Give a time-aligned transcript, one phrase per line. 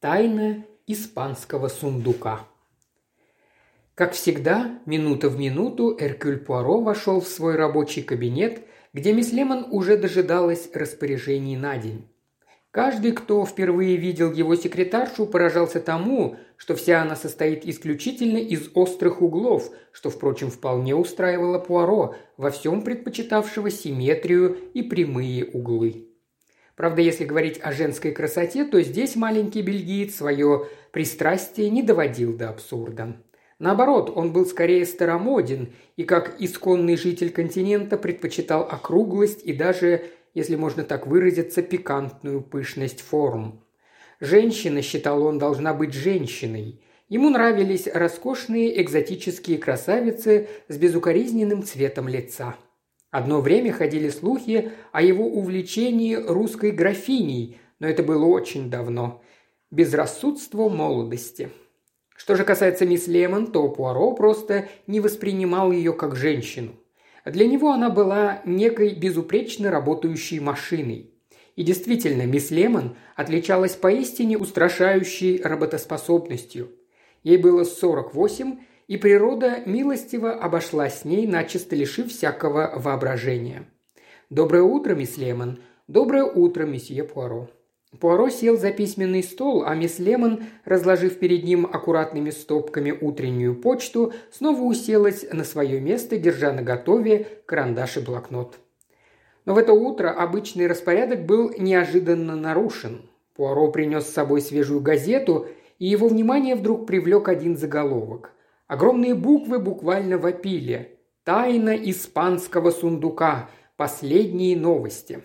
[0.00, 2.46] Тайна испанского сундука.
[3.96, 9.66] Как всегда, минута в минуту Эркюль Пуаро вошел в свой рабочий кабинет, где мисс Лемон
[9.72, 12.06] уже дожидалась распоряжений на день.
[12.70, 19.20] Каждый, кто впервые видел его секретаршу, поражался тому, что вся она состоит исключительно из острых
[19.20, 26.07] углов, что, впрочем, вполне устраивало Пуаро, во всем предпочитавшего симметрию и прямые углы.
[26.78, 32.50] Правда, если говорить о женской красоте, то здесь маленький бельгиец свое пристрастие не доводил до
[32.50, 33.16] абсурда.
[33.58, 40.04] Наоборот, он был скорее старомоден и, как исконный житель континента, предпочитал округлость и даже,
[40.34, 43.60] если можно так выразиться, пикантную пышность форм.
[44.20, 46.80] Женщина, считал он, должна быть женщиной.
[47.08, 52.54] Ему нравились роскошные экзотические красавицы с безукоризненным цветом лица–
[53.10, 59.22] Одно время ходили слухи о его увлечении русской графиней, но это было очень давно.
[59.70, 61.48] Безрассудство молодости.
[62.14, 66.72] Что же касается мисс Лемон, то Пуаро просто не воспринимал ее как женщину.
[67.24, 71.10] Для него она была некой безупречно работающей машиной.
[71.56, 76.72] И действительно, мисс Лемон отличалась поистине устрашающей работоспособностью.
[77.22, 78.58] Ей было 48,
[78.88, 83.66] и природа милостиво обошлась с ней, начисто лишив всякого воображения.
[84.30, 87.48] «Доброе утро, мисс Лемон!» «Доброе утро, месье Пуаро!»
[87.98, 94.12] Пуаро сел за письменный стол, а мисс Лемон, разложив перед ним аккуратными стопками утреннюю почту,
[94.30, 98.58] снова уселась на свое место, держа на готове карандаш и блокнот.
[99.46, 103.08] Но в это утро обычный распорядок был неожиданно нарушен.
[103.34, 105.46] Пуаро принес с собой свежую газету,
[105.78, 108.32] и его внимание вдруг привлек один заголовок.
[108.68, 111.00] Огромные буквы буквально вопили.
[111.24, 113.50] «Тайна испанского сундука.
[113.76, 115.22] Последние новости».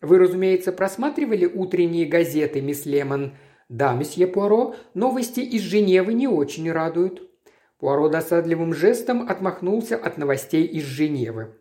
[0.00, 3.34] Вы, разумеется, просматривали утренние газеты, мисс Лемон?
[3.68, 7.28] Да, месье Пуаро, новости из Женевы не очень радуют.
[7.78, 11.54] Пуаро досадливым жестом отмахнулся от новостей из Женевы.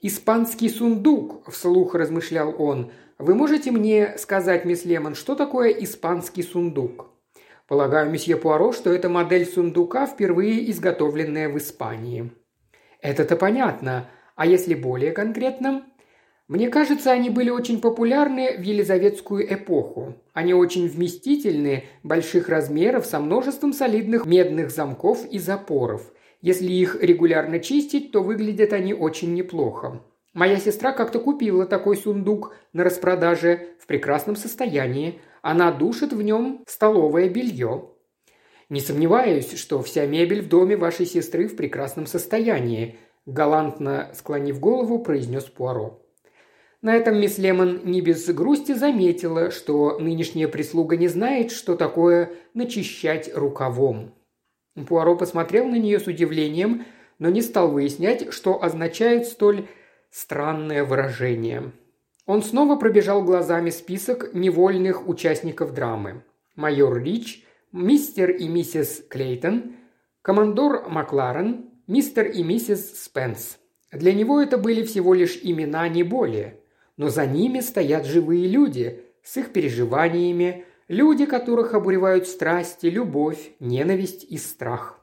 [0.00, 2.92] «Испанский сундук»,– вслух размышлял он.
[3.18, 7.17] «Вы можете мне сказать, мисс Лемон, что такое испанский сундук?»
[7.68, 12.32] Полагаю, месье Пуаро, что это модель сундука, впервые изготовленная в Испании.
[13.02, 14.08] Это-то понятно.
[14.36, 15.84] А если более конкретно?
[16.48, 20.14] Мне кажется, они были очень популярны в Елизаветскую эпоху.
[20.32, 26.10] Они очень вместительны, больших размеров, со множеством солидных медных замков и запоров.
[26.40, 30.00] Если их регулярно чистить, то выглядят они очень неплохо.
[30.32, 35.20] Моя сестра как-то купила такой сундук на распродаже в прекрасном состоянии.
[35.42, 37.90] Она душит в нем столовое белье.
[38.68, 44.98] Не сомневаюсь, что вся мебель в доме вашей сестры в прекрасном состоянии»,– галантно склонив голову,
[44.98, 46.02] произнес Пуаро.
[46.80, 52.32] На этом мисс Лемон не без грусти заметила, что нынешняя прислуга не знает, что такое
[52.54, 54.14] начищать рукавом.
[54.86, 56.84] Пуаро посмотрел на нее с удивлением,
[57.18, 59.66] но не стал выяснять, что означает столь
[60.10, 61.72] странное выражение.
[62.28, 66.24] Он снова пробежал глазами список невольных участников драмы.
[66.56, 69.76] Майор Рич, мистер и миссис Клейтон,
[70.20, 73.56] командор Макларен, мистер и миссис Спенс.
[73.90, 76.60] Для него это были всего лишь имена, не более.
[76.98, 84.24] Но за ними стоят живые люди с их переживаниями, люди, которых обуревают страсти, любовь, ненависть
[84.28, 85.00] и страх.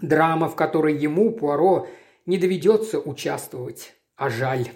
[0.00, 1.88] Драма, в которой ему, Пуаро,
[2.24, 4.70] не доведется участвовать, а жаль.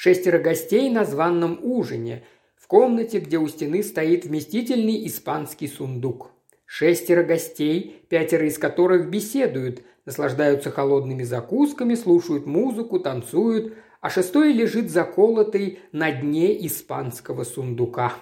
[0.00, 2.22] Шестеро гостей на званном ужине,
[2.54, 6.30] в комнате, где у стены стоит вместительный испанский сундук.
[6.66, 14.88] Шестеро гостей, пятеро из которых беседуют, наслаждаются холодными закусками, слушают музыку, танцуют, а шестой лежит
[14.88, 18.12] заколотый на дне испанского сундука.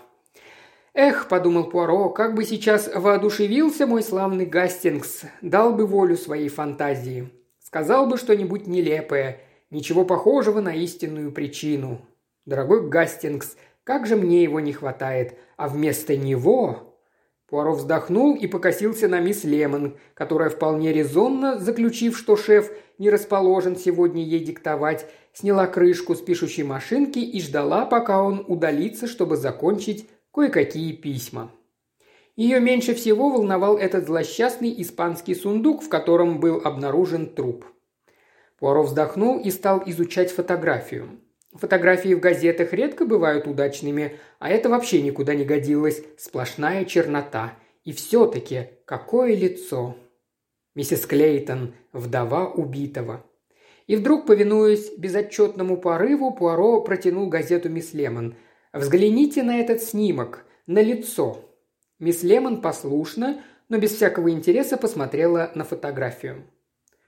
[0.95, 7.29] «Эх»,– подумал Пуаро,– «как бы сейчас воодушевился мой славный Гастингс, дал бы волю своей фантазии.
[7.63, 9.43] Сказал бы что-нибудь нелепое,
[9.77, 12.01] Ничего похожего на истинную причину.
[12.47, 15.37] Дорогой Гастингс, как же мне его не хватает.
[15.59, 16.97] А вместо него...»
[17.47, 23.77] Пуаро вздохнул и покосился на мисс Лемон, которая вполне резонно, заключив, что шеф не расположен
[23.77, 30.09] сегодня ей диктовать, сняла крышку с пишущей машинки и ждала, пока он удалится, чтобы закончить
[30.33, 31.53] кое-какие письма.
[32.35, 37.67] Ее меньше всего волновал этот злосчастный испанский сундук, в котором был обнаружен труп–
[38.59, 41.21] Пуаро вздохнул и стал изучать фотографию.
[41.53, 46.03] Фотографии в газетах редко бывают удачными, а это вообще никуда не годилось.
[46.19, 47.55] Сплошная чернота.
[47.85, 49.97] И все-таки какое лицо!
[50.75, 53.25] Миссис Клейтон, вдова убитого.
[53.87, 58.35] И вдруг, повинуясь безотчетному порыву, Пуаро протянул газету мисс Лемон.
[58.73, 61.43] «Взгляните на этот снимок, на лицо».
[61.99, 66.45] Мисс Лемон послушно, но без всякого интереса посмотрела на фотографию.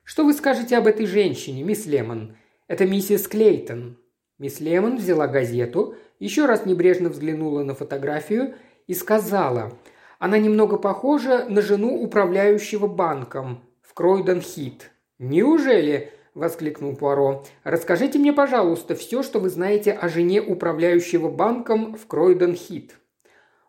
[0.08, 2.34] «Что вы скажете об этой женщине, мисс Лемон?
[2.66, 3.98] Это миссис Клейтон».
[4.38, 8.54] Мисс Лемон взяла газету, еще раз небрежно взглянула на фотографию
[8.86, 9.70] и сказала,
[10.18, 14.90] «Она немного похожа на жену управляющего банком в Кройден-Хит».
[15.18, 17.44] «Неужели?»– воскликнул Пуаро.
[17.62, 22.94] «Расскажите мне, пожалуйста, все, что вы знаете о жене управляющего банком в Кройден-Хит».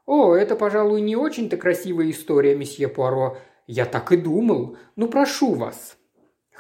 [0.05, 3.37] «О, это, пожалуй, не очень-то красивая история, месье Пуаро.
[3.67, 4.77] Я так и думал.
[4.95, 5.98] Ну, прошу вас».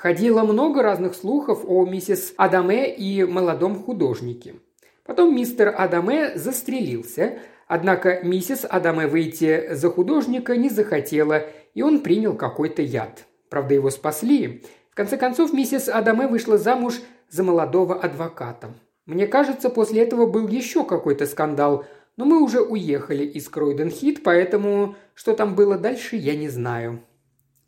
[0.01, 4.55] Ходило много разных слухов о миссис Адаме и молодом художнике.
[5.05, 11.43] Потом мистер Адаме застрелился, однако миссис Адаме выйти за художника не захотела,
[11.73, 13.25] и он принял какой-то яд.
[13.49, 14.63] Правда, его спасли.
[14.89, 18.69] В конце концов, миссис Адаме вышла замуж за молодого адвоката.
[19.05, 21.83] Мне кажется, после этого был еще какой-то скандал–
[22.19, 26.99] но мы уже уехали из Кройден-Хит, поэтому что там было дальше, я не знаю».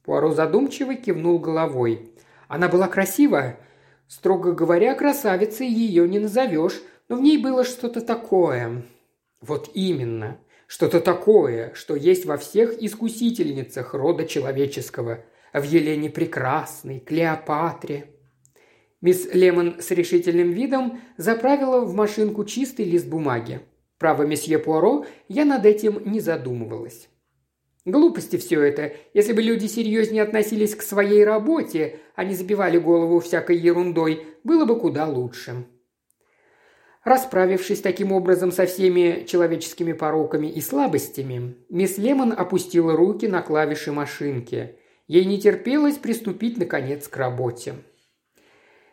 [0.04, 2.11] Пуаро задумчиво кивнул головой.
[2.52, 3.58] «Она была красивая?»
[4.10, 8.84] «Строго говоря, красавицей ее не назовешь, но в ней было что-то такое».
[9.40, 10.38] «Вот именно.
[10.68, 15.24] Что-то такое, что есть во всех искусительницах рода человеческого.
[15.54, 18.08] В Елене Прекрасной, Клеопатре».
[19.00, 23.62] Мисс Лемон с решительным видом заправила в машинку чистый лист бумаги.
[23.98, 27.08] Право, месье Пуаро, я над этим не задумывалась.
[27.86, 28.94] Глупости все это.
[29.14, 34.66] Если бы люди серьезнее относились к своей работе, а не забивали голову всякой ерундой, было
[34.66, 35.66] бы куда лучше.
[37.04, 43.92] Расправившись таким образом со всеми человеческими пороками и слабостями, мисс Лемон опустила руки на клавиши
[43.92, 44.76] машинки.
[45.08, 47.76] Ей не терпелось приступить, наконец, к работе.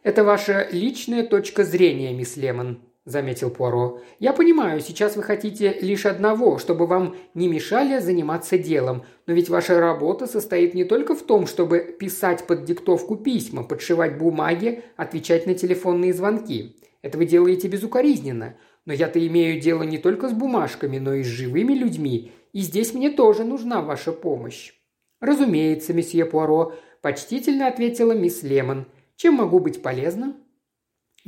[0.03, 4.01] «Это ваша личная точка зрения, мисс Лемон», заметил Пуаро.
[4.19, 9.49] «Я понимаю, сейчас вы хотите лишь одного, чтобы вам не мешали заниматься делом, но ведь
[9.49, 15.47] ваша работа состоит не только в том, чтобы писать под диктовку письма, подшивать бумаги, отвечать
[15.47, 16.77] на телефонные звонки.
[17.03, 18.57] Это вы делаете безукоризненно.
[18.85, 22.95] Но я-то имею дело не только с бумажками, но и с живыми людьми, и здесь
[22.95, 24.73] мне тоже нужна ваша помощь».
[25.21, 28.87] «Разумеется, месье Пуаро»,– почтительно ответила мисс Лемон.
[29.17, 30.37] «Чем могу быть полезна?»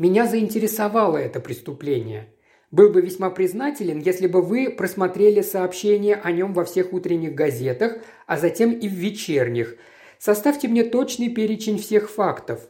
[0.00, 2.32] Меня заинтересовало это преступление.
[2.70, 7.99] Был бы весьма признателен, если бы вы просмотрели сообщения о нем во всех утренних газетах,
[8.26, 9.76] а затем и в вечерних.
[10.19, 12.67] Составьте мне точный перечень всех фактов».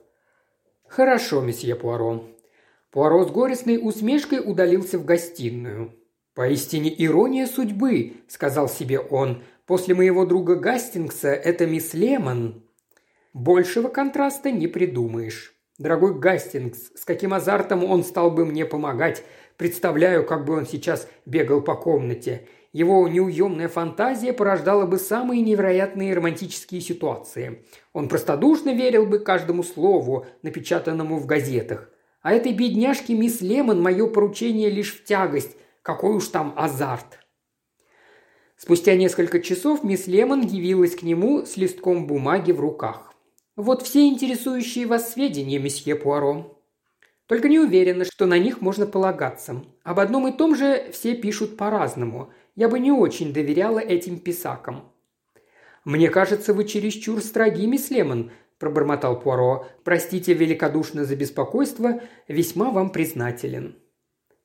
[0.88, 2.24] «Хорошо, месье Пуаро».
[2.90, 5.94] Пуаро с горестной усмешкой удалился в гостиную.
[6.34, 9.44] «Поистине ирония судьбы»,— сказал себе он.
[9.66, 12.64] «После моего друга Гастингса это мисс Лемон».
[13.32, 15.59] Большего контраста не придумаешь.
[15.80, 19.24] Дорогой Гастингс, с каким азартом он стал бы мне помогать.
[19.56, 22.46] Представляю, как бы он сейчас бегал по комнате.
[22.74, 27.64] Его неуемная фантазия порождала бы самые невероятные романтические ситуации.
[27.94, 31.88] Он простодушно верил бы каждому слову, напечатанному в газетах.
[32.20, 35.56] А этой бедняжке мисс Лемон мое поручение лишь в тягость.
[35.80, 37.20] Какой уж там азарт.
[38.58, 43.09] Спустя несколько часов мисс Лемон явилась к нему с листком бумаги в руках.
[43.60, 46.58] Вот все интересующие вас сведения, месье Пуаро.
[47.26, 49.62] Только не уверена, что на них можно полагаться.
[49.82, 52.32] Об одном и том же все пишут по-разному.
[52.56, 54.90] Я бы не очень доверяла этим писакам.
[55.85, 59.66] «Мне кажется, вы чересчур строги, мисс Лемон»,– пробормотал Пуаро.
[59.85, 63.76] «Простите великодушно за беспокойство, весьма вам признателен».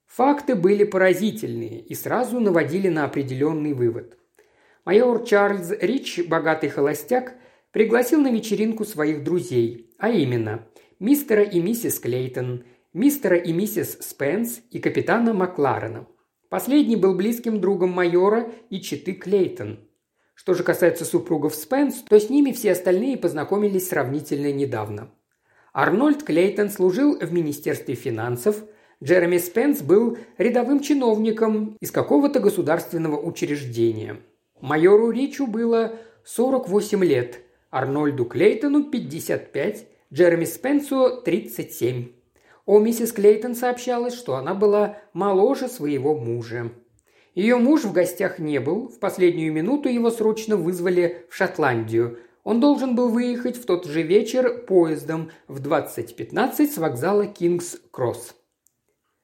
[0.07, 4.17] Факты были поразительные и сразу наводили на определенный вывод.
[4.83, 7.35] Майор Чарльз Рич, богатый холостяк,
[7.75, 10.65] пригласил на вечеринку своих друзей, а именно
[10.97, 12.63] мистера и миссис Клейтон,
[12.93, 16.07] мистера и миссис Спенс и капитана Макларена.
[16.47, 19.81] Последний был близким другом майора и читы Клейтон.
[20.35, 25.11] Что же касается супругов Спенс, то с ними все остальные познакомились сравнительно недавно.
[25.73, 28.63] Арнольд Клейтон служил в Министерстве финансов,
[29.03, 34.21] Джереми Спенс был рядовым чиновником из какого-то государственного учреждения.
[34.61, 37.41] Майору Ричу было 48 лет,
[37.75, 42.07] Арнольду Клейтону 55, Джереми Спенсу 37.
[42.65, 46.71] О миссис Клейтон сообщалось, что она была моложе своего мужа.
[47.33, 52.19] Ее муж в гостях не был, в последнюю минуту его срочно вызвали в Шотландию.
[52.45, 58.35] Он должен был выехать в тот же вечер поездом в 20.15 с вокзала Кингс-Кросс.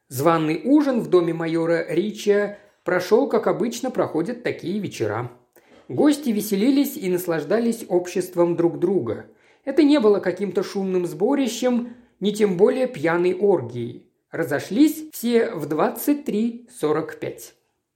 [0.10, 5.32] Званный ужин в доме майора Рича прошел, как обычно проходят такие вечера.
[5.92, 9.26] Гости веселились и наслаждались обществом друг друга.
[9.66, 11.90] Это не было каким-то шумным сборищем,
[12.22, 14.08] ни тем более пьяной оргией.
[14.32, 17.40] Разошлись все в 23.45.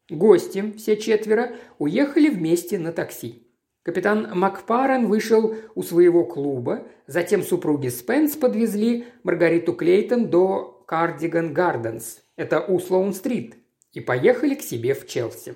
[0.10, 3.44] Гости, все четверо, уехали вместе на такси.
[3.84, 12.24] Капитан Макпарен вышел у своего клуба, затем супруги Спенс подвезли Маргариту Клейтон до Кардиган Гарденс,
[12.36, 13.56] это у Слоун-стрит,
[13.94, 15.56] и поехали к себе в Челси.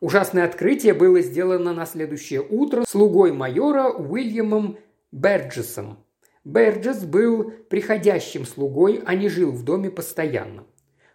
[0.00, 4.78] Ужасное открытие было сделано на следующее утро слугой майора Уильямом
[5.12, 5.98] Берджесом.
[6.42, 10.64] Берджес был приходящим слугой, а не жил в доме постоянно.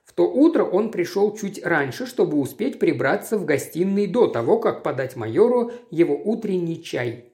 [0.03, 4.83] В то утро он пришел чуть раньше, чтобы успеть прибраться в гостиной до того, как
[4.83, 7.33] подать майору его утренний чай.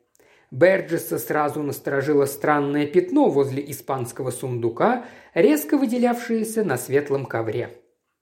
[0.51, 7.81] Берджеса сразу насторожило странное пятно возле испанского сундука, резко выделявшееся на светлом ковре.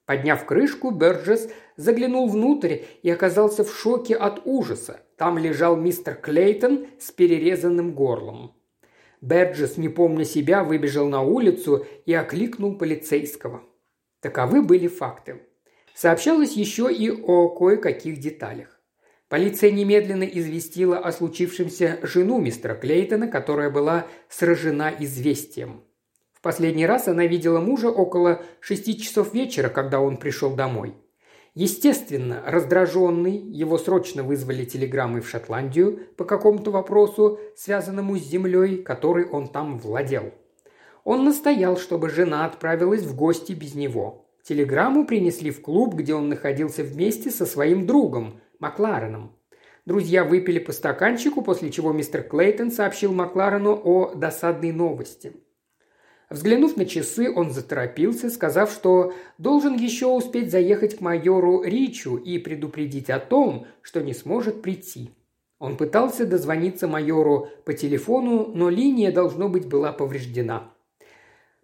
[0.10, 5.00] Подняв крышку, Берджес заглянул внутрь и оказался в шоке от ужаса.
[5.16, 8.54] Там лежал мистер Клейтон с перерезанным горлом.
[9.22, 13.64] Берджес, не помня себя, выбежал на улицу и окликнул полицейского.
[14.20, 15.42] Таковы были факты.
[15.96, 18.78] Сообщалось еще и о кое-каких деталях.
[19.30, 25.86] Полиция немедленно известила о случившемся жену мистера Клейтона, которая была сражена известием.
[26.34, 30.94] В последний раз она видела мужа около шести часов вечера, когда он пришел домой.
[31.62, 39.26] Естественно, раздраженный, его срочно вызвали телеграммой в Шотландию по какому-то вопросу, связанному с землей, которой
[39.26, 40.32] он там владел.
[41.04, 44.26] Он настоял, чтобы жена отправилась в гости без него.
[44.42, 49.36] Телеграмму принесли в клуб, где он находился вместе со своим другом, Маклареном.
[49.86, 55.34] Друзья выпили по стаканчику, после чего мистер Клейтон сообщил Макларену о досадной новости–
[56.30, 62.38] Взглянув на часы, он заторопился, сказав, что должен еще успеть заехать к майору Ричу и
[62.38, 65.10] предупредить о том, что не сможет прийти.
[65.58, 70.72] Он пытался дозвониться майору по телефону, но линия, должно быть, была повреждена.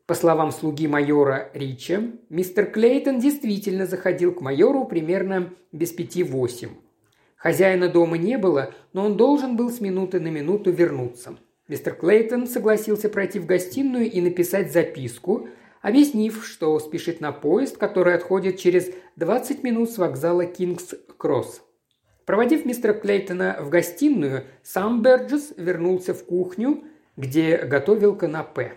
[0.08, 6.72] По словам слуги майора Рича, мистер Клейтон действительно заходил к майору примерно без пяти восемь.
[7.36, 11.38] Хозяина дома не было, но он должен был с минуты на минуту вернуться.
[11.68, 15.50] Мистер Клейтон согласился пройти в гостиную и написать записку,
[15.82, 21.62] объяснив, что спешит на поезд, который отходит через 20 минут с вокзала Кингс-Кросс.
[22.26, 26.84] Проводив мистера Клейтона в гостиную, сам Берджес вернулся в кухню,
[27.18, 28.74] где готовил канапе.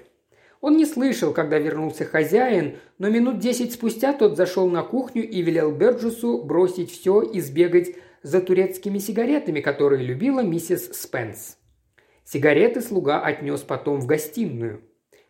[0.62, 5.42] Он не слышал, когда вернулся хозяин, но минут десять спустя тот зашел на кухню и
[5.42, 11.57] велел Берджесу бросить все и сбегать за турецкими сигаретами, которые любила миссис Спенс.
[12.30, 14.82] Сигареты слуга отнес потом в гостиную.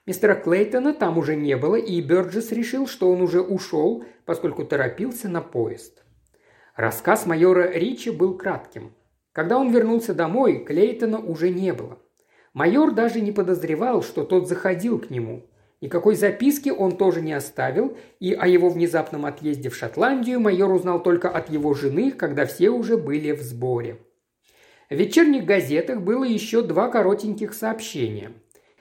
[0.05, 5.29] Мистера Клейтона там уже не было, и Бёрджес решил, что он уже ушел, поскольку торопился
[5.29, 6.03] на поезд.
[6.75, 8.95] Рассказ майора Ричи был кратким.
[9.31, 12.01] Когда он вернулся домой, Клейтона уже не было.
[12.53, 15.47] Майор даже не подозревал, что тот заходил к нему.
[15.81, 21.01] Никакой записки он тоже не оставил, и о его внезапном отъезде в Шотландию майор узнал
[21.01, 23.99] только от его жены, когда все уже были в сборе.
[24.91, 28.33] В вечерних газетах было еще два коротеньких сообщения.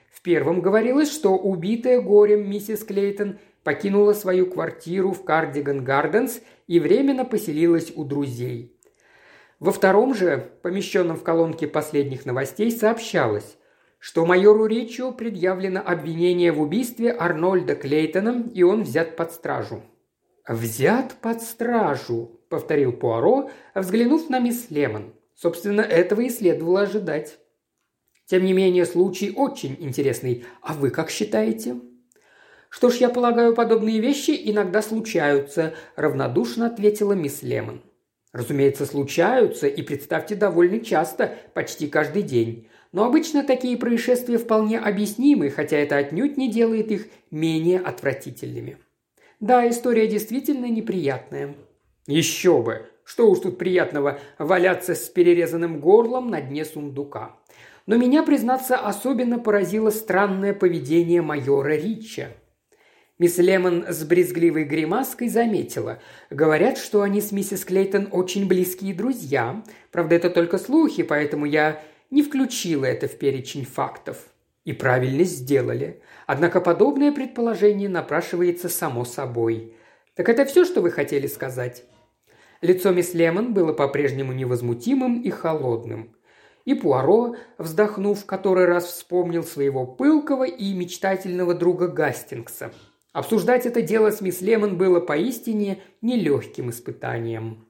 [0.09, 6.79] В первом говорилось, что убитая горем миссис Клейтон покинула свою квартиру в Кардиган Гарденс и
[6.79, 8.73] временно поселилась у друзей.
[9.59, 13.57] Во втором же, помещенном в колонке последних новостей, сообщалось,
[13.99, 19.81] что майору Ричу предъявлено обвинение в убийстве Арнольда Клейтона, и он взят под стражу.
[20.47, 25.13] «Взят под стражу»,— повторил Пуаро, взглянув на мисс Лемон.
[25.37, 27.37] Собственно, этого и следовало ожидать.
[28.25, 30.45] Тем не менее, случай очень интересный.
[30.61, 31.75] А вы как считаете?
[32.69, 37.83] Что ж, я полагаю, подобные вещи иногда случаются, равнодушно ответила мисс Лемон.
[38.33, 42.67] Разумеется, случаются, и представьте, довольно часто, почти каждый день.
[42.91, 48.79] Но обычно такие происшествия вполне объяснимы, хотя это отнюдь не делает их менее отвратительными.
[49.39, 51.55] Да, история действительно неприятная.
[52.07, 52.87] Еще бы!
[53.07, 57.37] Что уж тут приятного валяться с перерезанным горлом на дне сундука.
[57.85, 62.27] Но меня, признаться, особенно поразило странное поведение майора Рича.
[63.17, 66.01] Мисс Лемон с брезгливой гримаской заметила.
[66.29, 69.63] Говорят, что они с миссис Клейтон очень близкие друзья.
[69.93, 74.17] Правда, это только слухи, поэтому я не включила это в перечень фактов.
[74.65, 76.01] И правильно сделали.
[76.25, 79.73] Однако подобное предположение напрашивается само собой.
[80.13, 81.85] Так это все, что вы хотели сказать?
[82.61, 86.15] Лицо мисс Лемон было по-прежнему невозмутимым и холодным.
[86.65, 92.73] И Пуаро, вздохнув, который раз вспомнил своего пылкого и мечтательного друга Гастингса.
[93.13, 97.67] Обсуждать это дело с мисс Лемон было поистине нелегким испытанием.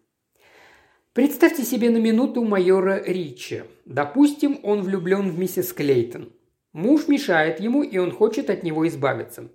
[1.14, 3.64] Представьте себе на минуту майора Ричи.
[3.86, 6.32] Допустим, он влюблен в миссис Клейтон.
[6.74, 9.50] Муж мешает ему, и он хочет от него избавиться.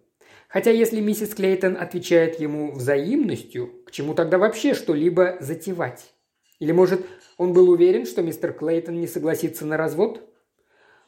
[0.52, 6.12] Хотя если миссис Клейтон отвечает ему взаимностью, к чему тогда вообще что-либо затевать?
[6.58, 7.06] Или, может,
[7.38, 10.28] он был уверен, что мистер Клейтон не согласится на развод?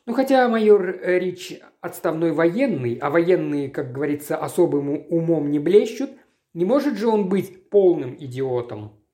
[0.06, 6.10] Ну, хотя майор Рич отставной военный, а военные, как говорится, особым умом не блещут,
[6.54, 9.04] не может же он быть полным идиотом.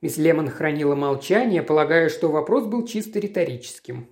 [0.00, 4.10] Мисс Лемон хранила молчание, полагая, что вопрос был чисто риторическим.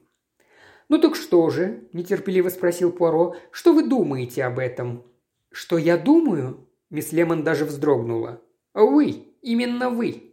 [0.89, 3.37] «Ну так что же?»– нетерпеливо спросил Пуаро.
[3.53, 5.12] «Что вы думаете об этом?»
[5.53, 8.41] «Что я думаю?»– мисс Лемон даже вздрогнула.
[8.75, 10.33] «Вы, именно вы».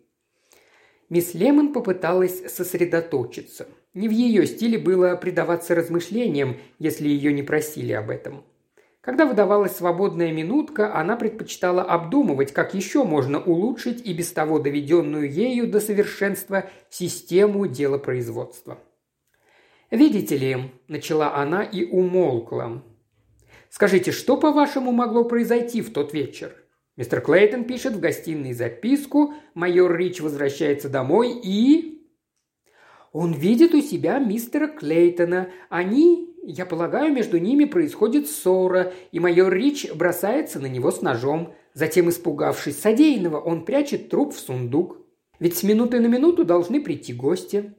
[1.10, 3.68] Мисс Лемон попыталась сосредоточиться.
[3.94, 8.46] Не в ее стиле было предаваться размышлениям, если ее не просили об этом.
[9.02, 15.32] Когда выдавалась свободная минутка, она предпочитала обдумывать, как еще можно улучшить и без того доведенную
[15.32, 18.78] ею до совершенства систему делопроизводства.
[19.90, 22.84] «Видите ли»,– начала она и умолкла.
[23.70, 26.56] «Скажите, что, по-вашему, могло произойти в тот вечер?»
[27.00, 32.06] Мистер Клейтон пишет в гостиной записку, майор Рич возвращается домой и...
[33.14, 35.50] Он видит у себя мистера Клейтона.
[35.70, 41.54] Они, я полагаю, между ними происходит ссора, и майор Рич бросается на него с ножом.
[41.74, 44.98] Затем, испугавшись содеянного, он прячет труп в сундук.
[45.40, 47.74] Ведь с минуты на минуту должны прийти гости.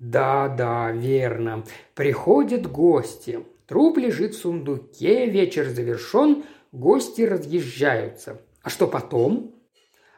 [0.00, 1.64] Да, да, верно.
[1.94, 3.44] Приходят гости.
[3.68, 8.40] Труп лежит в сундуке, вечер завершен, гости разъезжаются.
[8.62, 9.54] А что потом?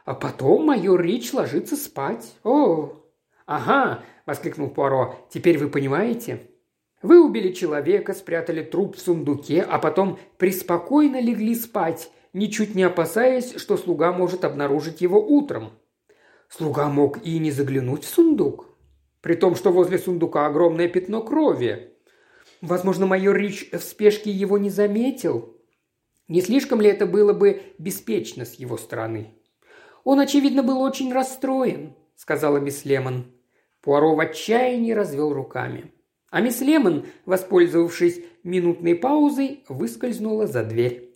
[0.05, 2.33] А потом майор Рич ложится спать.
[2.45, 2.93] О,
[3.45, 5.27] ага, воскликнул Пуаро.
[5.29, 6.49] Теперь вы понимаете?
[7.01, 13.57] Вы убили человека, спрятали труп в сундуке, а потом преспокойно легли спать, ничуть не опасаясь,
[13.57, 15.71] что слуга может обнаружить его утром.
[16.47, 18.67] Слуга мог и не заглянуть в сундук.
[19.19, 21.90] При том, что возле сундука огромное пятно крови.
[22.61, 25.57] Возможно, майор Рич в спешке его не заметил.
[26.27, 29.33] Не слишком ли это было бы беспечно с его стороны?
[30.03, 33.31] Он, очевидно, был очень расстроен, сказала мисс Лемон.
[33.81, 35.91] Пуаро в отчаянии развел руками.
[36.29, 41.11] А мисс Лемон, воспользовавшись минутной паузой, выскользнула за дверь.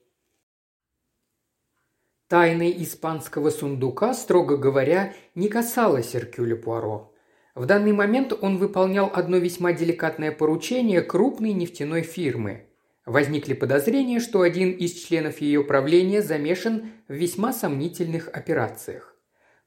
[2.27, 7.14] Тайны испанского сундука, строго говоря, не касалась Эркюля Пуаро.
[7.55, 12.65] В данный момент он выполнял одно весьма деликатное поручение крупной нефтяной фирмы.
[13.05, 19.15] Возникли подозрения, что один из членов ее правления замешан в весьма сомнительных операциях.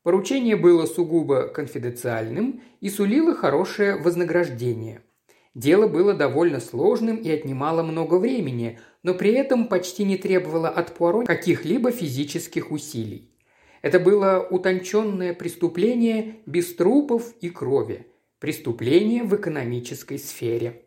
[0.03, 5.03] Поручение было сугубо конфиденциальным и сулило хорошее вознаграждение.
[5.55, 10.95] Дело было довольно сложным и отнимало много времени, но при этом почти не требовало от
[10.95, 13.33] Пуаро каких-либо физических усилий.
[13.83, 18.07] Это было утонченное преступление без трупов и крови.
[18.41, 20.85] Преступление в экономической сфере.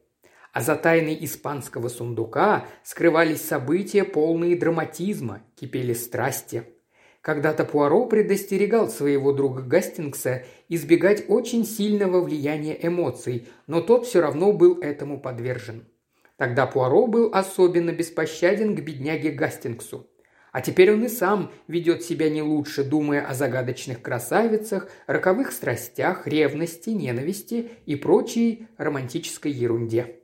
[0.54, 6.64] А за тайной испанского сундука скрывались события, полные драматизма, кипели страсти.
[7.22, 14.52] Когда-то Пуаро предостерегал своего друга Гастингса избегать очень сильного влияния эмоций, но тот все равно
[14.52, 15.86] был этому подвержен.
[16.36, 20.10] Тогда Пуаро был особенно беспощаден к бедняге Гастингсу.
[20.52, 26.28] А теперь он и сам ведет себя не лучше, думая о загадочных красавицах, роковых страстях,
[26.28, 30.18] ревности, ненависти и прочей романтической ерунде.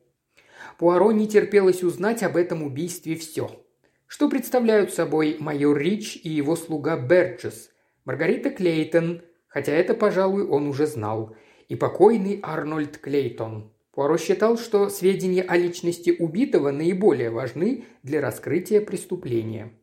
[0.77, 3.63] Пуаро не терпелось узнать об этом убийстве все.
[4.05, 7.71] Что представляют собой майор Рич и его слуга Берджес,
[8.03, 11.35] Маргарита Клейтон, хотя это, пожалуй, он уже знал,
[11.69, 13.73] и покойный Арнольд Клейтон.
[13.91, 19.73] Пуаро считал, что сведения о личности убитого наиболее важны для раскрытия преступления.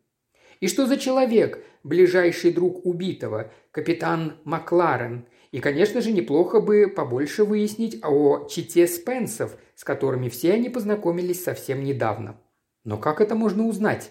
[0.61, 5.27] И что за человек, ближайший друг убитого, капитан Макларен?
[5.53, 11.45] И, конечно же, неплохо бы побольше выяснить о чите Спенсов, с которыми все они познакомились
[11.45, 12.41] совсем недавно.
[12.85, 14.11] Но как это можно узнать?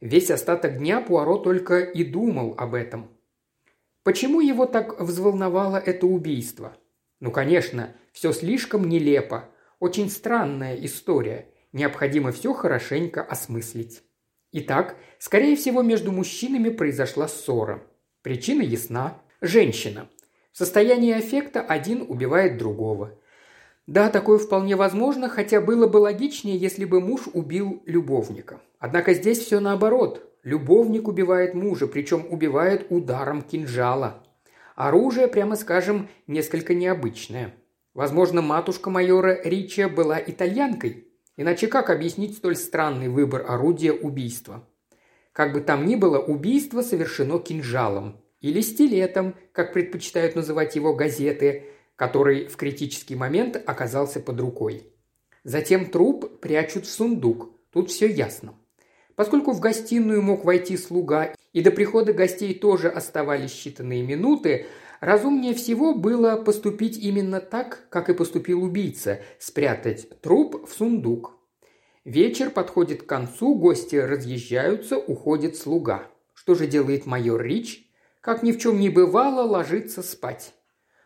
[0.00, 3.08] Весь остаток дня Пуаро только и думал об этом.
[4.04, 6.76] Почему его так взволновало это убийство?
[7.20, 9.48] Ну, конечно, все слишком нелепо.
[9.80, 11.48] Очень странная история.
[11.72, 14.02] Необходимо все хорошенько осмыслить.
[14.52, 17.82] Итак, скорее всего, между мужчинами произошла ссора.
[18.22, 19.20] Причина ясна.
[19.40, 20.08] Женщина.
[20.52, 23.18] В состоянии аффекта один убивает другого.
[23.86, 28.60] Да, такое вполне возможно, хотя было бы логичнее, если бы муж убил любовника.
[28.78, 30.24] Однако здесь все наоборот.
[30.42, 34.24] Любовник убивает мужа, причем убивает ударом кинжала.
[34.74, 37.54] Оружие, прямо скажем, несколько необычное.
[37.94, 41.07] Возможно, матушка майора Рича была итальянкой,
[41.38, 44.68] Иначе как объяснить столь странный выбор орудия убийства?
[45.32, 51.66] Как бы там ни было, убийство совершено кинжалом или стилетом, как предпочитают называть его газеты,
[51.94, 54.92] который в критический момент оказался под рукой.
[55.44, 57.52] Затем труп прячут в сундук.
[57.72, 58.54] Тут все ясно.
[59.14, 64.66] Поскольку в гостиную мог войти слуга, и до прихода гостей тоже оставались считанные минуты,
[65.00, 71.34] разумнее всего было поступить именно так, как и поступил убийца– спрятать труп в сундук.
[72.04, 76.06] Вечер подходит к концу, гости разъезжаются, уходит слуга.
[76.32, 77.90] Что же делает майор Рич?
[78.20, 80.54] Как ни в чем не бывало, ложится спать.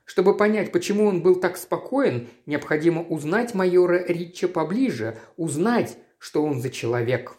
[0.05, 6.61] Чтобы понять, почему он был так спокоен, необходимо узнать майора Рича поближе, узнать, что он
[6.61, 7.37] за человек.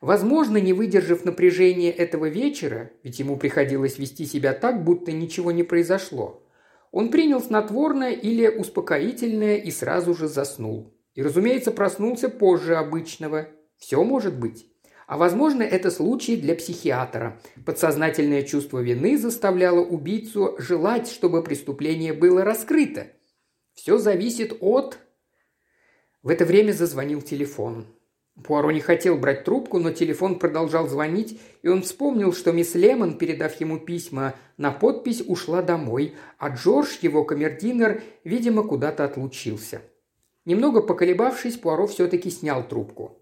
[0.00, 5.62] Возможно, не выдержав напряжения этого вечера, ведь ему приходилось вести себя так, будто ничего не
[5.62, 6.42] произошло,
[6.90, 10.92] он принял снотворное или успокоительное и сразу же заснул.
[11.14, 13.48] И, разумеется, проснулся позже обычного.
[13.76, 14.66] Все может быть.
[15.06, 17.40] А возможно, это случай для психиатра.
[17.66, 23.08] Подсознательное чувство вины заставляло убийцу желать, чтобы преступление было раскрыто.
[23.74, 24.98] Все зависит от...
[26.22, 27.86] В это время зазвонил телефон.
[28.44, 33.18] Пуаро не хотел брать трубку, но телефон продолжал звонить, и он вспомнил, что мисс Лемон,
[33.18, 39.82] передав ему письма на подпись, ушла домой, а Джордж, его камердинер, видимо, куда-то отлучился.
[40.44, 43.18] Немного поколебавшись, Пуаро все-таки снял трубку.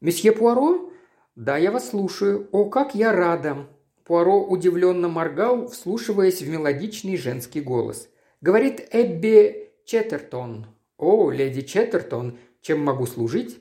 [0.00, 0.90] «Месье Пуаро?»
[1.34, 2.48] «Да, я вас слушаю.
[2.50, 3.68] О, как я рада!»
[4.04, 8.08] Пуаро удивленно моргал, вслушиваясь в мелодичный женский голос.
[8.40, 10.66] Говорит Эбби Четтертон.
[10.96, 13.60] «О, леди Четтертон, чем могу служить?»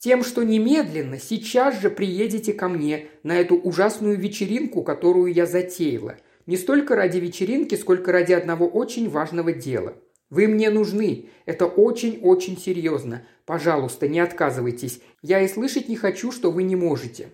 [0.00, 6.16] Тем, что немедленно, сейчас же приедете ко мне на эту ужасную вечеринку, которую я затеяла.
[6.46, 9.94] Не столько ради вечеринки, сколько ради одного очень важного дела.
[10.30, 11.26] Вы мне нужны.
[11.44, 13.26] Это очень-очень серьезно.
[13.44, 15.02] Пожалуйста, не отказывайтесь.
[15.20, 17.28] Я и слышать не хочу, что вы не можете».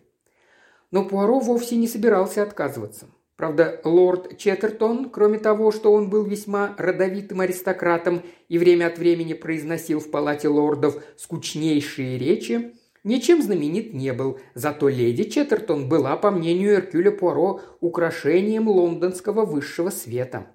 [0.91, 3.07] Но Пуаро вовсе не собирался отказываться.
[3.37, 9.35] Правда, лорд Четтертон, кроме того, что он был весьма родовитым аристократом и время от времени
[9.35, 12.73] произносил в палате лордов скучнейшие речи,
[13.05, 19.91] ничем знаменит не был, зато леди Четтертон была, по мнению Эркюля Пуаро, украшением лондонского высшего
[19.91, 20.47] света.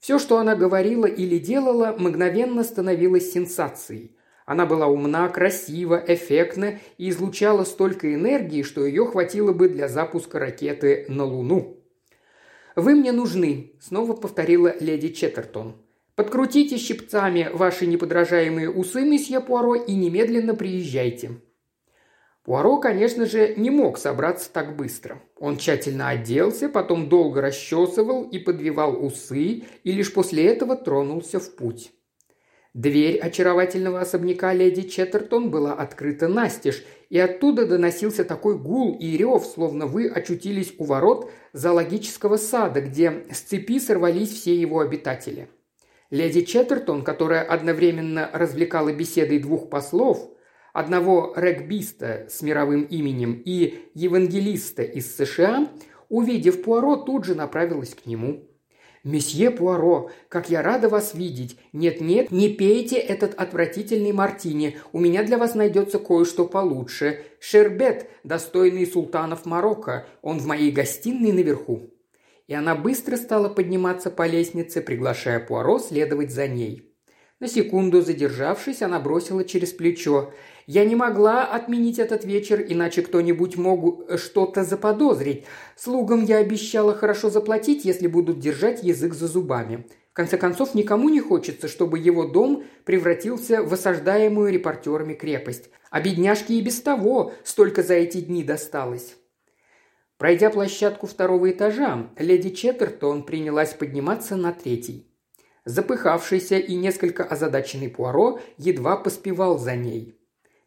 [0.00, 4.16] Все, что она говорила или делала, мгновенно становилось сенсацией.
[4.46, 10.38] Она была умна, красива, эффектна и излучала столько энергии, что ее хватило бы для запуска
[10.38, 11.83] ракеты на Луну.
[12.76, 15.76] «Вы мне нужны»,– снова повторила леди Четтертон.
[16.16, 21.40] «Подкрутите щипцами ваши неподражаемые усы, месье Пуаро, и немедленно приезжайте».
[22.44, 25.22] Пуаро, конечно же, не мог собраться так быстро.
[25.38, 31.56] Он тщательно оделся, потом долго расчесывал и подвивал усы, и лишь после этого тронулся в
[31.56, 31.92] путь.
[32.74, 36.84] Дверь очаровательного особняка леди Четтертон была открыта настежь,
[37.14, 43.24] и оттуда доносился такой гул и рев, словно вы очутились у ворот зоологического сада, где
[43.30, 45.46] с цепи сорвались все его обитатели.
[46.10, 50.28] Леди Четтертон, которая одновременно развлекала беседой двух послов,
[50.72, 55.68] одного регбиста с мировым именем и евангелиста из США,
[56.08, 58.48] увидев Пуаро, тут же направилась к нему–
[59.04, 61.58] «Месье Пуаро, как я рада вас видеть!
[61.74, 67.22] Нет-нет, не пейте этот отвратительный мартини, у меня для вас найдется кое-что получше.
[67.38, 71.90] Шербет, достойный султанов Марокко, он в моей гостиной наверху».
[72.46, 76.94] И она быстро стала подниматься по лестнице, приглашая Пуаро следовать за ней.
[77.40, 80.32] На секунду задержавшись, она бросила через плечо.
[80.66, 85.44] Я не могла отменить этот вечер, иначе кто-нибудь мог э, что-то заподозрить.
[85.76, 89.86] Слугам я обещала хорошо заплатить, если будут держать язык за зубами.
[90.10, 95.70] В конце концов, никому не хочется, чтобы его дом превратился в осаждаемую репортерами крепость.
[95.90, 99.16] А бедняжке и без того столько за эти дни досталось.
[100.16, 105.10] Пройдя площадку второго этажа, леди Четтертон принялась подниматься на третий.
[105.64, 110.14] Запыхавшийся и несколько озадаченный Пуаро едва поспевал за ней.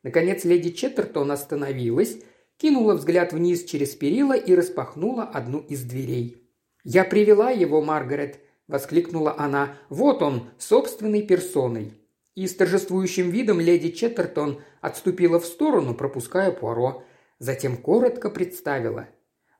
[0.07, 2.19] Наконец леди Четтертон остановилась,
[2.55, 6.49] кинула взгляд вниз через перила и распахнула одну из дверей.
[6.85, 8.39] «Я привела его, Маргарет!»–
[8.69, 9.75] воскликнула она.
[9.89, 11.91] «Вот он, собственной персоной!»
[12.35, 17.03] И с торжествующим видом леди Четтертон отступила в сторону, пропуская Пуаро.
[17.39, 19.09] Затем коротко представила.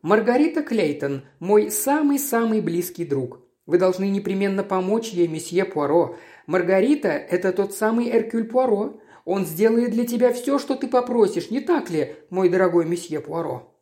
[0.01, 3.41] «Маргарита Клейтон, мой самый-самый близкий друг.
[3.65, 6.15] Вы должны непременно помочь ей, месье Пуаро.
[6.45, 9.01] Маргарита– это тот самый Эркюль Пуаро.
[9.27, 13.77] Он сделает для тебя все, что ты попросишь, не так ли, мой дорогой месье Пуаро?»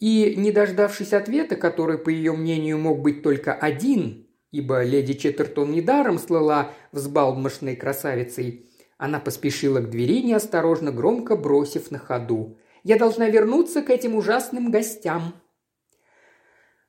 [0.00, 5.70] И, не дождавшись ответа, который, по ее мнению, мог быть только один, ибо леди Четтертон
[5.70, 12.58] недаром слыла взбалмошной красавицей, она поспешила к двери, неосторожно громко бросив на ходу.
[12.82, 15.34] «Я должна вернуться к этим ужасным гостям».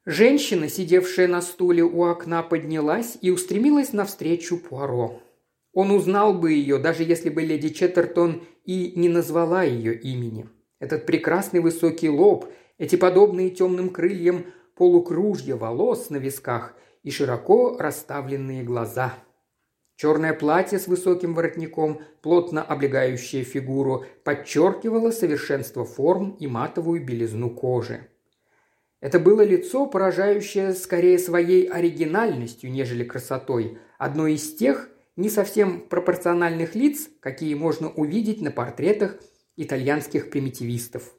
[0.03, 5.21] Женщина, сидевшая на стуле у окна, поднялась и устремилась навстречу Пуаро.
[5.73, 10.49] Он узнал бы ее, даже если бы леди Четтертон и не назвала ее имени.
[10.79, 18.63] Этот прекрасный высокий лоб, эти подобные темным крыльям полукружья волос на висках и широко расставленные
[18.63, 19.13] глаза.
[19.95, 28.07] Черное платье с высоким воротником, плотно облегающее фигуру, подчеркивало совершенство форм и матовую белизну кожи.
[28.99, 34.89] Это было лицо, поражающее скорее своей оригинальностью, нежели красотой, одно из тех
[35.21, 39.17] не совсем пропорциональных лиц, какие можно увидеть на портретах
[39.55, 41.13] итальянских примитивистов.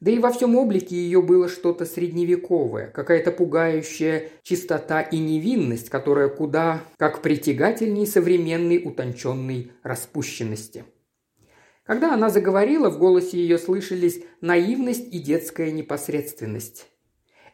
[0.00, 6.28] Да и во всем облике ее было что-то средневековое, какая-то пугающая чистота и невинность, которая
[6.28, 10.84] куда как притягательней современной утонченной распущенности.
[11.84, 16.86] Когда она заговорила, в голосе ее слышались наивность и детская непосредственность.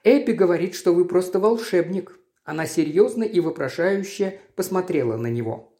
[0.03, 2.20] Эпи говорит, что вы просто волшебник».
[2.51, 5.73] Она серьезно и вопрошающе посмотрела на него.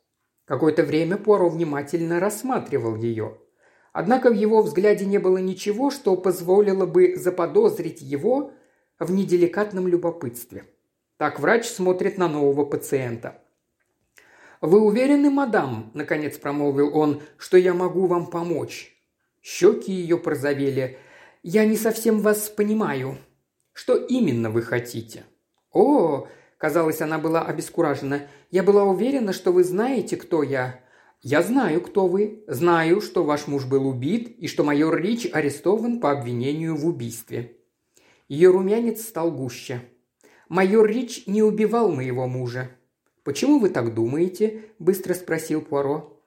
[0.45, 3.39] Какое-то время Пуаро внимательно рассматривал ее.
[3.93, 8.53] Однако в его взгляде не было ничего, что позволило бы заподозрить его
[9.01, 10.65] в неделикатном любопытстве.
[11.17, 13.43] Так врач смотрит на нового пациента.
[14.61, 18.97] «Вы уверены, мадам?»– наконец промолвил он,– «что я могу вам помочь?»
[19.43, 20.99] Щеки ее прозовели.
[21.43, 23.19] «Я не совсем вас понимаю»,
[23.73, 25.25] что именно вы хотите?»
[25.73, 26.29] «О!»–
[26.61, 28.29] казалось, она была обескуражена.
[28.51, 30.81] «Я была уверена, что вы знаете, кто я».
[31.23, 32.45] «Я знаю, кто вы.
[32.47, 37.57] Знаю, что ваш муж был убит и что майор Рич арестован по обвинению в убийстве».
[38.29, 39.83] Ее румянец стал гуще.
[40.49, 42.71] «Майор Рич не убивал моего мужа».
[43.23, 46.23] «Почему вы так думаете?»– быстро спросил Пуаро.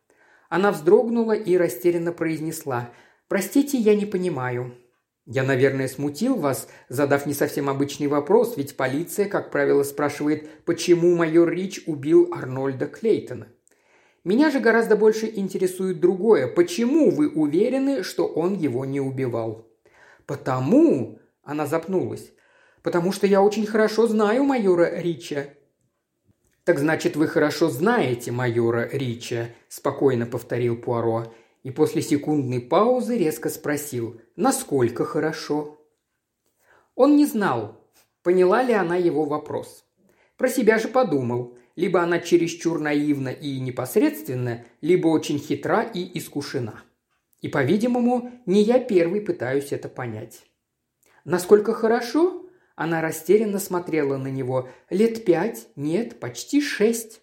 [0.50, 2.92] Она вздрогнула и растерянно произнесла.
[3.28, 4.76] «Простите, я не понимаю.
[5.26, 11.16] Я, наверное, смутил вас, задав не совсем обычный вопрос, ведь полиция, как правило, спрашивает, почему
[11.16, 13.48] майор Рич убил Арнольда Клейтона.
[14.26, 16.48] Меня же гораздо больше интересует другое.
[16.48, 19.70] Почему вы уверены, что он его не убивал?
[20.26, 22.32] Потому, она запнулась,
[22.82, 25.48] потому что я очень хорошо знаю майора Рича.
[26.66, 31.34] Так значит, вы хорошо знаете майора Рича, спокойно повторил Пуаро
[31.64, 35.80] и после секундной паузы резко спросил «Насколько хорошо?».
[36.96, 37.82] Он не знал,
[38.22, 39.86] поняла ли она его вопрос.
[40.38, 41.58] Про себя же подумал.
[41.76, 46.84] Либо она чересчур наивна и непосредственна, либо очень хитра и искушена.
[47.42, 50.44] И, по-видимому, не я первый пытаюсь это понять.
[51.26, 52.46] Насколько хорошо?
[52.76, 54.70] Она растерянно смотрела на него.
[54.92, 55.68] Лет пять?
[55.76, 57.22] Нет, почти шесть.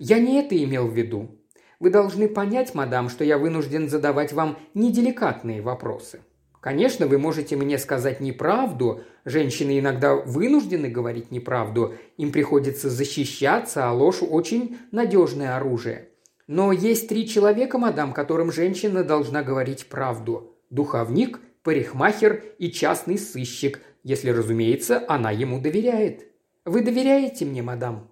[0.00, 1.37] Я не это имел в виду.
[1.80, 6.20] Вы должны понять, мадам, что я вынужден задавать вам неделикатные вопросы.
[6.60, 9.02] Конечно, вы можете мне сказать неправду.
[9.24, 11.94] Женщины иногда вынуждены говорить неправду.
[12.16, 16.08] Им приходится защищаться, а ложь очень надежное оружие.
[16.48, 20.56] Но есть три человека, мадам, которым женщина должна говорить правду.
[20.70, 26.26] Духовник, парикмахер и частный сыщик, если, разумеется, она ему доверяет.
[26.64, 28.10] Вы доверяете мне, мадам?»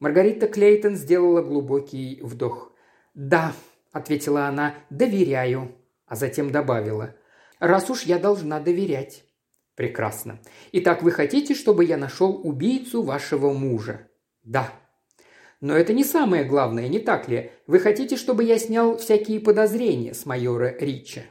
[0.00, 2.71] Маргарита Клейтон сделала глубокий вдох.
[3.14, 3.52] «Да»,–
[3.92, 5.74] ответила она,– «доверяю»,
[6.06, 7.14] а затем добавила.
[7.58, 9.24] «Раз уж я должна доверять».
[9.74, 10.38] «Прекрасно.
[10.72, 14.08] Итак, вы хотите, чтобы я нашел убийцу вашего мужа?»
[14.42, 14.72] «Да».
[15.60, 17.52] «Но это не самое главное, не так ли?
[17.66, 21.22] Вы хотите, чтобы я снял всякие подозрения с майора Рича?»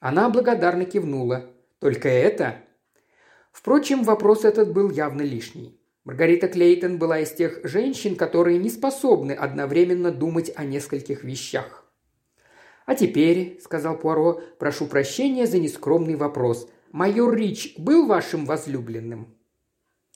[0.00, 1.50] Она благодарно кивнула.
[1.78, 2.56] «Только это?»
[3.52, 5.77] Впрочем, вопрос этот был явно лишний.
[6.08, 11.84] Маргарита Клейтон была из тех женщин, которые не способны одновременно думать о нескольких вещах.
[12.86, 16.66] «А теперь»,– сказал Пуаро,– «прошу прощения за нескромный вопрос.
[16.92, 19.36] Майор Рич был вашим возлюбленным?»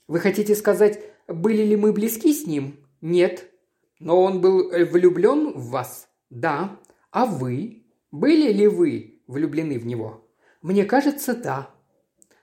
[0.07, 3.51] «Вы хотите сказать, были ли мы близки с ним?» «Нет».
[3.99, 6.79] «Но он был э, влюблен в вас?» «Да».
[7.11, 7.85] «А вы?
[8.09, 10.27] Были ли вы влюблены в него?»
[10.63, 11.69] «Мне кажется, да».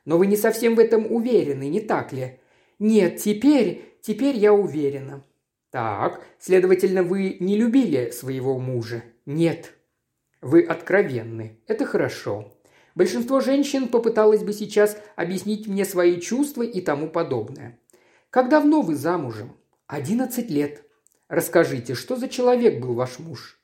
[0.04, 2.39] «Но вы не совсем в этом уверены, не так ли?»
[2.80, 5.22] «Нет, теперь, теперь я уверена».
[5.70, 9.74] «Так, следовательно, вы не любили своего мужа?» «Нет».
[10.40, 11.60] «Вы откровенны.
[11.66, 12.50] Это хорошо.
[12.94, 17.78] Большинство женщин попыталось бы сейчас объяснить мне свои чувства и тому подобное.
[18.30, 19.54] Как давно вы замужем?»
[19.86, 20.82] «Одиннадцать лет».
[21.28, 23.60] «Расскажите, что за человек был ваш муж?»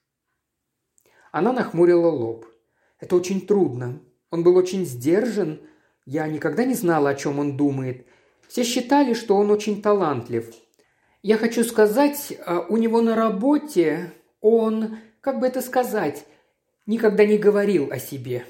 [1.33, 2.45] Она нахмурила лоб.
[3.01, 3.99] «Это очень трудно.
[4.31, 5.63] Он был очень сдержан.
[6.05, 8.07] Я никогда не знала, о чем он думает.
[8.49, 10.53] Все считали, что он очень талантлив.
[11.23, 16.25] Я хочу сказать, а, у него на работе он, как бы это сказать,
[16.87, 18.45] никогда не говорил о себе.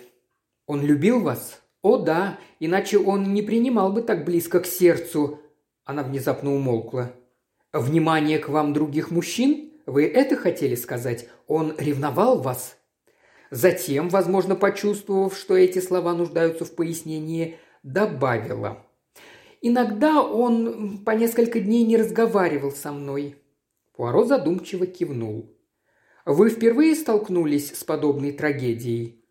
[0.66, 1.62] Он любил вас?
[1.82, 5.40] О да, иначе он не принимал бы так близко к сердцу.
[5.84, 7.12] Она внезапно умолкла.
[7.72, 9.72] Внимание к вам других мужчин?
[9.86, 11.28] Вы это хотели сказать?
[11.46, 12.76] Он ревновал вас?
[13.50, 18.85] Затем, возможно, почувствовав, что эти слова нуждаются в пояснении, добавила.
[19.62, 23.36] «Иногда он по несколько дней не разговаривал со мной».
[23.96, 25.50] Пуаро задумчиво кивнул.
[26.24, 29.24] «Вы впервые столкнулись с подобной трагедией?»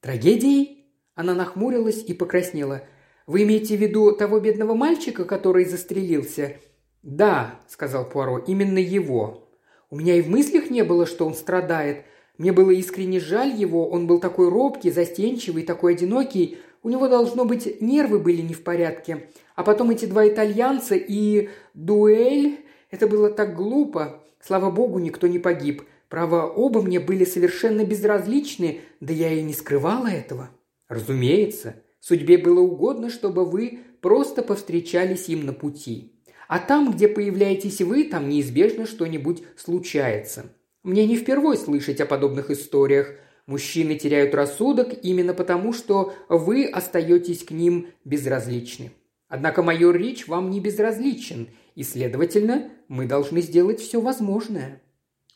[0.00, 2.82] «Трагедией?» Она нахмурилась и покраснела.
[3.26, 6.56] «Вы имеете в виду того бедного мальчика, который застрелился?»
[7.02, 9.48] «Да»,— сказал Пуаро,— «именно его.
[9.90, 12.04] У меня и в мыслях не было, что он страдает.
[12.38, 16.58] Мне было искренне жаль его, он был такой робкий, застенчивый, такой одинокий.
[16.82, 19.28] У него, должно быть, нервы были не в порядке.
[19.60, 22.64] А потом эти два итальянца и дуэль.
[22.90, 24.24] Это было так глупо.
[24.40, 25.82] Слава богу, никто не погиб.
[26.08, 30.48] Право, оба мне были совершенно безразличны, да я и не скрывала этого.
[30.88, 36.14] Разумеется, судьбе было угодно, чтобы вы просто повстречались им на пути.
[36.48, 40.46] А там, где появляетесь вы, там неизбежно что-нибудь случается.
[40.82, 43.12] Мне не впервой слышать о подобных историях.
[43.44, 48.92] Мужчины теряют рассудок именно потому, что вы остаетесь к ним безразличны.
[49.30, 54.82] Однако майор Рич вам не безразличен, и, следовательно, мы должны сделать все возможное».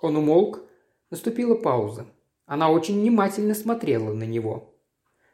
[0.00, 0.62] Он умолк.
[1.10, 2.06] Наступила пауза.
[2.44, 4.74] Она очень внимательно смотрела на него.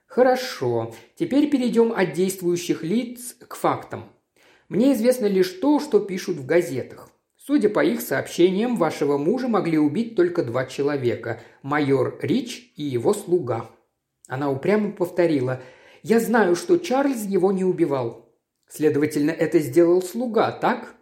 [0.06, 0.94] «Хорошо.
[1.16, 4.04] Теперь перейдем от действующих лиц к фактам.
[4.68, 7.08] Мне известно лишь то, что пишут в газетах.
[7.38, 13.14] Судя по их сообщениям, вашего мужа могли убить только два человека– майор Рич и его
[13.14, 13.70] слуга.
[14.28, 15.62] Она упрямо повторила
[16.02, 18.29] «Я знаю, что Чарльз его не убивал».
[18.70, 20.94] Следовательно, это сделал слуга, так?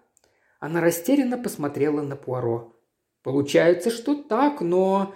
[0.59, 2.75] Она растерянно посмотрела на Пуаро.
[3.23, 5.15] Получается, что так, но...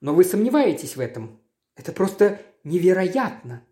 [0.00, 1.40] Но вы сомневаетесь в этом.
[1.74, 3.64] Это просто невероятно.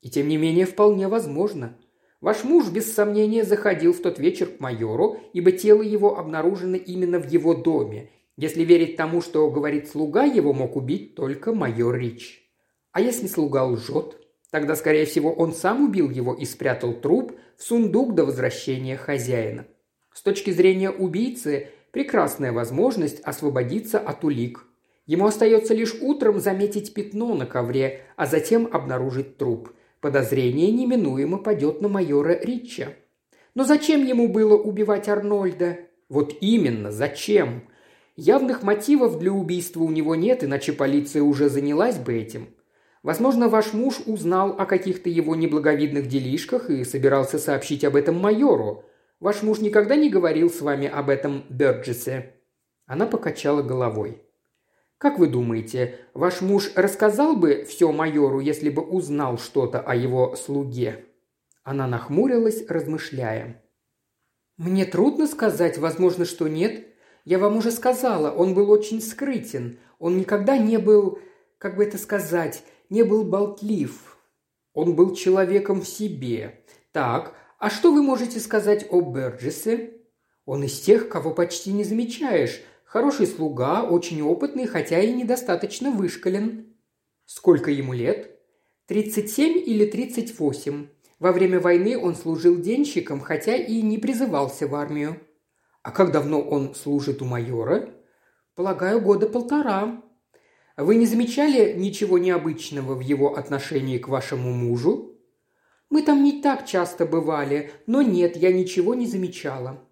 [0.00, 1.76] И тем не менее вполне возможно.
[2.22, 7.18] Ваш муж, без сомнения, заходил в тот вечер к майору, ибо тело его обнаружено именно
[7.18, 8.10] в его доме.
[8.38, 12.42] Если верить тому, что говорит слуга, его мог убить только майор Рич.
[12.92, 14.16] А если слуга лжет?
[14.56, 19.66] Тогда, скорее всего, он сам убил его и спрятал труп в сундук до возвращения хозяина.
[20.14, 24.64] С точки зрения убийцы, прекрасная возможность освободиться от улик.
[25.04, 31.82] Ему остается лишь утром заметить пятно на ковре, а затем обнаружить труп– Подозрение неминуемо падет
[31.82, 32.94] на майора Рича.
[33.54, 35.80] Но зачем ему было убивать Арнольда?
[36.08, 37.68] Вот именно, зачем?
[38.16, 42.48] Явных мотивов для убийства у него нет, иначе полиция уже занялась бы этим.
[43.06, 48.82] Возможно, ваш муж узнал о каких-то его неблаговидных делишках и собирался сообщить об этом майору.
[49.20, 52.34] Ваш муж никогда не говорил с вами об этом Бёрджесе?»
[52.84, 54.26] Она покачала головой.
[54.98, 60.34] Как вы думаете, ваш муж рассказал бы все майору, если бы узнал что-то о его
[60.34, 61.04] слуге?»
[61.62, 63.62] Она нахмурилась, размышляя.
[64.56, 66.88] «Мне трудно сказать, возможно, что нет.
[67.24, 69.78] Я вам уже сказала, он был очень скрытен.
[70.00, 71.20] Он никогда не был,
[71.58, 74.18] как бы это сказать, не был болтлив.
[74.72, 76.64] Он был человеком в себе.
[76.92, 79.94] Так, а что вы можете сказать о Берджесе?
[80.44, 86.72] Он из тех, кого почти не замечаешь, Хороший слуга, очень опытный, хотя и недостаточно вышкален.
[87.26, 88.40] Сколько ему лет?
[88.86, 90.86] 37 или 38.
[91.18, 95.20] Во время войны он служил денщиком, хотя и не призывался в армию.
[95.82, 97.90] А как давно он служит у майора?
[98.54, 100.00] Полагаю, года полтора.
[100.76, 105.18] Вы не замечали ничего необычного в его отношении к вашему мужу?
[105.88, 109.82] Мы там не так часто бывали, но нет, я ничего не замечала.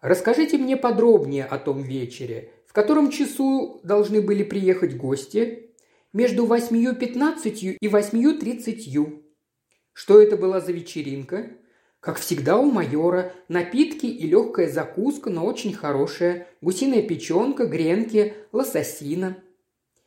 [0.00, 2.52] Расскажите мне подробнее о том вечере.
[2.66, 5.70] В котором часу должны были приехать гости?
[6.12, 9.24] Между восьмью пятнадцатью и восьмью тридцатью.
[9.92, 11.50] Что это была за вечеринка?
[11.98, 19.38] Как всегда у майора, напитки и легкая закуска, но очень хорошая, гусиная печенка, гренки, лососина.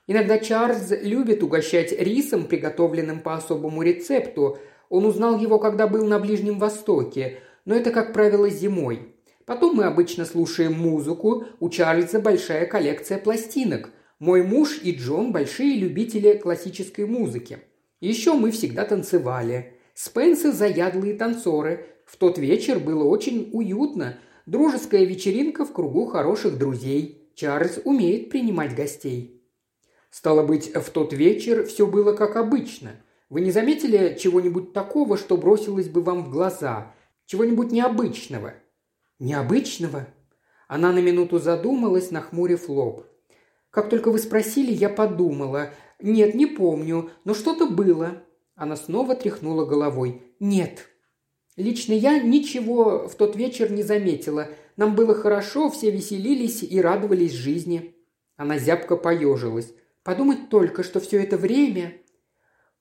[0.08, 4.58] Иногда Чарльз любит угощать рисом, приготовленным по особому рецепту.
[4.89, 9.13] Он узнал его, когда был на Ближнем Востоке, но это, как правило, зимой.
[9.46, 13.89] Потом мы обычно слушаем музыку, у Чарльза большая коллекция пластинок.
[14.20, 17.60] Мой муж и Джон– большие любители классической музыки.
[18.00, 19.73] Еще мы всегда танцевали.
[19.94, 21.86] Спенсы– заядлые танцоры.
[22.06, 24.17] В тот вечер было очень уютно.
[24.46, 27.29] Дружеская вечеринка в кругу хороших друзей.
[27.36, 29.37] Чарльз умеет принимать гостей.
[30.18, 32.92] Стало быть, в тот вечер все было как обычно.
[33.30, 36.94] Вы не заметили чего-нибудь такого, что бросилось бы вам в глаза?
[37.26, 38.54] Чего-нибудь необычного–
[39.20, 40.08] «Необычного?»
[40.68, 43.06] Она на минуту задумалась, нахмурив лоб.
[43.72, 45.72] «Как только вы спросили, я подумала.
[46.00, 48.24] Нет, не помню, но что-то было».
[48.56, 50.22] Она снова тряхнула головой.
[50.40, 50.88] «Нет».
[51.56, 54.50] Лично я ничего в тот вечер не заметила.
[54.76, 57.96] Нам было хорошо, все веселились и радовались жизни.
[58.36, 59.74] Она зябко поежилась.
[60.08, 61.98] Подумать только, что все это время...»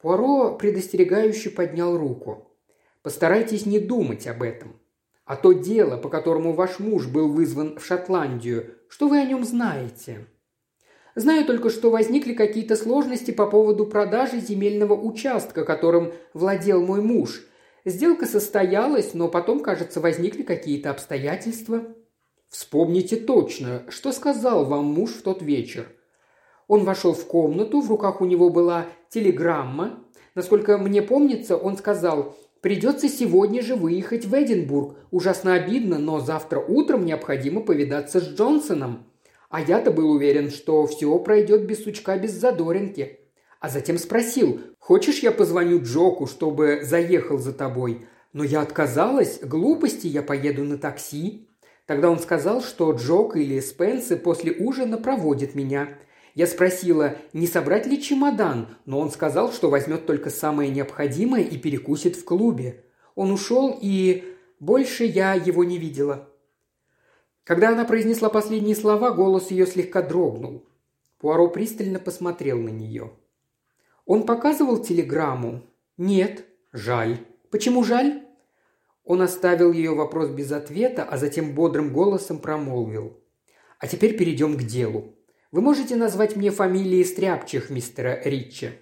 [0.00, 2.56] Пуаро предостерегающе поднял руку.
[3.02, 4.78] «Постарайтесь не думать об этом.
[5.24, 9.44] А то дело, по которому ваш муж был вызван в Шотландию, что вы о нем
[9.44, 10.28] знаете?»
[11.16, 17.44] Знаю только, что возникли какие-то сложности по поводу продажи земельного участка, которым владел мой муж.
[17.84, 21.88] Сделка состоялась, но потом, кажется, возникли какие-то обстоятельства.
[22.50, 25.88] Вспомните точно, что сказал вам муж в тот вечер.
[26.68, 30.02] Он вошел в комнату, в руках у него была телеграмма.
[30.34, 34.96] Насколько мне помнится, он сказал, придется сегодня же выехать в Эдинбург.
[35.10, 39.06] Ужасно обидно, но завтра утром необходимо повидаться с Джонсоном.
[39.48, 43.20] А я-то был уверен, что все пройдет без сучка, без задоринки.
[43.60, 48.06] А затем спросил, хочешь я позвоню Джоку, чтобы заехал за тобой?
[48.32, 51.48] Но я отказалась, глупости, я поеду на такси.
[51.86, 55.88] Тогда он сказал, что Джок или Спенсы после ужина проводят меня.
[56.36, 61.56] Я спросила, не собрать ли чемодан, но он сказал, что возьмет только самое необходимое и
[61.56, 62.84] перекусит в клубе.
[63.14, 66.28] Он ушел, и больше я его не видела.
[67.42, 70.68] Когда она произнесла последние слова, голос ее слегка дрогнул.
[71.18, 73.12] Пуаро пристально посмотрел на нее.
[74.04, 75.62] «Он показывал телеграмму?»
[75.96, 76.44] «Нет».
[76.70, 77.16] «Жаль».
[77.50, 78.26] «Почему жаль?»
[79.04, 83.18] Он оставил ее вопрос без ответа, а затем бодрым голосом промолвил.
[83.78, 85.15] «А теперь перейдем к делу.
[85.52, 88.72] Вы можете назвать мне фамилии стряпчих мистера Ричча?»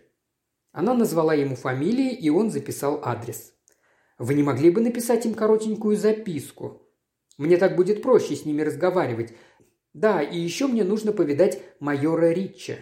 [0.73, 3.53] Она назвала ему фамилии, и он записал адрес.
[4.19, 6.85] «Вы не могли бы написать им коротенькую записку?»
[7.37, 9.33] Мне так будет проще с ними разговаривать.
[9.93, 12.79] Да, и еще мне нужно повидать майора Ричча.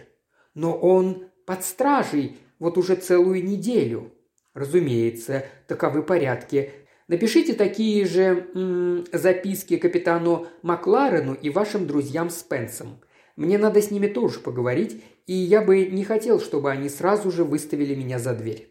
[0.53, 4.13] Но он под стражей вот уже целую неделю.
[4.53, 6.71] Разумеется, таковы порядки.
[7.07, 13.01] Напишите такие же м- записки капитану Макларену и вашим друзьям Спенсом.
[13.35, 17.43] Мне надо с ними тоже поговорить, и я бы не хотел, чтобы они сразу же
[17.43, 18.69] выставили меня за дверь.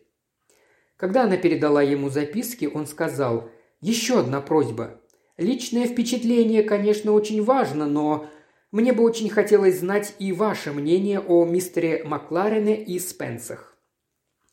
[0.96, 3.50] Когда она передала ему записки, он сказал
[3.80, 5.00] «Еще одна просьба.
[5.36, 8.28] Личное впечатление, конечно, очень важно, но
[8.70, 13.76] мне бы очень хотелось знать и ваше мнение о мистере Макларене и Спенсах.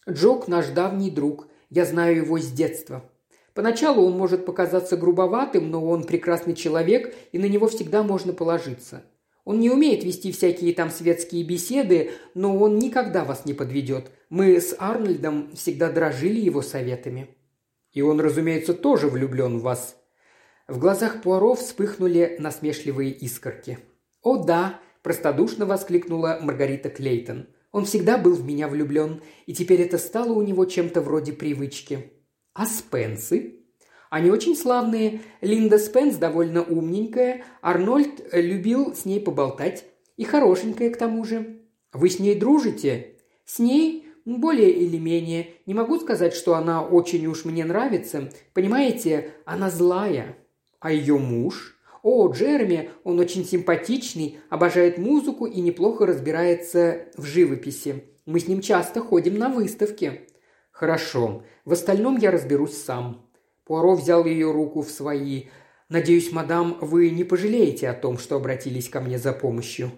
[0.09, 3.07] Джок наш давний друг, я знаю его с детства.
[3.53, 9.03] Поначалу он может показаться грубоватым, но он прекрасный человек, и на него всегда можно положиться.
[9.49, 14.11] Он не умеет вести всякие там светские беседы, но он никогда вас не подведет.
[14.29, 17.35] Мы с Арнольдом всегда дрожили его советами.
[17.91, 19.95] И он, разумеется, тоже влюблен в вас.
[20.67, 23.79] В глазах Пуаро вспыхнули насмешливые искорки.
[24.21, 27.47] «О да!»– простодушно воскликнула Маргарита Клейтон.
[27.71, 32.13] «Он всегда был в меня влюблен, и теперь это стало у него чем-то вроде привычки».
[32.53, 33.58] «А Спенсы?»
[34.09, 35.21] Они очень славные.
[35.41, 37.43] Линда Спенс довольно умненькая.
[37.61, 39.85] Арнольд любил с ней поболтать.
[40.17, 41.61] И хорошенькая к тому же.
[41.93, 43.15] Вы с ней дружите?
[43.45, 44.07] С ней?
[44.25, 45.49] Более или менее.
[45.65, 48.29] Не могу сказать, что она очень уж мне нравится.
[48.53, 50.37] Понимаете, она злая.
[50.79, 51.79] А ее муж?
[52.01, 58.05] О, Джереми, он очень симпатичный, обожает музыку и неплохо разбирается в живописи.
[58.25, 60.21] Мы с ним часто ходим на выставки.
[60.71, 61.43] Хорошо.
[61.65, 63.28] В остальном я разберусь сам.
[63.69, 65.43] Пуаро взял ее руку в свои.
[65.89, 69.91] Надеюсь, мадам, вы не пожалеете о том, что обратились ко мне за помощью.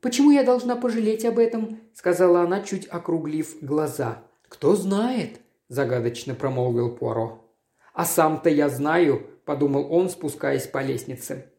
[0.00, 4.24] «Почему я должна пожалеть об этом?»– сказала она, чуть округлив глаза.
[4.48, 7.54] «Кто знает?»– загадочно промолвил Пуаро.
[7.92, 11.52] «А сам-то я знаю»,– подумал он, спускаясь по лестнице.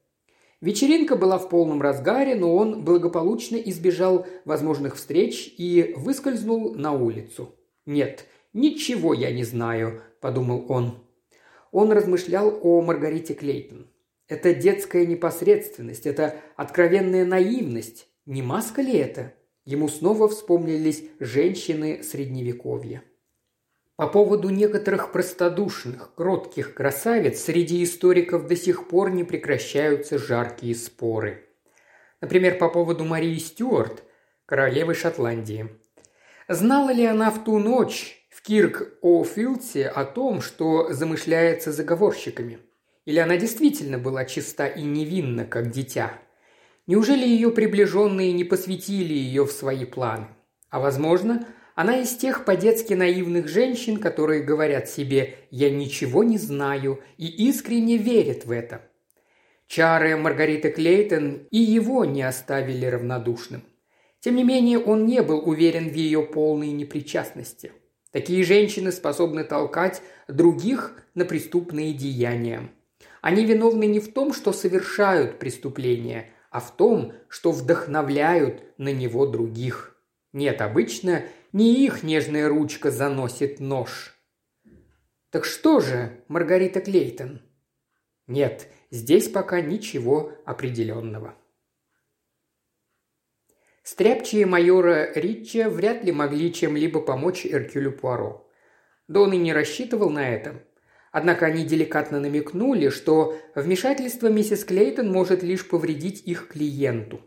[0.60, 7.56] Вечеринка была в полном разгаре, но он благополучно избежал возможных встреч и выскользнул на улицу.
[7.86, 11.05] «Нет, ничего я не знаю»,– подумал он.
[11.76, 13.92] Он размышлял о Маргарите Клейтон.
[14.30, 18.08] Это детская непосредственность, это откровенная наивность.
[18.26, 19.34] Не маска ли это?
[19.66, 23.04] Ему снова вспомнились женщины Средневековья.
[23.98, 31.44] По поводу некоторых простодушных, кротких красавиц среди историков до сих пор не прекращаются жаркие споры.
[32.22, 34.02] Например, по поводу Марии Стюарт,
[34.46, 35.68] королевы Шотландии.
[36.48, 42.60] Знала ли она в ту ночь в Кирк-О'Филдсе о том, что замышляется заговорщиками?
[43.06, 46.14] Или она действительно была чиста и невинна, как дитя?
[46.86, 50.28] Неужели ее приближенные не посвятили ее в свои планы?
[50.70, 57.00] А возможно, она из тех по-детски наивных женщин, которые говорят себе «я ничего не знаю»
[57.18, 58.84] и искренне верят в это.
[59.66, 63.64] Чары Маргариты Клейтон и его не оставили равнодушным.
[64.20, 67.72] Тем не менее, он не был уверен в ее полной непричастности.
[68.16, 72.72] Такие женщины способны толкать других на преступные деяния.
[73.20, 79.28] Они виновны не в том, что совершают преступления, а в том, что вдохновляют на него
[79.28, 79.98] других–
[80.32, 84.18] Нет, обычно не их нежная ручка заносит нож.
[85.30, 87.42] Так что же, Маргарита Клейтон?
[88.28, 91.36] Нет, здесь пока ничего определенного.
[93.86, 98.50] Стряпчие майора Ричча вряд ли могли чем-либо помочь Эркюлю Пуаро.
[99.08, 100.64] Да он и не рассчитывал на это.
[101.12, 107.22] Однако они деликатно намекнули, что вмешательство миссис Клейтон может лишь повредить их клиенту.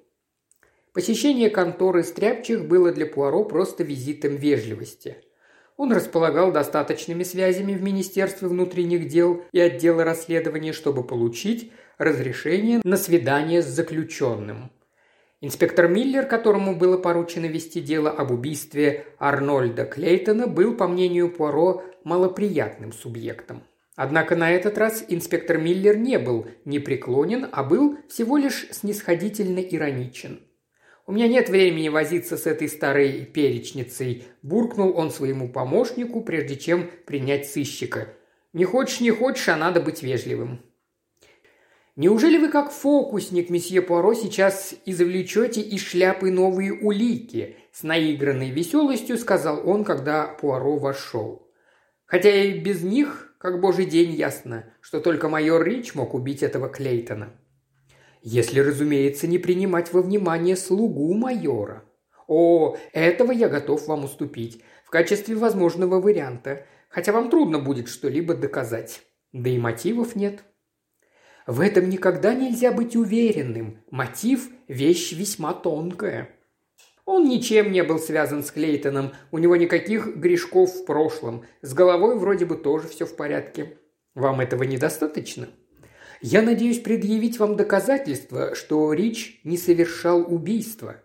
[0.93, 5.19] Посещение конторы Стряпчих было для Пуаро просто визитом вежливости.
[5.77, 12.97] Он располагал достаточными связями в Министерстве внутренних дел и отделе расследования, чтобы получить разрешение на
[12.97, 14.73] свидание с заключенным.
[15.41, 21.85] Инспектор Миллер, которому было поручено вести дело об убийстве Арнольда Клейтона, был, по мнению Пуаро,
[22.03, 23.63] малоприятным субъектом.
[23.95, 30.41] Однако на этот раз инспектор Миллер не был непреклонен, а был всего лишь снисходительно ироничен.
[31.07, 36.91] «У меня нет времени возиться с этой старой перечницей»,– буркнул он своему помощнику, прежде чем
[37.07, 38.09] принять сыщика.
[38.53, 40.61] «Не хочешь, не хочешь, а надо быть вежливым».
[41.99, 49.19] «Неужели вы, как фокусник, месье Пуаро, сейчас извлечете из шляпы новые улики?»– с наигранной веселостью
[49.19, 51.51] сказал он, когда Пуаро вошел.
[52.07, 56.69] «Хотя и без них как божий день ясно, что только майор Рич мог убить этого
[56.69, 57.35] Клейтона.
[58.23, 61.83] Если, разумеется, не принимать во внимание слугу майора.
[62.29, 68.35] О, этого я готов вам уступить в качестве возможного варианта, хотя вам трудно будет что-либо
[68.35, 69.03] доказать.
[69.33, 70.45] Да и мотивов нет.
[71.49, 73.79] В этом никогда нельзя быть уверенным.
[73.91, 76.29] Мотив– вещь весьма тонкая.
[77.07, 82.19] Он ничем не был связан с Клейтоном, у него никаких грешков в прошлом, с головой
[82.19, 83.79] вроде бы тоже все в порядке.
[84.15, 85.49] Вам этого недостаточно?
[86.21, 90.97] Я надеюсь предъявить вам доказательства, что Рич не совершал убийства.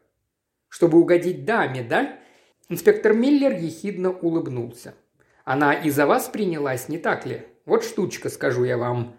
[0.67, 2.19] Чтобы угодить даме, да?
[2.67, 4.93] Инспектор Миллер ехидно улыбнулся.
[5.45, 7.43] Она и за вас принялась, не так ли?
[7.65, 9.17] Вот штучка, скажу я вам.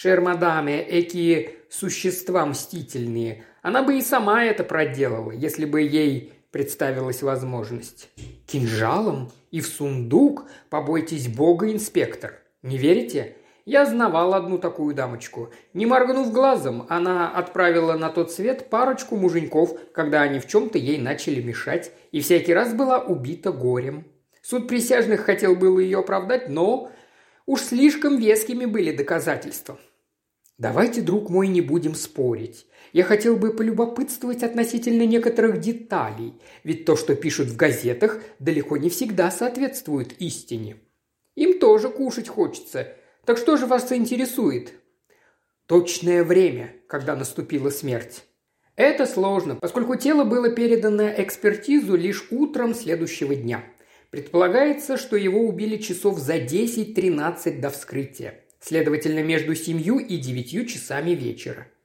[0.00, 3.42] Шермадаме, эки существа мстительные.
[3.62, 8.08] Она бы и сама это проделала, если бы ей представилась возможность.
[8.46, 12.38] Кинжалом и в сундук, побойтесь бога, инспектор.
[12.62, 13.38] Не верите?
[13.64, 15.50] Я знавал одну такую дамочку.
[15.74, 20.98] Не моргнув глазом, она отправила на тот свет парочку муженьков, когда они в чем-то ей
[20.98, 24.06] начали мешать, и всякий раз была убита горем.
[24.42, 26.92] Суд присяжных хотел было ее оправдать, но
[27.46, 29.76] уж слишком вескими были доказательства.
[30.58, 32.66] Давайте, друг мой, не будем спорить.
[32.92, 36.34] Я хотел бы полюбопытствовать относительно некоторых деталей,
[36.64, 40.78] ведь то, что пишут в газетах, далеко не всегда соответствует истине.
[41.36, 42.88] Им тоже кушать хочется.
[43.24, 44.72] Так что же вас интересует?
[45.66, 48.24] Точное время, когда наступила смерть.
[48.74, 53.62] Это сложно, поскольку тело было передано экспертизу лишь утром следующего дня.
[54.10, 58.44] Предполагается, что его убили часов за 10-13 до вскрытия.
[58.60, 61.68] Следовательно, между семью и девятью часами вечера–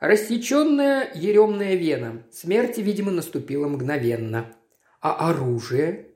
[0.00, 2.22] Рассеченная еремная вена.
[2.30, 4.52] Смерть, видимо, наступила мгновенно.
[5.00, 6.08] А оружие?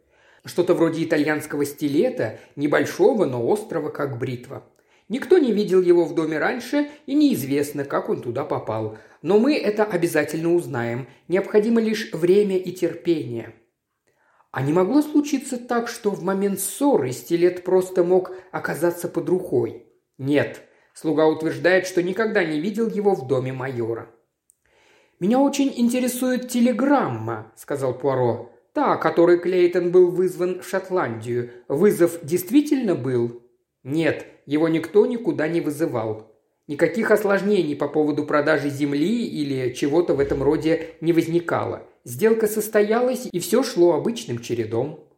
[0.44, 4.66] Что-то вроде итальянского стилета, небольшого, но острого, как бритва.
[5.08, 8.98] Никто не видел его в доме раньше, и неизвестно, как он туда попал.
[9.22, 11.08] Но мы это обязательно узнаем.
[11.28, 13.54] Необходимо лишь время и терпение.
[14.50, 19.89] А не могло случиться так, что в момент ссоры стилет просто мог оказаться под рукой?
[20.20, 20.68] Нет,
[21.00, 24.10] Слуга утверждает, что никогда не видел его в доме майора.
[25.18, 28.52] «Меня очень интересует телеграмма»,– сказал Пуаро.
[28.74, 31.50] «Та, которой Клейтон был вызван в Шотландию.
[31.68, 33.42] Вызов действительно был?»
[33.82, 36.36] «Нет, его никто никуда не вызывал.
[36.66, 41.86] Никаких осложнений по поводу продажи земли или чего-то в этом роде не возникало.
[42.04, 45.08] Сделка состоялась, и все шло обычным чередом».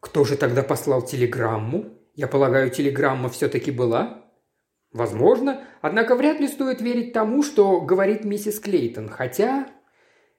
[0.00, 1.86] «Кто же тогда послал телеграмму?
[2.14, 4.23] Я полагаю, телеграмма все-таки была?»
[4.94, 9.68] Возможно, однако вряд ли стоит верить тому, что говорит миссис Клейтон, хотя...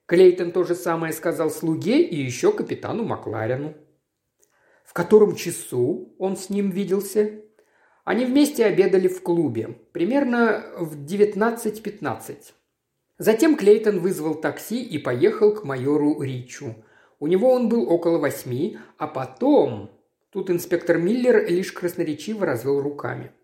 [0.06, 3.74] Клейтон то же самое сказал слуге и еще капитану Макларену.
[4.86, 7.42] В котором часу он с ним виделся?
[8.06, 12.36] Они вместе обедали в клубе, примерно в 19.15.
[13.18, 16.76] Затем Клейтон вызвал такси и поехал к майору Ричу.
[17.20, 19.92] У него он был около восьми, а потом...
[20.30, 23.32] Тут инспектор Миллер лишь красноречиво развел руками–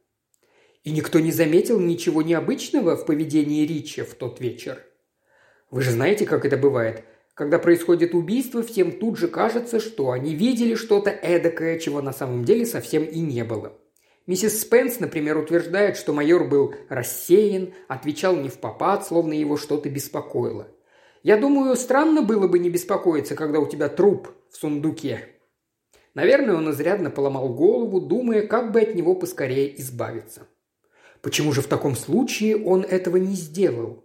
[0.83, 4.83] и никто не заметил ничего необычного в поведении Рича в тот вечер.
[5.69, 7.05] Вы же знаете, как это бывает.
[7.33, 12.43] Когда происходит убийство, всем тут же кажется, что они видели что-то эдакое, чего на самом
[12.43, 13.77] деле совсем и не было.
[14.27, 19.89] Миссис Спенс, например, утверждает, что майор был рассеян, отвечал не в попад, словно его что-то
[19.89, 20.67] беспокоило.
[21.23, 25.27] Я думаю, странно было бы не беспокоиться, когда у тебя труп в сундуке».
[26.13, 30.45] Наверное, он изрядно поломал голову, думая, как бы от него поскорее избавиться.
[31.21, 34.03] Почему же в таком случае он этого не сделал?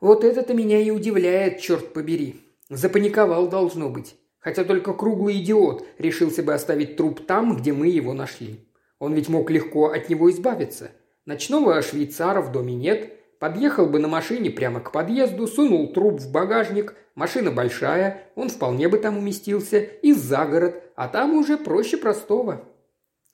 [0.00, 2.42] Вот это-то меня и удивляет, черт побери.
[2.68, 4.16] Запаниковал, должно быть.
[4.38, 8.60] Хотя только круглый идиот решился бы оставить труп там, где мы его нашли.
[8.98, 10.90] Он ведь мог легко от него избавиться.
[11.24, 13.12] Ночного швейцара в доме нет.
[13.38, 18.88] Подъехал бы на машине прямо к подъезду, сунул труп в багажник, машина большая, он вполне
[18.88, 22.64] бы там уместился, и за город, а там уже проще простого.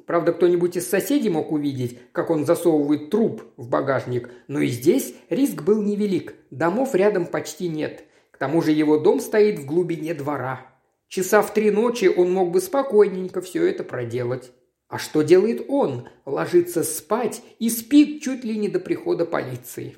[0.07, 5.15] Правда, кто-нибудь из соседей мог увидеть, как он засовывает труп в багажник, но и здесь
[5.31, 8.05] риск был невелик, домов рядом почти нет.
[8.31, 10.67] К тому же его дом стоит в глубине двора.
[11.09, 14.51] Часа в три ночи он мог бы спокойненько все это проделать.
[14.89, 16.09] А что делает он?
[16.25, 19.97] Ложится спать и спит чуть ли не до прихода полиции.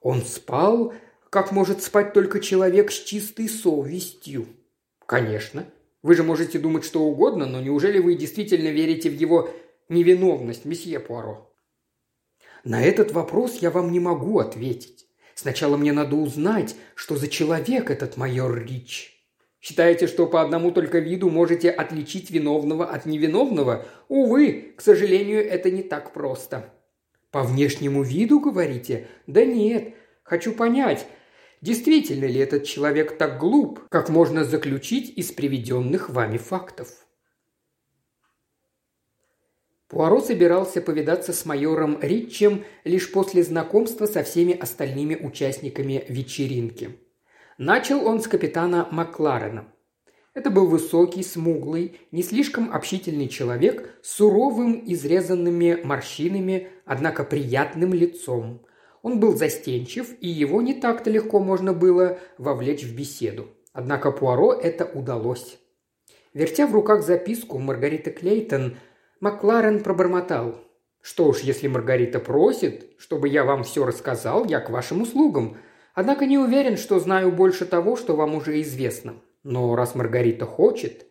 [0.00, 0.92] Он спал,
[1.30, 4.48] как может спать только человек с чистой совестью.
[5.06, 5.66] Конечно.
[6.06, 9.50] Вы же можете думать что угодно, но неужели вы действительно верите в его
[9.88, 11.52] невиновность, месье Пуаро?
[12.62, 15.08] На этот вопрос я вам не могу ответить.
[15.34, 19.20] Сначала мне надо узнать, что за человек этот майор Рич.
[19.60, 23.84] Считаете, что по одному только виду можете отличить виновного от невиновного?
[24.06, 26.72] Увы, к сожалению, это не так просто.
[27.32, 29.08] По внешнему виду, говорите?
[29.26, 29.96] Да нет.
[30.22, 31.04] Хочу понять,
[31.60, 36.88] действительно ли этот человек так глуп, как можно заключить из приведенных вами фактов.
[39.88, 46.98] Пуаро собирался повидаться с майором Ритчем лишь после знакомства со всеми остальными участниками вечеринки–
[47.58, 49.72] Начал он с капитана Макларена.
[50.34, 58.60] Это был высокий, смуглый, не слишком общительный человек с суровым, изрезанными морщинами, однако приятным лицом.
[59.06, 63.46] Он был застенчив, и его не так-то легко можно было вовлечь в беседу.
[63.72, 65.60] Однако Пуаро это удалось.
[66.34, 68.78] Вертя в руках записку Маргариты Клейтон,
[69.20, 70.56] Макларен пробормотал.
[71.00, 75.56] «Что ж, если Маргарита просит, чтобы я вам все рассказал, я к вашим услугам.
[75.94, 79.14] Однако не уверен, что знаю больше того, что вам уже известно.
[79.44, 81.06] Но раз Маргарита хочет...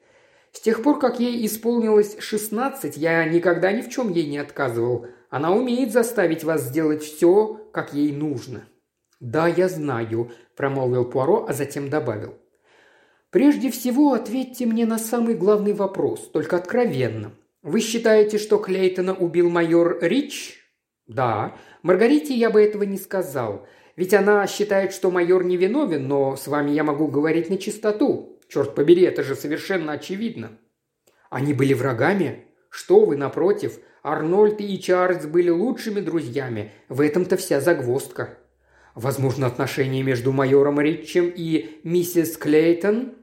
[0.52, 5.08] С тех пор, как ей исполнилось шестнадцать, я никогда ни в чем ей не отказывал.
[5.30, 8.68] Она умеет заставить вас сделать все, как ей нужно».
[9.20, 12.36] «Да, я знаю»,– промолвил Пуаро, а затем добавил.
[13.30, 17.34] «Прежде всего ответьте мне на самый главный вопрос, только откровенно.
[17.62, 20.62] Вы считаете, что Клейтона убил майор Рич?»
[21.06, 21.56] «Да.
[21.84, 23.68] Маргарите я бы этого не сказал.
[23.96, 28.40] Ведь она считает, что майор невиновен, но с вами я могу говорить на чистоту.
[28.48, 30.58] Черт побери, это же совершенно очевидно.
[31.30, 32.46] Они были врагами?
[32.70, 36.72] Что вы, напротив, Арнольд и Чарльз были лучшими друзьями.
[36.90, 38.38] В этом-то вся загвоздка.
[38.94, 43.14] Возможно, отношения между майором Ритчем и миссис Клейтон?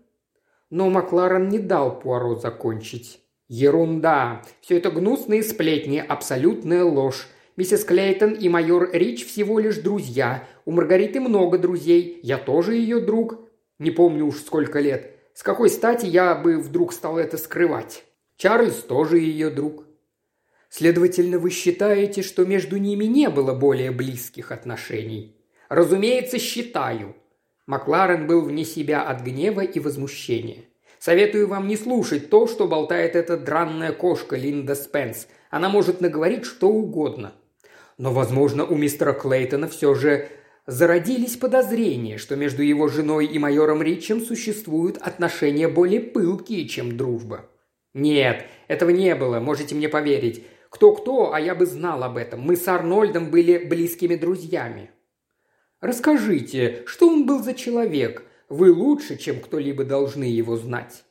[0.70, 3.20] Но Макларен не дал Пуаро закончить.
[3.46, 4.42] Ерунда.
[4.60, 7.28] Все это гнусные сплетни, абсолютная ложь.
[7.56, 10.48] Миссис Клейтон и майор Рич всего лишь друзья.
[10.64, 12.18] У Маргариты много друзей.
[12.24, 13.38] Я тоже ее друг.
[13.78, 15.12] Не помню уж сколько лет.
[15.32, 18.02] С какой стати я бы вдруг стал это скрывать?
[18.36, 19.84] Чарльз тоже ее друг.
[20.74, 25.36] Следовательно, вы считаете, что между ними не было более близких отношений?
[25.68, 27.14] Разумеется, считаю.
[27.66, 30.64] Макларен был вне себя от гнева и возмущения.
[30.98, 35.28] Советую вам не слушать то, что болтает эта дранная кошка Линда Спенс.
[35.50, 37.34] Она может наговорить что угодно.
[37.98, 40.28] Но, возможно, у мистера Клейтона все же
[40.66, 47.50] зародились подозрения, что между его женой и майором Ричем существуют отношения более пылкие, чем дружба.
[47.92, 50.46] Нет, этого не было, можете мне поверить.
[50.72, 52.40] Кто-кто, а я бы знал об этом.
[52.40, 54.90] Мы с Арнольдом были близкими друзьями.
[55.82, 58.24] Расскажите, что он был за человек?
[58.48, 61.04] Вы лучше, чем кто-либо должны его знать.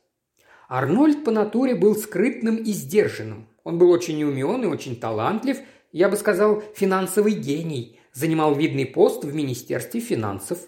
[0.68, 3.46] Арнольд по натуре был скрытным и сдержанным.
[3.62, 5.58] Он был очень умен и очень талантлив,
[5.92, 10.58] я бы сказал, финансовый гений, занимал видный пост в Министерстве финансов.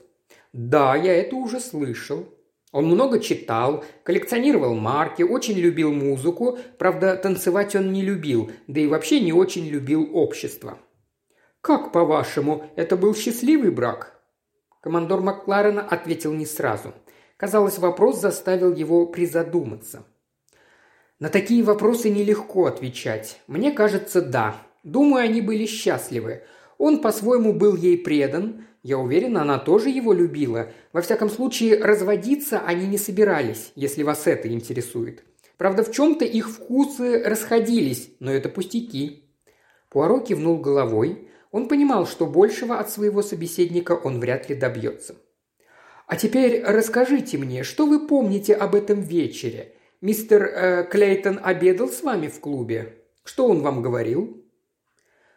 [0.53, 2.29] Да, я это уже слышал.
[2.75, 8.89] Он много читал, коллекционировал марки, очень любил музыку, правда, танцевать он не любил, да и
[8.89, 10.81] вообще не очень любил общество.
[11.61, 14.21] «Как, по-вашему, это был счастливый брак?»
[14.81, 16.93] Командор Макларена ответил не сразу.
[17.37, 20.05] Казалось, вопрос заставил его призадуматься.
[21.21, 23.41] На такие вопросы нелегко отвечать.
[23.47, 24.57] Мне кажется, да.
[24.83, 26.43] Думаю, они были счастливы.
[26.79, 28.67] Он по-своему был ей предан.
[28.85, 30.71] Я уверена, она тоже его любила.
[30.93, 35.25] Во всяком случае, разводиться они не собирались, если вас это интересует.
[35.57, 39.25] Правда, в чем-то их вкусы расходились, но это пустяки.
[39.89, 41.31] Пуаро кивнул головой.
[41.51, 45.17] Он понимал, что большего от своего собеседника он вряд ли добьется.
[46.07, 49.77] «А теперь расскажите мне, что вы помните об этом вечере?
[50.03, 52.99] Мистер э, Клейтон обедал с вами в клубе?
[53.25, 54.44] Что он вам говорил?»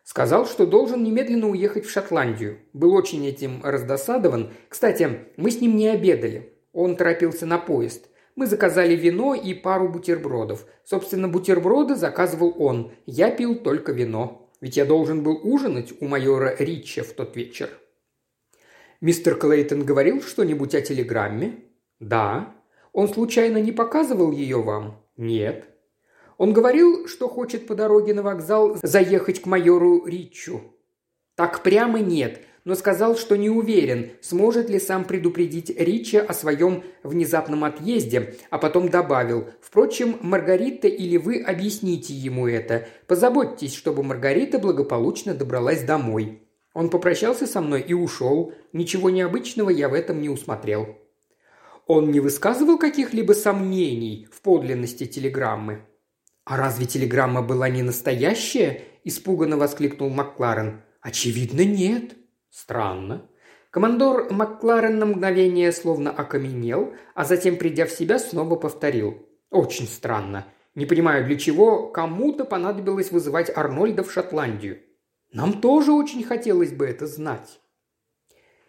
[0.07, 2.59] Сказал, что должен немедленно уехать в Шотландию.
[2.71, 4.53] Был очень этим раздосадован.
[4.69, 6.53] Кстати, мы с ним не обедали.
[6.71, 8.07] Он торопился на поезд.
[8.37, 10.65] Мы заказали вино и пару бутербродов.
[10.85, 12.93] Собственно, бутерброды заказывал он.
[13.05, 14.49] Я пил только вино.
[14.61, 17.69] Ведь я должен был ужинать у майора Рича в тот вечер.
[19.01, 21.65] Мистер Клейтон говорил что-нибудь о телеграмме?
[21.99, 22.55] Да.
[22.93, 25.03] Он случайно не показывал ее вам?
[25.17, 25.65] Нет.
[26.37, 30.61] Он говорил, что хочет по дороге на вокзал заехать к майору Ричу.
[31.35, 36.83] Так прямо нет, но сказал, что не уверен, сможет ли сам предупредить Рича о своем
[37.01, 42.87] внезапном отъезде, а потом добавил, впрочем, Маргарита или вы объясните ему это.
[43.07, 46.43] Позаботьтесь, чтобы Маргарита благополучно добралась домой.
[46.73, 48.53] Он попрощался со мной и ушел.
[48.73, 50.97] Ничего необычного я в этом не усмотрел.
[51.87, 55.81] Он не высказывал каких-либо сомнений в подлинности телеграммы.
[56.47, 60.81] «А разве телеграмма была не настоящая?»– испуганно воскликнул Макларен.
[61.01, 62.15] «Очевидно, нет».
[62.49, 63.27] «Странно».
[63.69, 69.27] Командор Макларен на мгновение словно окаменел, а затем, придя в себя, снова повторил.
[69.51, 70.45] «Очень странно.
[70.73, 74.79] Не понимаю, для чего кому-то понадобилось вызывать Арнольда в Шотландию.
[75.33, 77.59] Нам тоже очень хотелось бы это знать».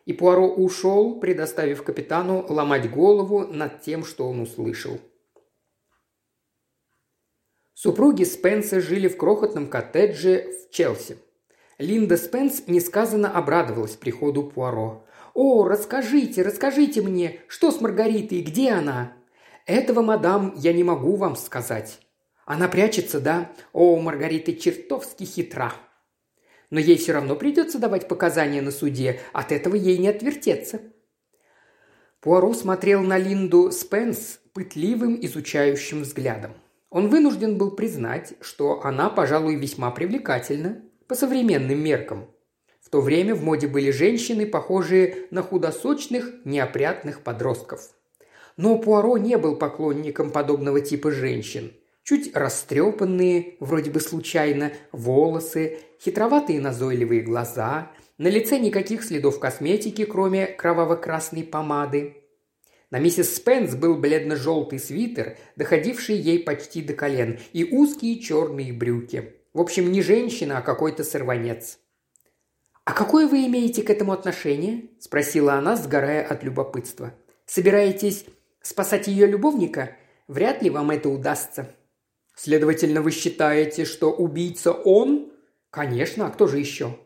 [0.05, 4.99] И Пуаро ушел, предоставив капитану ломать голову над тем, что он услышал.
[7.81, 11.17] Супруги Спенса жили в крохотном коттедже в Челси.
[11.79, 15.07] Линда Спенс несказанно обрадовалась приходу Пуаро.
[15.33, 19.13] «О, расскажите, расскажите мне, что с Маргаритой, где она?»
[19.65, 22.01] «Этого, мадам, я не могу вам сказать».
[22.47, 23.53] «Она прячется, да?
[23.73, 25.73] О, Маргарита чертовски хитра».
[26.71, 30.81] «Но ей все равно придется давать показания на суде, от этого ей не отвертеться».
[32.21, 36.55] Пуаро смотрел на Линду Спенс пытливым изучающим взглядом.
[36.91, 42.27] Он вынужден был признать, что она, пожалуй, весьма привлекательна по современным меркам.
[42.81, 47.91] В то время в моде были женщины, похожие на худосочных, неопрятных подростков.
[48.57, 51.73] Но Пуаро не был поклонником подобного типа женщин.
[52.03, 60.47] Чуть растрепанные, вроде бы случайно, волосы, хитроватые назойливые глаза, на лице никаких следов косметики, кроме
[60.47, 62.17] кроваво-красной помады.
[62.91, 69.35] На миссис Спенс был бледно-желтый свитер, доходивший ей почти до колен, и узкие черные брюки.
[69.53, 71.79] В общем, не женщина, а какой-то сорванец.
[72.85, 77.13] «А какое вы имеете к этому отношение?»– спросила она, сгорая от любопытства.
[77.45, 78.25] «Собираетесь
[78.63, 79.95] спасать ее любовника?
[80.27, 81.75] Вряд ли вам это удастся».
[82.35, 85.33] «Следовательно, вы считаете, что убийца он?»
[85.69, 86.99] «Конечно, а кто же еще?»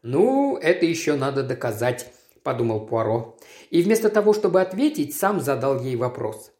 [0.00, 2.10] «Ну, это еще надо доказать»,–
[2.42, 3.36] подумал Пуаро.
[3.70, 6.52] И вместо того, чтобы ответить, сам задал ей вопрос.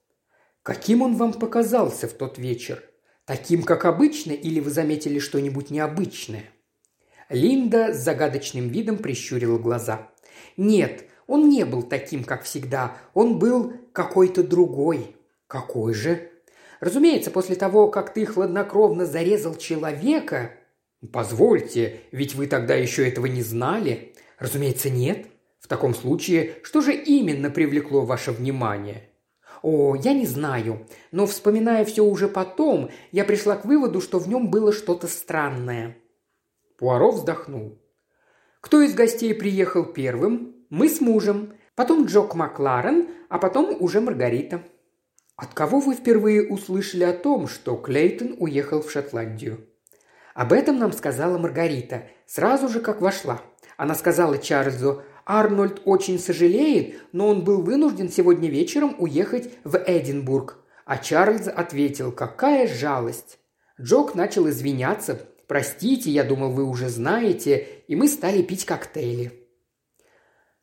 [0.62, 2.82] «Каким он вам показался в тот вечер?
[3.24, 6.44] Таким, как обычно, или вы заметили что-нибудь необычное?»
[7.28, 10.10] Линда с загадочным видом прищурила глаза.
[10.56, 12.96] «Нет, он не был таким, как всегда.
[13.14, 15.16] Он был какой-то другой».
[15.46, 16.30] «Какой же?»
[16.80, 20.52] «Разумеется, после того, как ты хладнокровно зарезал человека...»
[21.12, 25.26] «Позвольте, ведь вы тогда еще этого не знали?» «Разумеется, нет.
[25.62, 29.08] В таком случае, что же именно привлекло ваше внимание?
[29.62, 34.28] О, я не знаю, но вспоминая все уже потом, я пришла к выводу, что в
[34.28, 35.96] нем было что-то странное.
[36.78, 37.78] Пуаро вздохнул.
[38.60, 40.56] Кто из гостей приехал первым?
[40.68, 41.54] Мы с мужем.
[41.76, 44.62] Потом Джок Макларен, а потом уже Маргарита.
[45.36, 49.64] От кого вы впервые услышали о том, что Клейтон уехал в Шотландию?
[50.34, 53.42] Об этом нам сказала Маргарита, сразу же как вошла.
[53.76, 60.58] Она сказала Чарльзу, Арнольд очень сожалеет, но он был вынужден сегодня вечером уехать в Эдинбург.
[60.84, 63.38] А Чарльз ответил, какая жалость.
[63.80, 65.20] Джок начал извиняться.
[65.46, 69.42] «Простите, я думал, вы уже знаете», и мы стали пить коктейли.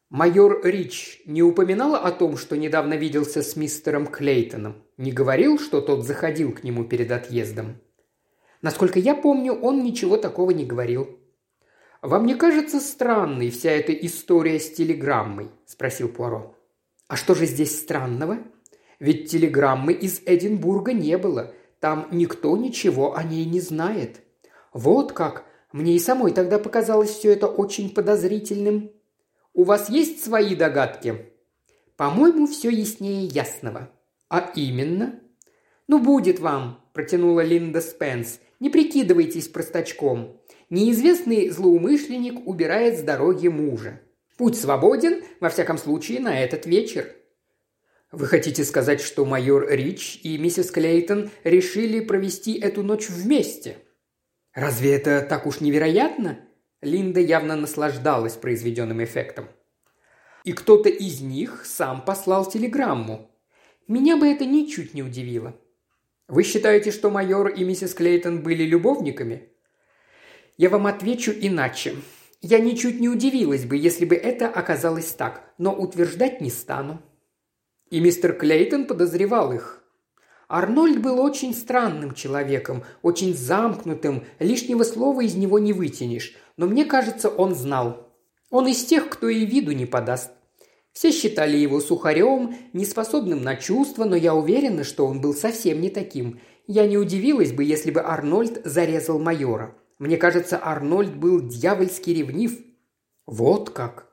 [0.10, 4.84] Майор Рич не упоминал о том, что недавно виделся с мистером Клейтоном?
[4.97, 7.80] Не говорил, что тот заходил к нему перед отъездом?
[8.64, 11.18] Насколько я помню, он ничего такого не говорил.
[12.01, 16.55] «Вам не кажется странной вся эта история с телеграммой?»– спросил Пуаро.
[17.09, 18.37] «А что же здесь странного?
[18.99, 21.53] Ведь телеграммы из Эдинбурга не было.
[21.81, 24.21] Там никто ничего о ней не знает.
[24.71, 25.45] Вот как.
[25.73, 28.91] Мне и самой тогда показалось все это очень подозрительным.
[29.53, 31.33] У вас есть свои догадки?»
[31.97, 33.91] «По-моему, все яснее ясного».
[34.29, 35.19] «А именно?»
[35.87, 38.39] «Ну, будет вам»,– протянула Линда Спенс.
[38.61, 40.38] «Не прикидывайтесь простачком.
[40.70, 44.01] Неизвестный злоумышленник убирает с дороги мужа.
[44.38, 47.15] Путь свободен, во всяком случае, на этот вечер».
[48.11, 53.78] «Вы хотите сказать, что майор Рич и миссис Клейтон решили провести эту ночь вместе?»
[54.53, 56.39] «Разве это так уж невероятно?»
[56.82, 59.47] Линда явно наслаждалась произведенным эффектом.
[60.43, 63.30] «И кто-то из них сам послал телеграмму.
[63.88, 65.55] Меня бы это ничуть не удивило.
[66.28, 69.48] Вы считаете, что майор и миссис Клейтон были любовниками?»
[70.60, 71.95] «Я вам отвечу иначе.
[72.41, 77.01] Я ничуть не удивилась бы, если бы это оказалось так, но утверждать не стану».
[77.89, 79.82] И мистер Клейтон подозревал их.
[80.49, 86.84] Арнольд был очень странным человеком, очень замкнутым, лишнего слова из него не вытянешь, но мне
[86.84, 88.10] кажется, он знал.
[88.49, 90.32] Он из тех, кто и виду не подаст.
[90.91, 95.89] Все считали его сухарем, неспособным на чувства, но я уверена, что он был совсем не
[95.89, 96.41] таким.
[96.68, 99.74] Я не удивилась бы, если бы Арнольд зарезал майора.
[99.99, 102.57] Мне кажется, Арнольд был дьявольски ревнив.
[103.25, 104.07] Вот как.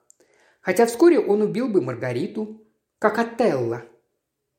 [0.60, 2.66] Хотя вскоре он убил бы Маргариту,
[2.98, 3.84] как Отелло.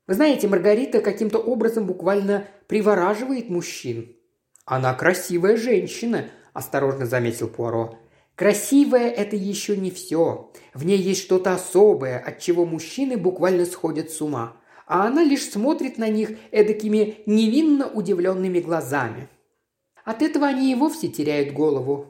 [0.08, 4.16] Вы знаете, Маргарита каким-то образом буквально привораживает мужчин.
[4.64, 8.00] Она красивая женщина, осторожно заметил Пуаро.
[8.36, 10.54] Красивая– это еще не все.
[10.74, 14.56] В ней есть что-то особое, от чего мужчины буквально сходят с ума.
[14.86, 19.28] А она лишь смотрит на них эдакими невинно удивленными глазами.
[20.08, 22.06] От этого они и вовсе теряют голову.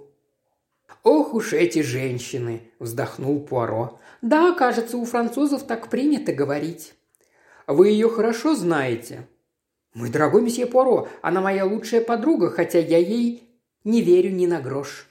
[1.02, 3.98] «Ох уж эти женщины!»– вздохнул Пуаро.
[4.22, 6.94] «Да, кажется, у французов так принято говорить».
[7.66, 9.28] «Вы ее хорошо знаете?»
[9.96, 13.50] «Мой дорогой месье Пуаро, она моя лучшая подруга, хотя я ей
[13.84, 15.08] не верю ни на грош».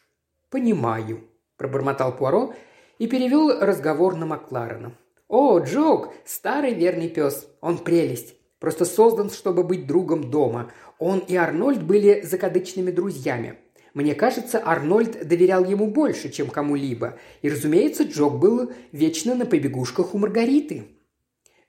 [0.48, 1.24] «Понимаю»,–
[1.56, 2.54] пробормотал Пуаро
[3.00, 4.92] и перевел разговор на Макларена.
[5.26, 8.35] «О, Джок, старый верный пес, он прелесть.
[8.58, 10.72] Просто создан, чтобы быть другом дома.
[10.98, 13.58] Он и Арнольд были закадычными друзьями.
[13.92, 17.18] Мне кажется, Арнольд доверял ему больше, чем кому-либо.
[17.42, 20.84] И, разумеется, Джок был вечно на побегушках у Маргариты.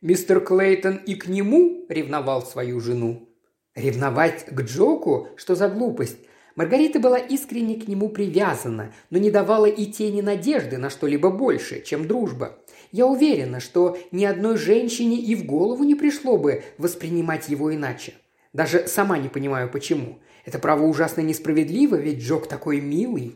[0.02, 3.30] Мистер Клейтон и к нему ревновал свою жену.
[3.76, 5.30] Ревновать к Джоку?
[5.38, 6.18] Что за глупость?
[6.56, 11.84] Маргарита была искренне к нему привязана, но не давала и тени надежды на что-либо большее,
[11.84, 12.58] чем дружба.
[12.92, 18.14] Я уверена, что ни одной женщине и в голову не пришло бы воспринимать его иначе.
[18.54, 20.20] Даже сама не понимаю, почему.
[20.46, 23.36] Это право ужасно несправедливо, ведь Джок такой милый».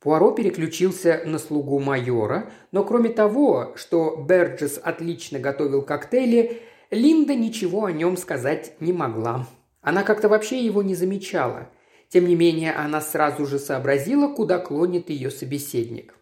[0.00, 6.60] Пуаро переключился на слугу майора, но кроме того, что Берджес отлично готовил коктейли,
[6.90, 9.48] Линда ничего о нем сказать не могла.
[9.80, 11.70] Она как-то вообще его не замечала.
[12.08, 16.15] Тем не менее, она сразу же сообразила, куда клонит ее собеседник.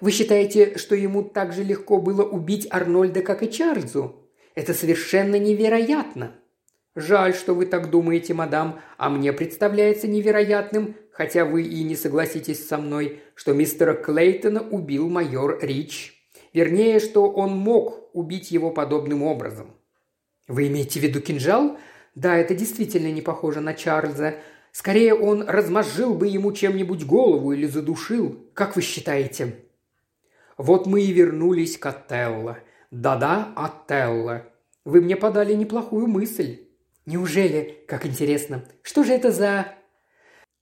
[0.00, 4.16] «Вы считаете, что ему так же легко было убить Арнольда, как и Чарльзу?
[4.54, 6.32] Это совершенно невероятно!»
[6.96, 12.66] «Жаль, что вы так думаете, мадам, а мне представляется невероятным, хотя вы и не согласитесь
[12.66, 16.12] со мной, что мистера Клейтона убил майор Рич.
[16.52, 19.74] Вернее, что он мог убить его подобным образом».
[20.46, 21.78] «Вы имеете в виду кинжал?»
[22.14, 24.36] «Да, это действительно не похоже на Чарльза.
[24.70, 28.38] Скорее, он размозжил бы ему чем-нибудь голову или задушил.
[28.54, 29.63] Как вы считаете?»
[30.56, 32.58] «Вот мы и вернулись к Отелло.
[32.90, 34.46] Да-да, Отелло.
[34.84, 36.68] Вы мне подали неплохую мысль.
[37.06, 37.84] Неужели?
[37.88, 38.64] Как интересно.
[38.82, 39.74] Что же это за...»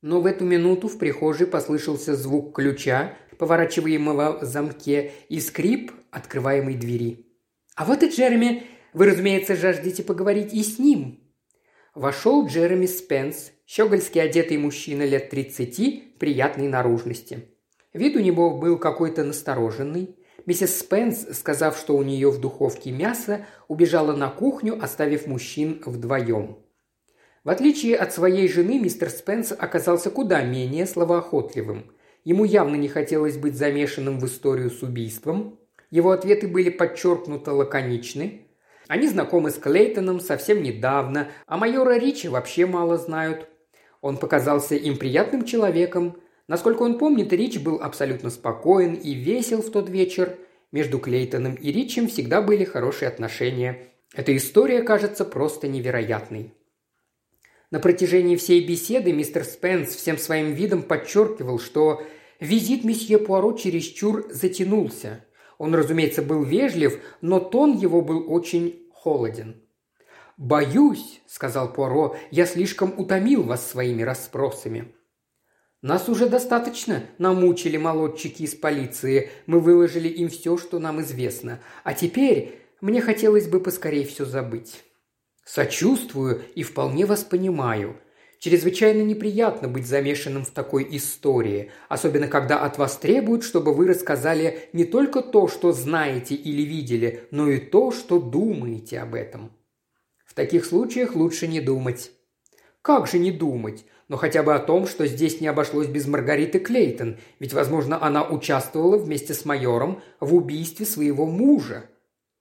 [0.00, 6.74] Но в эту минуту в прихожей послышался звук ключа, поворачиваемого в замке, и скрип открываемой
[6.74, 7.26] двери.
[7.76, 8.64] «А вот и Джереми.
[8.92, 11.20] Вы, разумеется, жаждете поговорить и с ним».
[11.94, 17.51] Вошел Джереми Спенс, щегольски одетый мужчина лет тридцати, приятной наружности.
[17.92, 20.16] Вид у него был какой-то настороженный.
[20.46, 26.58] Миссис Спенс, сказав, что у нее в духовке мясо, убежала на кухню, оставив мужчин вдвоем.
[27.44, 31.92] В отличие от своей жены, мистер Спенс оказался куда менее словоохотливым.
[32.24, 35.58] Ему явно не хотелось быть замешанным в историю с убийством.
[35.90, 38.46] Его ответы были подчеркнуто лаконичны.
[38.88, 43.48] Они знакомы с Клейтоном совсем недавно, а майора Ричи вообще мало знают.
[44.00, 46.16] Он показался им приятным человеком,
[46.48, 50.38] Насколько он помнит, Рич был абсолютно спокоен и весел в тот вечер.
[50.72, 53.88] Между Клейтоном и Ричем всегда были хорошие отношения.
[54.14, 56.54] Эта история кажется просто невероятной.
[57.70, 62.02] На протяжении всей беседы мистер Спенс всем своим видом подчеркивал, что
[62.40, 65.24] визит месье Пуаро чересчур затянулся.
[65.58, 69.62] Он, разумеется, был вежлив, но тон его был очень холоден.
[70.36, 74.94] «Боюсь»,— сказал Пуаро,— «я слишком утомил вас своими расспросами».
[75.82, 79.30] Нас уже достаточно намучили молодчики из полиции.
[79.46, 81.58] Мы выложили им все, что нам известно.
[81.82, 84.84] А теперь мне хотелось бы поскорее все забыть.
[85.44, 87.96] Сочувствую и вполне вас понимаю.
[88.38, 94.68] Чрезвычайно неприятно быть замешанным в такой истории, особенно когда от вас требуют, чтобы вы рассказали
[94.72, 99.52] не только то, что знаете или видели, но и то, что думаете об этом.
[100.24, 102.12] В таких случаях лучше не думать.
[102.82, 103.84] Как же не думать?
[104.08, 108.22] Но хотя бы о том, что здесь не обошлось без Маргариты Клейтон, ведь, возможно, она
[108.22, 111.84] участвовала вместе с майором в убийстве своего мужа.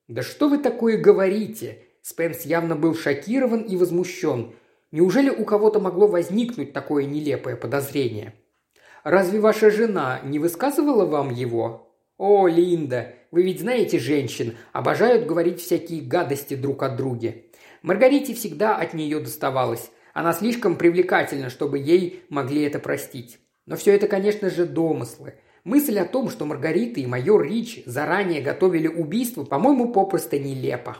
[0.07, 4.53] «Да что вы такое говорите?» Спенс явно был шокирован и возмущен.
[4.91, 8.33] Неужели у кого-то могло возникнуть такое нелепое подозрение?
[9.03, 11.87] Разве ваша жена не высказывала вам его?
[12.17, 17.35] О, Линда, вы ведь знаете женщин, обожают говорить всякие гадости друг от друга.
[17.81, 19.91] Маргарите всегда от нее доставалось.
[20.13, 23.39] Она слишком привлекательна, чтобы ей могли это простить.
[23.65, 25.35] Но все это, конечно же, домыслы.
[25.63, 30.97] Мысль о том, что Маргарита и майор Рич заранее готовили убийство, по-моему, попросту нелепа.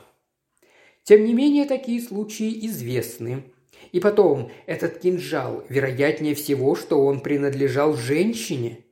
[1.02, 3.44] Тем не менее, такие случаи известны.
[3.90, 8.84] И потом, этот кинжал, вероятнее всего, что он принадлежал женщине.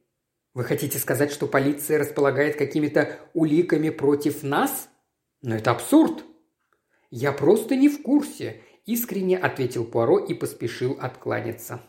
[0.53, 4.89] Вы хотите сказать, что полиция располагает какими-то уликами против нас?
[5.43, 6.25] Но это абсурд.
[7.13, 8.61] Я просто не в курсе,
[8.93, 11.81] искренне ответил Пуаро и поспешил откланяться.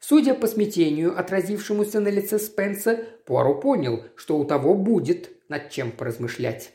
[0.00, 5.92] Судя по смятению, отразившемуся на лице Спенса, Пуаро понял, что у того будет над чем
[5.92, 6.72] поразмышлять.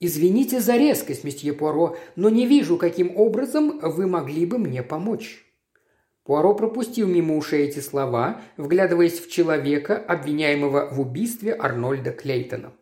[0.00, 5.46] «Извините за резкость, месье Пуаро, но не вижу, каким образом вы могли бы мне помочь».
[6.24, 12.72] Пуаро пропустил мимо ушей эти слова, вглядываясь в человека, обвиняемого в убийстве Арнольда Клейтона.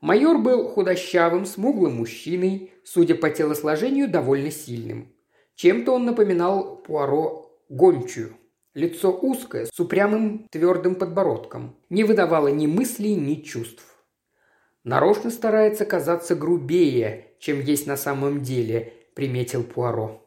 [0.00, 5.12] Майор был худощавым, смуглым мужчиной, судя по телосложению, довольно сильным.
[5.54, 8.36] Чем-то он напоминал Пуаро гончую.
[8.74, 11.76] Лицо узкое, с упрямым твердым подбородком.
[11.90, 13.84] Не выдавало ни мыслей, ни чувств.
[14.84, 20.26] Нарочно старается казаться грубее, чем есть на самом деле»,– приметил Пуаро.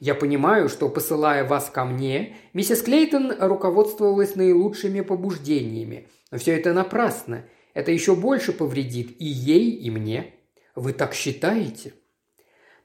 [0.00, 6.08] «Я понимаю, что, посылая вас ко мне, миссис Клейтон руководствовалась наилучшими побуждениями.
[6.30, 7.44] Но все это напрасно.
[7.74, 10.34] Это еще больше повредит и ей, и мне.
[10.74, 11.94] Вы так считаете?»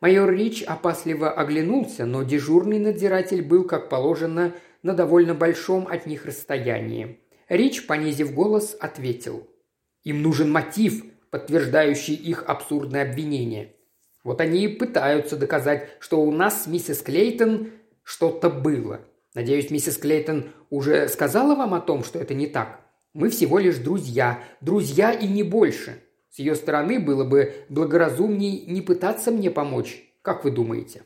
[0.01, 6.25] Майор Рич опасливо оглянулся, но дежурный надзиратель был, как положено, на довольно большом от них
[6.25, 7.19] расстоянии.
[7.49, 9.47] Рич, понизив голос, ответил–
[10.03, 13.75] им нужен мотив, подтверждающий их абсурдное обвинение.
[14.23, 17.71] Вот они и пытаются доказать, что у нас с миссис Клейтон
[18.03, 19.01] что-то было.
[19.35, 22.81] Надеюсь, миссис Клейтон уже сказала вам о том, что это не так.
[23.13, 26.01] Мы всего лишь друзья, друзья и не больше.
[26.29, 30.03] С ее стороны было бы благоразумней не пытаться мне помочь.
[30.21, 31.03] Как вы думаете?»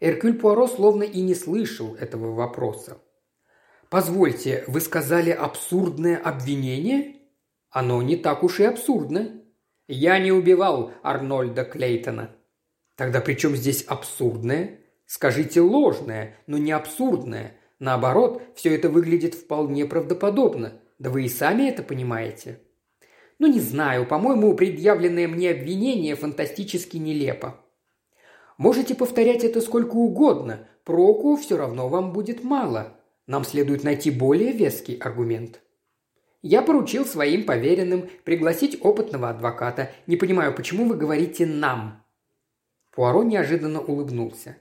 [0.00, 2.98] Эркюль Пуаро словно и не слышал этого вопроса.
[3.88, 7.16] «Позвольте, вы сказали абсурдное обвинение?»
[7.76, 9.42] Оно не так уж и абсурдно.
[9.86, 12.34] Я не убивал Арнольда Клейтона.
[12.94, 14.80] Тогда при чем здесь абсурдное?
[15.04, 17.52] Скажите ложное, но не абсурдное.
[17.78, 20.80] Наоборот, все это выглядит вполне правдоподобно.
[20.98, 22.60] Да вы и сами это понимаете.
[23.38, 27.60] Ну, не знаю, по-моему, предъявленное мне обвинение фантастически нелепо.
[28.56, 32.98] Можете повторять это сколько угодно, проку все равно вам будет мало.
[33.26, 35.60] Нам следует найти более веский аргумент.
[36.42, 39.90] Я поручил своим поверенным пригласить опытного адвоката.
[40.06, 42.04] Не понимаю, почему вы говорите «нам»?»
[42.92, 44.56] Пуаро неожиданно улыбнулся.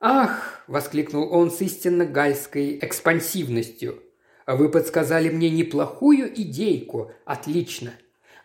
[0.00, 4.02] «Ах!»– воскликнул он с истинно гальской экспансивностью.
[4.48, 7.12] «Вы подсказали мне неплохую идейку.
[7.26, 7.92] Отлично.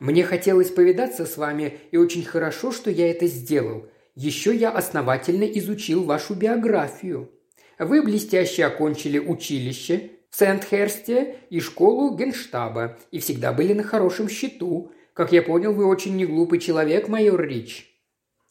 [0.01, 3.87] Мне хотелось повидаться с вами, и очень хорошо, что я это сделал.
[4.13, 7.31] Еще я основательно изучил вашу биографию.
[7.79, 14.91] Вы блестяще окончили училище, в Сент-Херсте и школу генштаба, и всегда были на хорошем счету.
[15.13, 17.89] Как я понял, вы очень неглупый человек, майор Рич.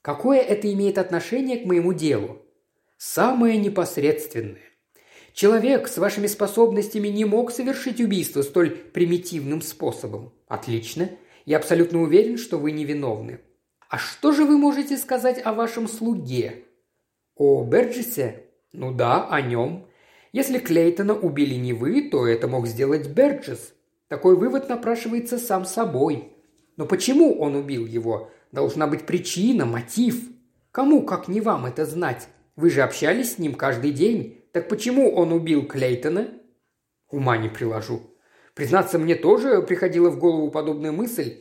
[0.00, 2.40] Какое это имеет отношение к моему делу?
[2.96, 4.72] Самое непосредственное.
[5.33, 10.33] Человек с вашими способностями не мог совершить убийство столь примитивным способом.
[10.47, 11.09] Отлично.
[11.47, 13.41] Я абсолютно уверен, что вы невиновны.
[13.89, 16.64] А что же вы можете сказать о вашем слуге?
[17.35, 18.45] О Берджесе?
[18.72, 19.87] Ну да, о нем.
[20.33, 23.74] Если Клейтона убили не вы, то это мог сделать Берджес.
[24.09, 26.33] Такой вывод напрашивается сам собой.
[26.76, 28.30] Но почему он убил его?
[28.51, 30.30] Должна быть причина, мотив.
[30.70, 32.28] Кому, как не вам, это знать?
[32.57, 34.41] Вы же общались с ним каждый день.
[34.53, 36.28] Так почему он убил Клейтона?
[37.09, 38.03] Ума не приложу.
[38.55, 41.38] Признаться, мне тоже приходила в голову подобная мысль.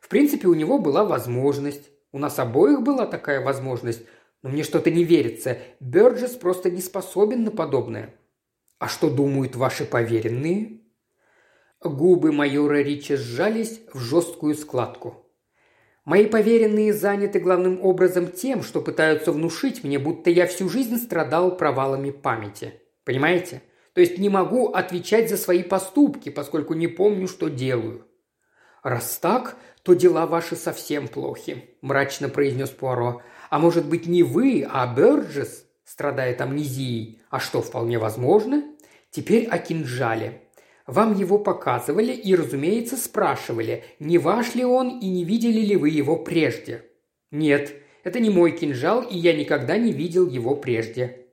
[0.00, 1.90] В принципе, у него была возможность.
[2.12, 4.02] У нас обоих была такая возможность.
[4.42, 5.58] Но мне что-то не верится.
[5.80, 8.14] Бёрджес просто не способен на подобное.
[8.78, 10.80] «А что думают ваши поверенные?»
[11.82, 15.29] Губы майора Рича сжались в жесткую складку.
[16.04, 21.56] Мои поверенные заняты главным образом тем, что пытаются внушить мне, будто я всю жизнь страдал
[21.56, 22.80] провалами памяти.
[23.04, 23.62] Понимаете?
[23.92, 28.06] То есть не могу отвечать за свои поступки, поскольку не помню, что делаю.
[28.82, 33.22] Раз так, то дела ваши совсем плохи»,– мрачно произнес Пуаро.
[33.50, 37.20] «А может быть, не вы, а Бёрджес страдает амнезией?
[37.30, 38.62] А что, вполне возможно?
[39.10, 40.42] Теперь о кинжале.
[40.86, 45.90] Вам его показывали и, разумеется, спрашивали, не ваш ли он и не видели ли вы
[45.90, 46.84] его прежде.
[47.30, 51.26] Нет, это не мой кинжал, и я никогда не видел его прежде.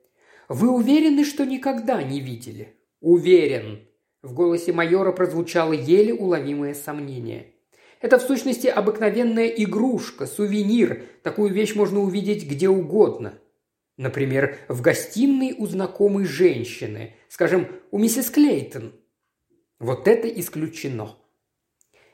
[0.48, 2.76] Вы уверены, что никогда не видели?
[3.00, 3.80] Уверен.
[4.22, 7.54] В голосе майора прозвучало еле уловимое сомнение.
[8.00, 11.02] Это в сущности обыкновенная игрушка, сувенир.
[11.22, 13.34] Такую вещь можно увидеть где угодно.
[13.96, 18.92] Например, в гостиной у знакомой женщины, скажем, у миссис Клейтон–
[19.78, 21.16] вот это исключено.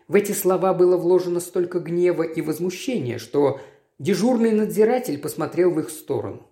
[0.07, 3.61] В эти слова было вложено столько гнева и возмущения, что
[3.99, 6.51] дежурный надзиратель посмотрел в их сторону.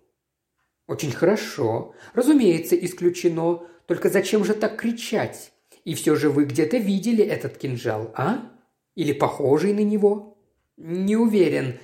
[0.87, 1.93] «Очень хорошо.
[2.13, 3.61] Разумеется, исключено.
[3.85, 5.53] Только зачем же так кричать?
[5.85, 8.51] И все же вы где-то видели этот кинжал, а?
[8.95, 10.37] Или похожий на него?»
[10.77, 11.77] «Не уверен.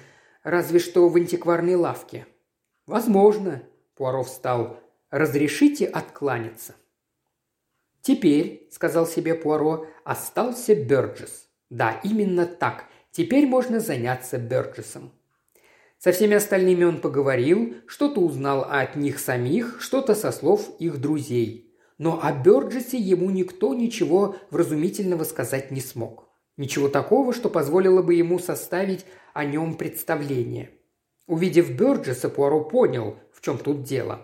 [0.43, 2.25] Разве что в антикварной лавке».
[2.87, 3.61] «Возможно»,–
[3.95, 4.79] Пуаров встал.
[5.11, 6.73] «Разрешите откланяться».
[8.09, 11.47] «Теперь»,– сказал себе Пуаро,– «остался Бёрджес».
[11.69, 12.85] Да, именно так.
[13.11, 15.11] Теперь можно заняться Бёрджесом.
[15.99, 21.71] Со всеми остальными он поговорил, что-то узнал от них самих, что-то со слов их друзей.
[21.99, 26.29] Но о Бёрджесе ему никто ничего вразумительного сказать не смог.
[26.57, 29.05] Ничего такого, что позволило бы ему составить
[29.35, 30.71] о нем представление.
[31.27, 34.21] Увидев Бёрджеса, Пуаро понял, в чем тут дело.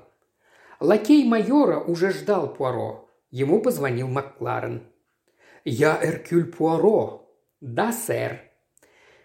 [0.79, 3.04] Лакей майора уже ждал Пуаро,
[3.35, 4.83] Ему позвонил Макларен.
[5.65, 7.29] «Я Эркюль Пуаро».
[7.59, 8.39] «Да, сэр».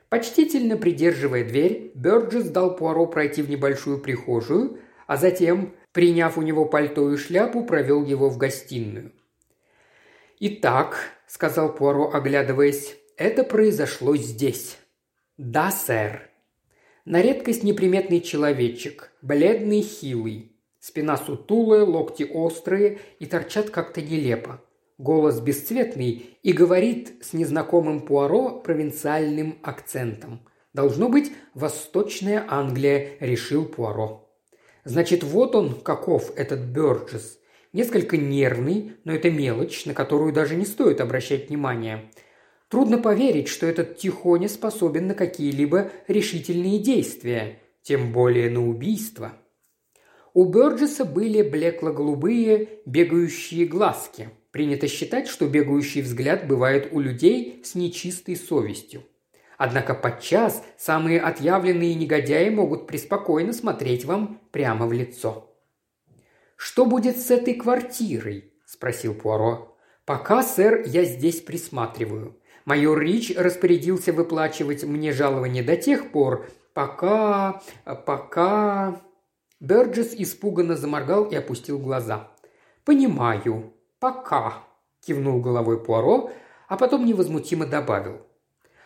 [0.09, 6.65] Почтительно придерживая дверь, Бёрджес дал Пуаро пройти в небольшую прихожую, а затем, приняв у него
[6.65, 9.13] пальто и шляпу, провел его в гостиную.
[10.41, 10.99] «Итак»,—
[11.29, 14.77] сказал Пуаро, оглядываясь,— «это произошло здесь».
[15.39, 16.29] «Да, сэр».
[17.05, 20.50] На редкость неприметный человечек, бледный, хилый.
[20.81, 24.63] Спина сутулая, локти острые и торчат как-то нелепо.
[24.97, 30.41] Голос бесцветный и говорит с незнакомым Пуаро провинциальным акцентом.
[30.73, 34.31] Должно быть, Восточная Англия, решил Пуаро.
[34.85, 37.39] Значит, вот он, каков этот Бёрджес.
[37.73, 42.11] Несколько нервный, но это мелочь, на которую даже не стоит обращать внимание.
[42.69, 49.33] Трудно поверить, что этот Тихоня способен на какие-либо решительные действия, тем более на убийство.
[50.33, 54.31] У Бёрджеса были блекло-голубые бегающие глазки.
[54.53, 59.03] Принято считать, что бегающий взгляд бывает у людей с нечистой совестью.
[59.57, 65.55] Однако подчас самые отъявленные негодяи могут преспокойно смотреть вам прямо в лицо.
[66.57, 69.77] «Что будет с этой квартирой?»– спросил Пуаро.
[70.05, 72.41] «Пока, сэр, я здесь присматриваю.
[72.65, 77.63] Майор Рич распорядился выплачивать мне жалование до тех пор, пока...
[78.07, 79.01] пока...»
[79.61, 82.33] Берджес испуганно заморгал и опустил глаза.
[82.85, 83.75] «Понимаю.
[83.99, 84.65] Пока»,–
[85.07, 86.33] кивнул головой Пуаро,
[86.67, 88.23] а потом невозмутимо добавил.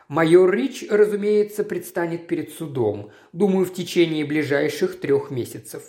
[0.08, 5.84] «Майор Рич, разумеется, предстанет перед судом, думаю, в течение ближайших трех месяцев».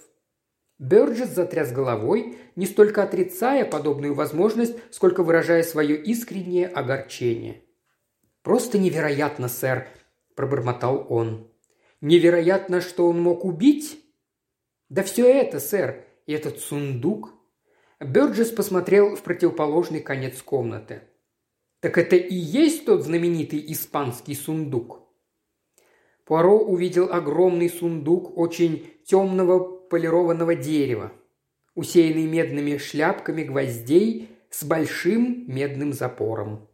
[0.78, 7.64] Бёрджес затряс головой, не столько отрицая подобную возможность, сколько выражая свое искреннее огорчение.
[8.44, 9.88] «Просто невероятно, сэр»,–
[10.36, 11.48] пробормотал он.
[12.02, 14.05] «Невероятно, что он мог убить?»
[14.90, 17.34] «Да все это, сэр, и этот сундук».
[18.00, 21.02] Бёрджес посмотрел в противоположный конец комнаты.
[21.80, 25.02] «Так это и есть тот знаменитый испанский сундук?»
[26.26, 31.12] Пуаро увидел огромный сундук очень темного полированного дерева,
[31.76, 36.68] усеянный медными шляпками гвоздей с большим медным запором.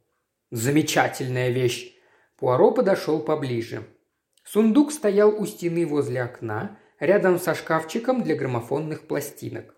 [0.51, 1.93] «Замечательная вещь!»
[2.37, 3.83] Пуаро подошел поближе.
[4.43, 9.75] Сундук стоял у стены возле окна, рядом со шкафчиком для граммофонных пластинок.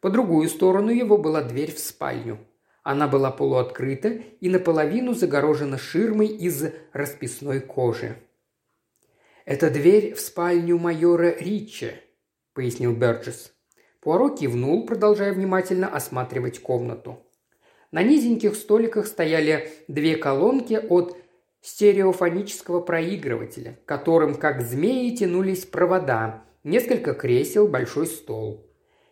[0.00, 2.38] По другую сторону его была дверь в спальню.
[2.82, 8.16] Она была полуоткрыта и наполовину загорожена ширмой из расписной кожи.
[9.44, 11.92] «Это дверь в спальню майора Ричи»,–
[12.54, 13.52] пояснил Берджес.
[14.00, 17.24] Пуаро кивнул, продолжая внимательно осматривать комнату.
[17.92, 21.16] На низеньких столиках стояли две колонки от
[21.60, 28.66] стереофонического проигрывателя, которым, как змеи, тянулись провода, несколько кресел, большой стол.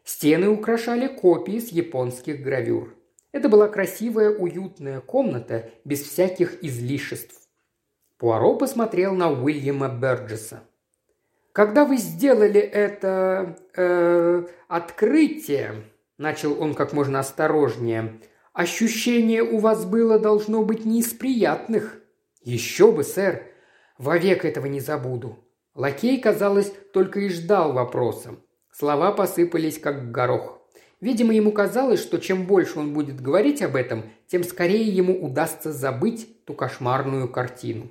[0.05, 2.95] Стены украшали копии с японских гравюр.
[3.33, 7.49] Это была красивая, уютная комната, без всяких излишеств.
[8.19, 10.63] Пуаро посмотрел на Уильяма Берджеса.
[11.53, 13.59] «Когда вы сделали это...
[13.77, 15.85] Э, открытие»,–
[16.19, 18.21] начал он как можно осторожнее,–
[18.53, 21.99] «ощущение у вас было должно быть не из приятных».
[22.43, 23.43] «Еще бы, сэр!
[23.99, 25.46] Вовек этого не забуду».
[25.77, 28.37] Лакей, казалось, только и ждал вопроса.
[28.73, 30.59] Слова посыпались, как горох.
[31.01, 35.73] Видимо, ему казалось, что чем больше он будет говорить об этом, тем скорее ему удастся
[35.73, 37.91] забыть ту кошмарную картину.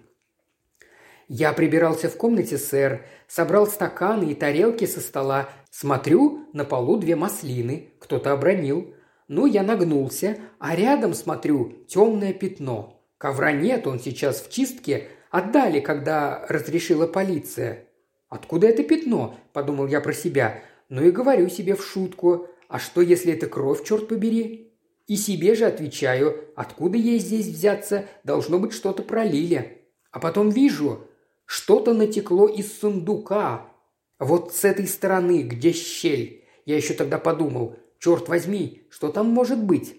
[1.28, 5.50] Я прибирался в комнате, сэр, собрал стаканы и тарелки со стола.
[5.70, 8.94] Смотрю, на полу две маслины, кто-то обронил.
[9.28, 13.02] Ну, я нагнулся, а рядом, смотрю, темное пятно.
[13.18, 15.08] Ковра нет, он сейчас в чистке.
[15.36, 17.90] Отдали, когда разрешила полиция.
[18.30, 20.62] «Откуда это пятно?»– подумал я про себя.
[20.88, 22.48] Ну и говорю себе в шутку.
[22.70, 24.72] «А что, если это кровь, черт побери?»
[25.08, 29.90] И себе же отвечаю, откуда ей здесь взяться, должно быть что-то пролили.
[30.10, 31.06] А потом вижу,
[31.46, 33.74] что-то натекло из сундука.
[34.20, 36.46] Вот с этой стороны, где щель.
[36.64, 39.98] Я еще тогда подумал, черт возьми, что там может быть?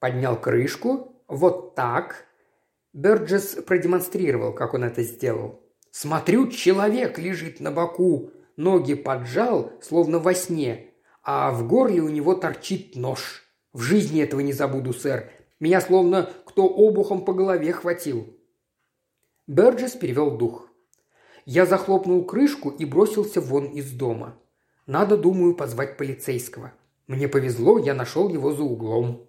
[0.00, 2.24] Поднял крышку, вот так.
[2.94, 5.60] Берджес продемонстрировал, как он это сделал.
[5.90, 10.92] Смотрю, человек лежит на боку, ноги поджал, словно во сне,
[11.24, 13.42] а в горле у него торчит нож.
[13.72, 15.28] В жизни этого не забуду, сэр.
[15.58, 18.32] Меня словно кто обухом по голове хватил.
[19.48, 20.68] Берджес перевел дух.
[21.46, 24.38] Я захлопнул крышку и бросился вон из дома.
[24.86, 26.72] Надо, думаю, позвать полицейского.
[27.08, 29.26] Мне повезло, я нашел его за углом.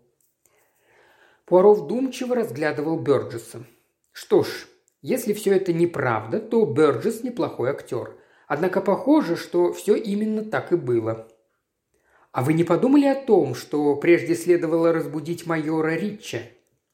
[1.46, 3.66] Пуаро вдумчиво разглядывал Бёрджеса.
[4.12, 4.68] Что ж,
[5.02, 8.16] если все это неправда, то Бёрджес неплохой актер.
[8.48, 11.28] Однако похоже, что все именно так и было.
[12.32, 16.42] «А вы не подумали о том, что прежде следовало разбудить майора Ричча?»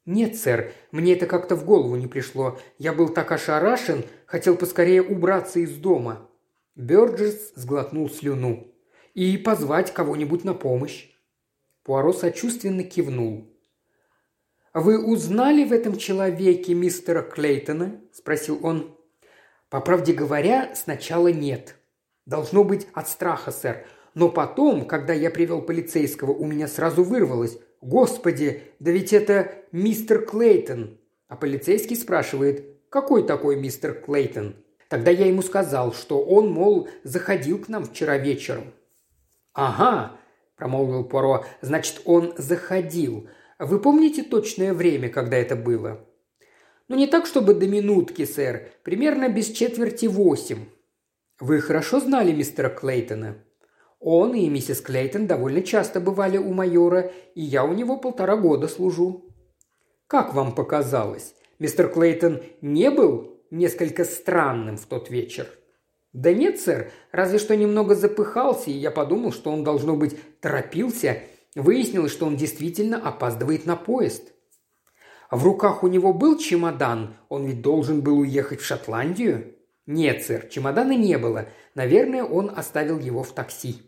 [0.05, 2.59] «Нет, сэр, мне это как-то в голову не пришло.
[2.77, 6.29] Я был так ошарашен, хотел поскорее убраться из дома».
[6.75, 8.67] Бёрджес сглотнул слюну.
[9.13, 11.09] «И позвать кого-нибудь на помощь».
[11.83, 13.50] Пуаро сочувственно кивнул.
[14.73, 18.95] «Вы узнали в этом человеке мистера Клейтона?»– спросил он.
[19.69, 21.75] «По правде говоря, сначала нет.
[22.25, 23.85] Должно быть от страха, сэр.
[24.13, 27.57] Но потом, когда я привел полицейского, у меня сразу вырвалось.
[27.81, 34.55] «Господи, да ведь это мистер Клейтон!» А полицейский спрашивает, «Какой такой мистер Клейтон?»
[34.87, 38.73] Тогда я ему сказал, что он, мол, заходил к нам вчера вечером.
[39.53, 40.17] «Ага»,–
[40.57, 43.29] промолвил Пуаро,– «значит, он заходил.
[43.61, 45.99] Вы помните точное время, когда это было?»
[46.87, 48.71] «Ну, не так, чтобы до минутки, сэр.
[48.83, 50.65] Примерно без четверти восемь».
[51.39, 53.37] «Вы хорошо знали мистера Клейтона?»
[53.99, 58.67] Он и миссис Клейтон довольно часто бывали у майора, и я у него полтора года
[58.67, 59.31] служу».
[60.07, 65.47] «Как вам показалось, мистер Клейтон не был несколько странным в тот вечер?»
[66.13, 71.19] «Да нет, сэр, разве что немного запыхался, и я подумал, что он, должно быть, торопился.
[71.55, 74.33] Выяснилось, что он действительно опаздывает на поезд».
[75.29, 79.55] «В руках у него был чемодан, он ведь должен был уехать в Шотландию?»
[79.85, 81.47] «Нет, сэр, чемодана не было.
[81.73, 83.81] Наверное, он оставил его в такси».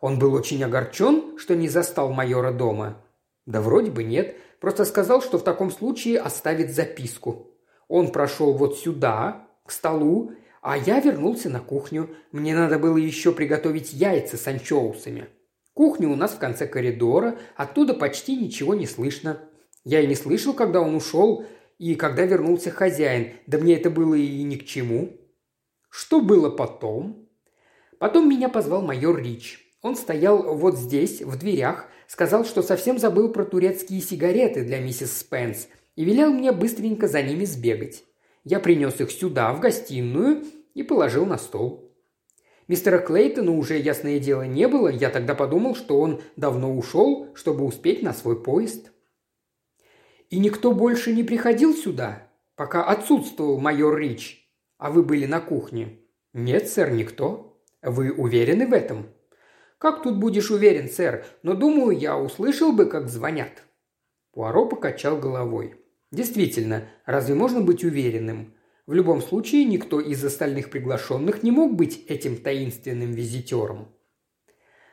[0.00, 3.02] Он был очень огорчен, что не застал майора дома.
[3.46, 7.52] Да вроде бы нет, просто сказал, что в таком случае оставит записку.
[7.88, 12.10] Он прошел вот сюда, к столу, а я вернулся на кухню.
[12.32, 15.28] Мне надо было еще приготовить яйца с анчоусами.
[15.74, 19.40] Кухня у нас в конце коридора, оттуда почти ничего не слышно.
[19.84, 21.46] Я и не слышал, когда он ушел,
[21.78, 25.16] и когда вернулся хозяин, да мне это было и ни к чему.
[25.88, 27.28] Что было потом?
[27.98, 29.60] Потом меня позвал майор Рич.
[29.80, 35.16] Он стоял вот здесь, в дверях, сказал, что совсем забыл про турецкие сигареты для миссис
[35.18, 38.04] Спенс и велел мне быстренько за ними сбегать.
[38.44, 40.44] Я принес их сюда, в гостиную,
[40.74, 41.91] и положил на стол.
[42.68, 47.64] Мистера Клейтона уже, ясное дело, не было, я тогда подумал, что он давно ушел, чтобы
[47.64, 48.92] успеть на свой поезд.
[50.30, 54.48] И никто больше не приходил сюда, пока отсутствовал майор Рич,
[54.78, 55.98] а вы были на кухне?
[56.32, 57.52] Нет, сэр, никто.
[57.82, 59.08] Вы уверены в этом?»
[59.78, 61.26] «Как тут будешь уверен, сэр?
[61.42, 63.64] Но, думаю, я услышал бы, как звонят».
[64.32, 65.74] Пуаро покачал головой.
[66.12, 68.54] «Действительно, разве можно быть уверенным?
[68.92, 73.88] В любом случае, никто из остальных приглашенных не мог быть этим таинственным визитером».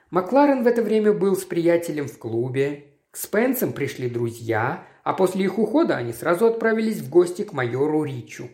[0.10, 2.94] Макларен в это время был с приятелем в клубе.
[3.12, 8.06] К Спенсам пришли друзья, а после их ухода они сразу отправились в гости к майору
[8.06, 8.48] Ричу.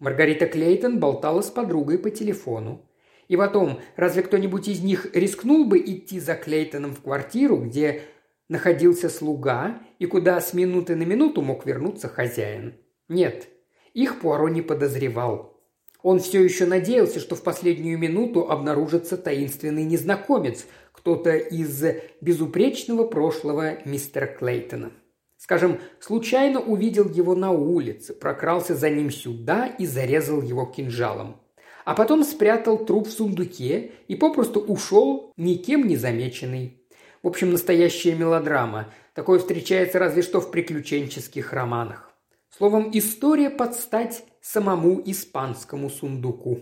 [0.00, 2.84] Маргарита Клейтон болтала с подругой по телефону.
[3.28, 8.02] И потом, разве кто-нибудь из них рискнул бы идти за Клейтоном в квартиру, где
[8.48, 12.74] находился слуга и куда с минуты на минуту мог вернуться хозяин?
[13.08, 13.48] Нет.
[13.94, 15.58] Их Пуаро не подозревал.
[16.02, 21.84] Он все еще надеялся, что в последнюю минуту обнаружится таинственный незнакомец, кто-то из
[22.20, 24.92] безупречного прошлого мистера Клейтона.
[25.36, 31.40] Скажем, случайно увидел его на улице, прокрался за ним сюда и зарезал его кинжалом.
[31.84, 36.82] А потом спрятал труп в сундуке и попросту ушел, никем не замеченный.
[37.22, 38.92] В общем, настоящая мелодрама.
[39.14, 42.07] Такое встречается разве что в приключенческих романах.
[42.50, 46.60] Словом, история под стать самому испанскому сундуку.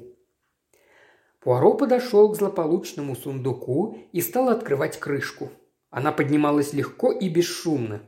[1.40, 5.50] Пуаро подошел к злополучному сундуку и стал открывать крышку.
[5.90, 8.02] Она поднималась легко и бесшумно.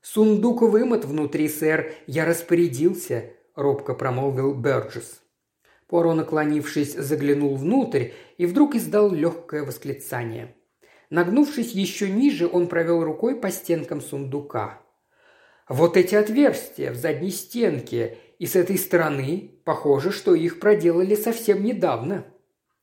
[0.00, 5.20] «Сундук вымот внутри, сэр, я распорядился»,– робко промолвил Бёрджес.
[5.86, 8.08] Пуаро, наклонившись, заглянул внутрь
[8.38, 10.56] и вдруг издал легкое восклицание.
[11.10, 14.81] Нагнувшись еще ниже, он провел рукой по стенкам сундука.
[15.72, 21.64] «Вот эти отверстия в задней стенке и с этой стороны, похоже, что их проделали совсем
[21.64, 22.26] недавно».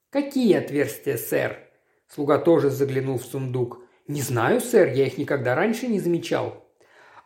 [0.09, 1.59] «Какие отверстия, сэр?»
[2.07, 3.83] Слуга тоже заглянул в сундук.
[4.07, 6.65] «Не знаю, сэр, я их никогда раньше не замечал».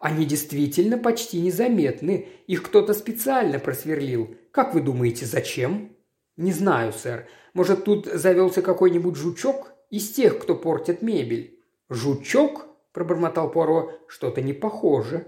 [0.02, 2.28] Они действительно почти незаметны.
[2.46, 4.36] Их кто-то специально просверлил.
[4.52, 5.96] Как вы думаете, зачем?
[6.36, 7.30] Не знаю, сэр.
[7.54, 11.58] Может, тут завелся какой-нибудь жучок из тех, кто портит мебель?
[11.88, 12.68] Жучок?
[12.92, 13.94] пробормотал Пуаро.
[14.10, 15.28] Что-то не похоже.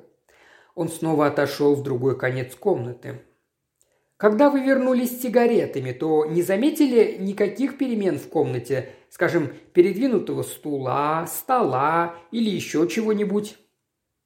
[0.76, 3.22] Он снова отошел в другой конец комнаты.
[4.18, 11.26] Когда вы вернулись с сигаретами, то не заметили никаких перемен в комнате, скажем, передвинутого стула,
[11.28, 13.58] стола или еще чего-нибудь?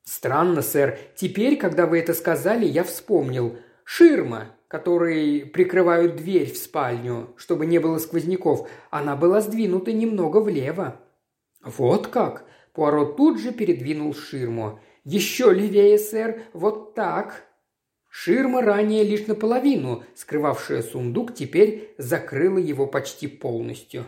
[0.04, 0.98] «Странно, сэр.
[1.16, 3.58] Теперь, когда вы это сказали, я вспомнил.
[3.84, 11.00] Ширма, которой прикрывают дверь в спальню, чтобы не было сквозняков, она была сдвинута немного влево».
[11.62, 14.80] «Вот как?» Пуаро тут же передвинул ширму.
[15.04, 17.46] «Еще левее, сэр, вот так».
[18.10, 24.06] Ширма, ранее лишь наполовину, скрывавшая сундук, теперь закрыла его почти полностью.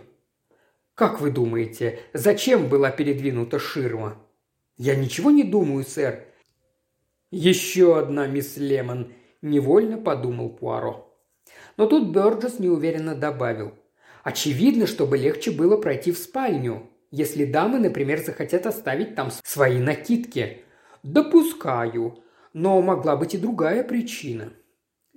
[0.95, 4.17] «Как вы думаете, зачем была передвинута ширма?»
[4.77, 6.25] «Я ничего не думаю, сэр».
[7.29, 11.15] «Еще одна мисс Лемон»,– невольно подумал Пуаро.
[11.77, 13.73] Но тут Бёрджес неуверенно добавил.
[14.23, 20.63] «Очевидно, чтобы легче было пройти в спальню, если дамы, например, захотят оставить там свои накидки».
[21.03, 22.23] «Допускаю,
[22.53, 24.53] но могла быть и другая причина».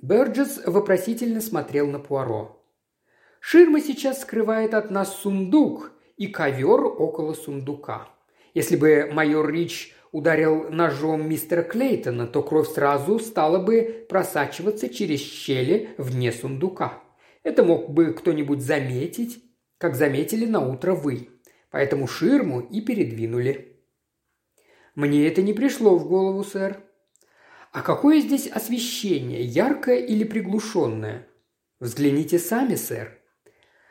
[0.00, 2.62] Бёрджес вопросительно смотрел на Пуаро.
[3.40, 8.08] «Ширма сейчас скрывает от нас сундук и ковер около сундука.
[8.54, 15.20] Если бы майор Рич ударил ножом мистера Клейтона, то кровь сразу стала бы просачиваться через
[15.20, 17.02] щели вне сундука.
[17.42, 19.42] Это мог бы кто-нибудь заметить,
[19.78, 21.28] как заметили на утро вы.
[21.70, 23.73] Поэтому ширму и передвинули.
[24.94, 26.82] Мне это не пришло в голову, сэр.
[27.72, 31.26] А какое здесь освещение, яркое или приглушенное?
[31.80, 33.18] Взгляните сами, сэр.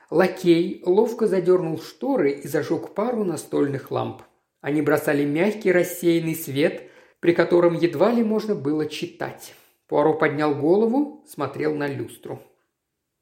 [0.10, 4.22] Лакей ловко задернул шторы и зажег пару настольных ламп.
[4.62, 6.90] Они бросали мягкий рассеянный свет,
[7.20, 9.56] при котором едва ли можно было читать.
[9.88, 12.42] Пуаро поднял голову, смотрел на люстру.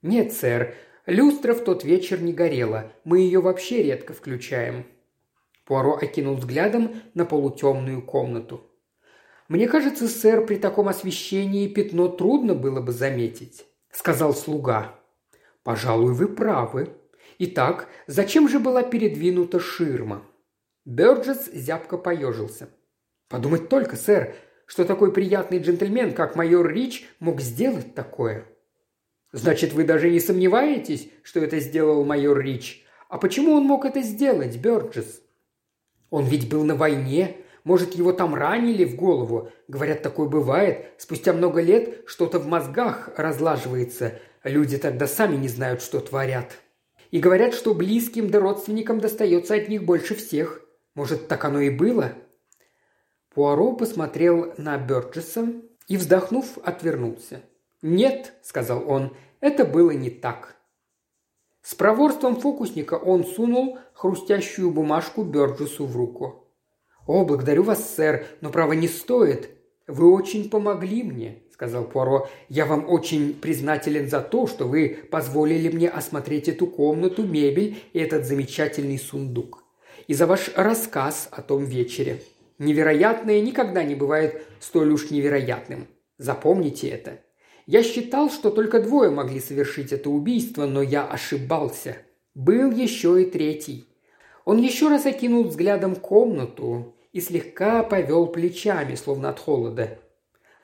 [0.03, 0.75] «Нет, сэр,
[1.05, 2.91] люстра в тот вечер не горела.
[3.03, 4.85] Мы ее вообще редко включаем».
[5.65, 8.67] Пуаро окинул взглядом на полутемную комнату.
[9.47, 14.95] «Мне кажется, сэр, при таком освещении пятно трудно было бы заметить»,— сказал слуга.
[15.63, 16.95] «Пожалуй, вы правы.
[17.37, 20.23] Итак, зачем же была передвинута ширма?»
[20.85, 22.69] Бёрджес зябко поежился.
[23.27, 24.35] «Подумать только, сэр,
[24.65, 28.45] что такой приятный джентльмен, как майор Рич, мог сделать такое?»
[29.31, 32.83] «Значит, вы даже не сомневаетесь, что это сделал майор Рич?
[33.09, 35.20] А почему он мог это сделать, Бёрджес?»
[36.11, 37.37] «Он ведь был на войне.
[37.63, 39.49] Может, его там ранили в голову.
[39.67, 40.91] Говорят, такое бывает.
[40.99, 44.19] Спустя много лет что-то в мозгах разлаживается.
[44.43, 46.59] Люди тогда сами не знают, что творят.
[47.09, 50.61] И говорят, что близким да родственникам достается от них больше всех.
[50.93, 52.13] Может, так оно и было?»
[53.33, 55.53] Пуаро посмотрел на Бёрджеса
[55.87, 57.41] и, вздохнув, отвернулся.
[57.81, 60.57] «Нет»,— сказал он,— «это было не так».
[61.61, 66.47] С проворством фокусника он сунул хрустящую бумажку Бёрджесу в руку.
[67.07, 69.49] «О, благодарю вас, сэр, но право не стоит.
[69.87, 72.29] Вы очень помогли мне»,— сказал Пуаро.
[72.49, 77.99] «Я вам очень признателен за то, что вы позволили мне осмотреть эту комнату, мебель и
[77.99, 79.61] этот замечательный сундук
[80.07, 82.21] и за ваш рассказ о том вечере.
[82.59, 85.87] Невероятное никогда не бывает столь уж невероятным.
[86.17, 87.19] Запомните это.
[87.71, 91.95] Я считал, что только двое могли совершить это убийство, но я ошибался.
[92.35, 93.87] Был еще и третий.
[94.43, 99.99] Он еще раз окинул взглядом комнату и слегка повел плечами, словно от холода.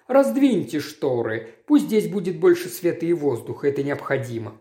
[0.07, 4.57] Раздвиньте шторы, пусть здесь будет больше света и воздуха, это необходимо.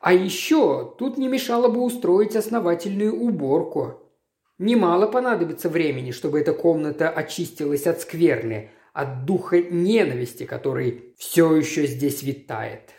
[0.00, 4.10] А еще тут не мешало бы устроить основательную уборку.
[4.58, 11.86] Немало понадобится времени, чтобы эта комната очистилась от скверны, от духа ненависти, который все еще
[11.86, 12.90] здесь витает.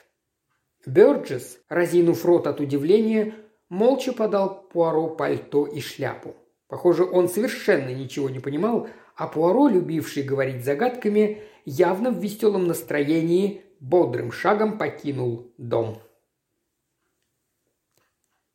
[0.86, 3.36] Бёрджес, разинув рот от удивления,
[3.70, 6.36] молча подал Пуаро пальто и шляпу.
[6.68, 13.62] Похоже, он совершенно ничего не понимал, а Пуаро, любивший говорить загадками, явно в веселом настроении
[13.80, 16.00] бодрым шагом покинул дом.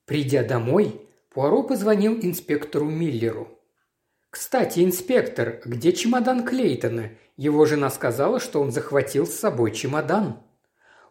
[0.06, 1.00] Придя домой,
[1.30, 3.55] Пуаро позвонил инспектору Миллеру.
[4.38, 7.12] «Кстати, инспектор, где чемодан Клейтона?
[7.38, 10.40] Его жена сказала, что он захватил с собой чемодан».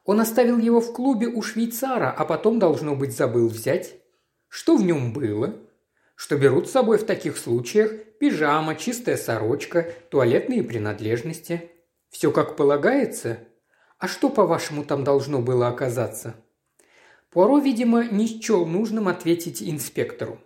[0.04, 3.96] Он оставил его в клубе у швейцара, а потом, должно быть, забыл взять.
[4.48, 5.56] Что в нем было?
[6.14, 11.72] Что берут с собой в таких случаях пижама, чистая сорочка, туалетные принадлежности.
[12.12, 13.40] Все как полагается?
[13.98, 16.36] А что, по-вашему, там должно было оказаться?
[17.32, 20.40] Пуаро, видимо, не счел нужным ответить инспектору.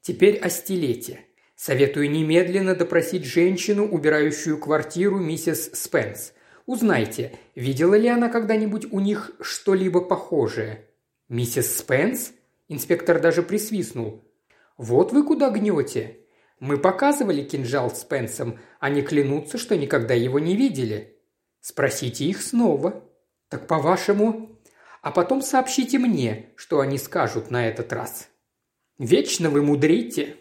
[0.00, 1.26] Теперь о стилете.
[1.62, 6.32] Советую немедленно допросить женщину, убирающую квартиру миссис Спенс–
[6.66, 10.88] Узнайте, видела ли она когда-нибудь у них что-либо похожее.
[11.28, 12.32] Миссис Спенс?
[12.68, 14.24] Инспектор даже присвистнул.
[14.76, 16.20] Вот вы куда гнете.
[16.60, 21.18] Мы показывали кинжал Спенсом, они клянутся, что никогда его не видели.
[21.60, 23.04] Спросите их снова.
[23.48, 24.60] Так по-вашему?
[25.00, 28.28] А потом сообщите мне, что они скажут на этот раз.
[28.98, 30.36] Вечно вы мудрите.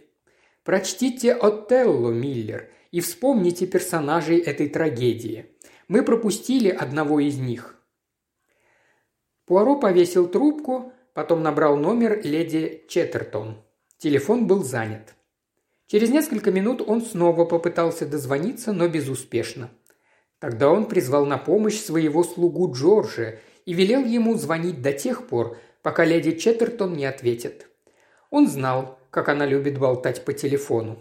[0.64, 5.48] Прочтите Отелло, Миллер, и вспомните персонажей этой трагедии.
[5.88, 7.78] Мы пропустили одного из них».
[9.46, 13.62] Пуаро повесил трубку, потом набрал номер леди Четтертон.
[13.98, 15.16] Телефон был занят.
[15.88, 19.70] Через несколько минут он снова попытался дозвониться, но безуспешно.
[20.40, 25.58] Тогда он призвал на помощь своего слугу Джорджа и велел ему звонить до тех пор,
[25.82, 27.68] пока леди Четтертон не ответит.
[28.30, 30.98] Он знал, как она любит болтать по телефону.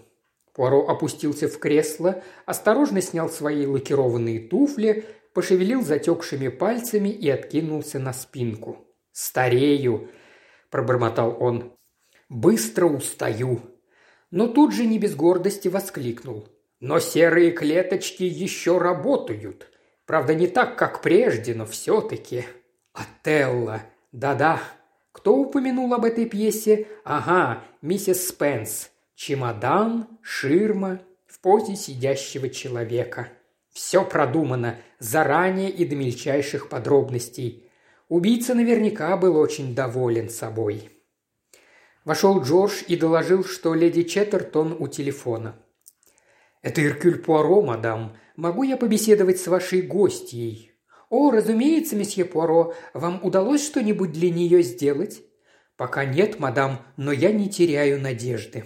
[0.53, 8.13] Пуаро опустился в кресло, осторожно снял свои лакированные туфли, пошевелил затекшими пальцами и откинулся на
[8.13, 8.85] спинку.
[9.13, 10.11] «Старею!»–
[10.71, 11.73] пробормотал он.
[12.29, 13.61] «Быстро устаю!»
[14.31, 16.47] Но тут же не без гордости воскликнул.
[16.79, 19.69] «Но серые клеточки еще работают.
[20.07, 22.45] Правда, не так, как прежде, но все-таки.
[22.93, 23.83] Отелло!
[24.13, 24.61] Да-да.
[25.13, 26.87] Кто упомянул об этой пьесе?
[27.05, 28.91] Ага, миссис Спенс.
[29.15, 33.29] Чемодан, ширма в позе сидящего человека.
[33.71, 37.69] Все продумано заранее и до мельчайших подробностей.
[38.09, 40.91] Убийца наверняка был очень доволен собой.
[42.05, 45.57] Вошел Джордж и доложил, что леди Четтертон у телефона.
[46.63, 48.17] «Это Иркюль Пуаро, мадам.
[48.37, 50.70] Могу я побеседовать с вашей гостьей?»
[51.11, 52.73] «О, разумеется, месье Пуаро.
[52.95, 55.21] Вам удалось что-нибудь для нее сделать?»
[55.77, 58.65] «Пока нет, мадам, но я не теряю надежды»,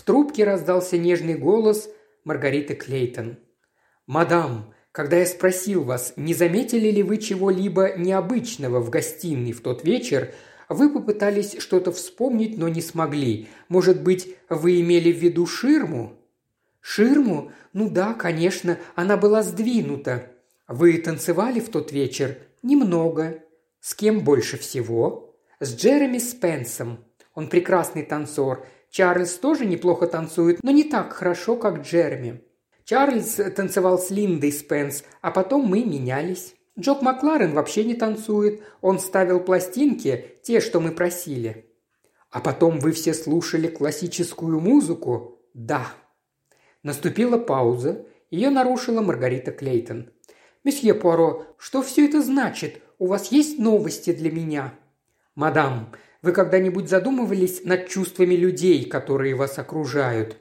[0.00, 1.90] в трубке раздался нежный голос
[2.24, 3.38] Маргариты Клейтон.
[4.06, 9.84] «Мадам, когда я спросил вас, не заметили ли вы чего-либо необычного в гостиной в тот
[9.84, 10.32] вечер,
[10.68, 13.48] вы попытались что-то вспомнить, но не смогли.
[13.68, 16.18] Может быть, вы имели в виду ширму?»
[16.80, 17.52] «Ширму?
[17.72, 20.30] Ну да, конечно, она была сдвинута.
[20.70, 22.38] Вы танцевали в тот вечер?
[22.62, 23.42] Немного.
[23.80, 27.04] С кем больше всего?» «С Джереми Спенсом.
[27.34, 28.64] Он прекрасный танцор.
[28.88, 32.44] Чарльз тоже неплохо танцует, но не так хорошо, как Джереми.
[32.84, 36.54] Чарльз танцевал с Линдой Спенс, а потом мы менялись.
[36.78, 38.62] Джок Макларен вообще не танцует.
[38.80, 41.66] Он ставил пластинки, те, что мы просили.
[42.30, 45.40] А потом вы все слушали классическую музыку?
[45.52, 45.88] Да.
[46.84, 48.06] Наступила пауза.
[48.30, 50.10] Ее нарушила Маргарита Клейтон.
[50.64, 52.82] «Месье Пуаро, что все это значит?
[52.98, 54.74] У вас есть новости для меня?»
[55.34, 55.92] «Мадам,
[56.22, 60.36] вы когда-нибудь задумывались над чувствами людей, которые вас окружают?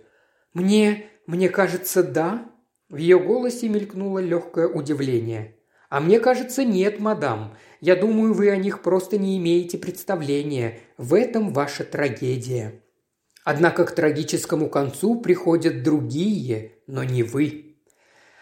[0.53, 2.51] Мне, мне кажется, да.
[2.89, 5.55] В ее голосе мелькнуло легкое удивление.
[5.89, 7.55] А мне кажется, нет, мадам.
[7.81, 10.79] Я думаю, вы о них просто не имеете представления.
[10.97, 12.83] В этом ваша трагедия.
[13.45, 17.68] Однако к трагическому концу приходят другие, но не вы.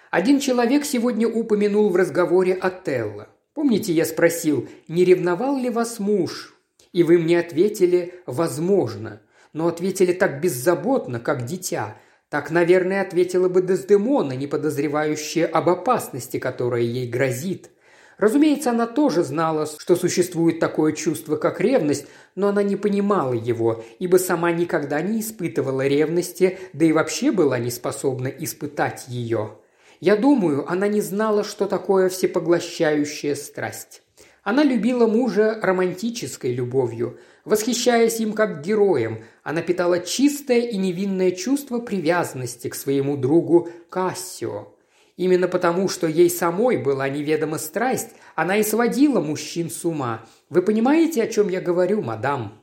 [0.10, 3.28] Один человек сегодня упомянул в разговоре Отелло.
[3.54, 6.56] Помните, я спросил, не ревновал ли вас муж?
[6.94, 9.22] И вы мне ответили «возможно»,
[9.52, 11.98] но ответили так беззаботно, как дитя.
[12.30, 17.72] Так, наверное, ответила бы Дездемона, не подозревающая об опасности, которая ей грозит.
[18.18, 23.84] Разумеется, она тоже знала, что существует такое чувство, как ревность, но она не понимала его,
[24.00, 29.58] ибо сама никогда не испытывала ревности, да и вообще была не способна испытать ее.
[30.00, 34.04] Я думаю, она не знала, что такое всепоглощающая страсть.
[34.44, 39.24] Она любила мужа романтической любовью, восхищаясь им как героем.
[39.44, 44.74] Она питала чистое и невинное чувство привязанности к своему другу Кассио.
[45.18, 50.26] Именно потому, что ей самой была неведома страсть, она и сводила мужчин с ума.
[50.50, 52.62] Вы понимаете, о чем я говорю, мадам?»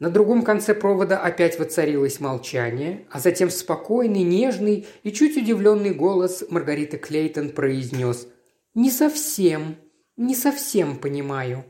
[0.00, 6.42] На другом конце провода опять воцарилось молчание, а затем спокойный, нежный и чуть удивленный голос
[6.48, 8.26] Маргариты Клейтон произнес
[8.74, 9.76] «Не совсем,
[10.16, 11.66] не совсем понимаю».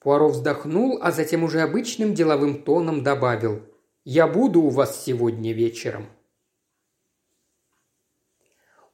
[0.00, 3.62] Пуаро вздохнул, а затем уже обычным деловым тоном добавил
[4.04, 6.06] «Я буду у вас сегодня вечером».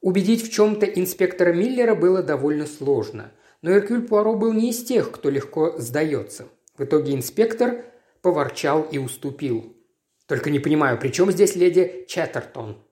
[0.01, 3.31] Убедить в чем-то инспектора Миллера было довольно сложно.
[3.63, 6.45] Но Эркюль Пуаро был не из тех, кто легко сдается.
[6.77, 7.83] В итоге инспектор
[8.27, 9.73] поворчал и уступил.
[10.25, 12.83] «Только не понимаю, при чем здесь леди Чаттертон?»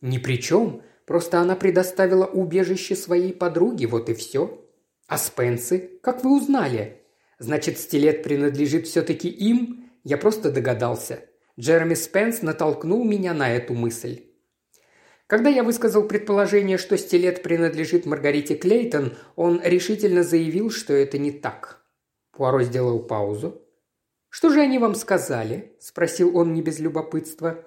[0.00, 0.82] «Ни при чем.
[1.06, 4.68] Просто она предоставила убежище своей подруге, вот и все.
[5.06, 6.00] А Спенсы?
[6.02, 7.02] Как вы узнали?
[7.38, 9.88] Значит, стилет принадлежит все-таки им?
[10.02, 11.20] Я просто догадался.
[11.56, 14.24] Джереми Спенс натолкнул меня на эту мысль.
[15.28, 21.30] Когда я высказал предположение, что стилет принадлежит Маргарите Клейтон, он решительно заявил, что это не
[21.30, 21.84] так.
[22.32, 23.59] Пуаро сделал паузу.
[24.30, 27.66] «Что же они вам сказали?»– спросил он не без любопытства.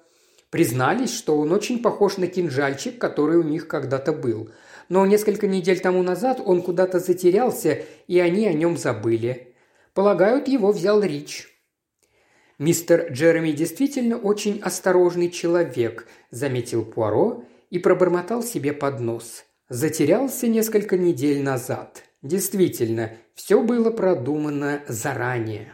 [0.49, 4.49] Признались, что он очень похож на кинжальчик, который у них когда-то был.
[4.87, 9.55] Но несколько недель тому назад он куда-то затерялся, и они о нем забыли.
[9.93, 11.49] Полагают, его взял Рич.
[12.59, 19.43] «Мистер Джереми действительно очень осторожный человек»,– заметил Пуаро и пробормотал себе под нос.
[19.69, 22.03] Затерялся несколько недель назад.
[22.21, 25.73] Действительно, все было продумано заранее.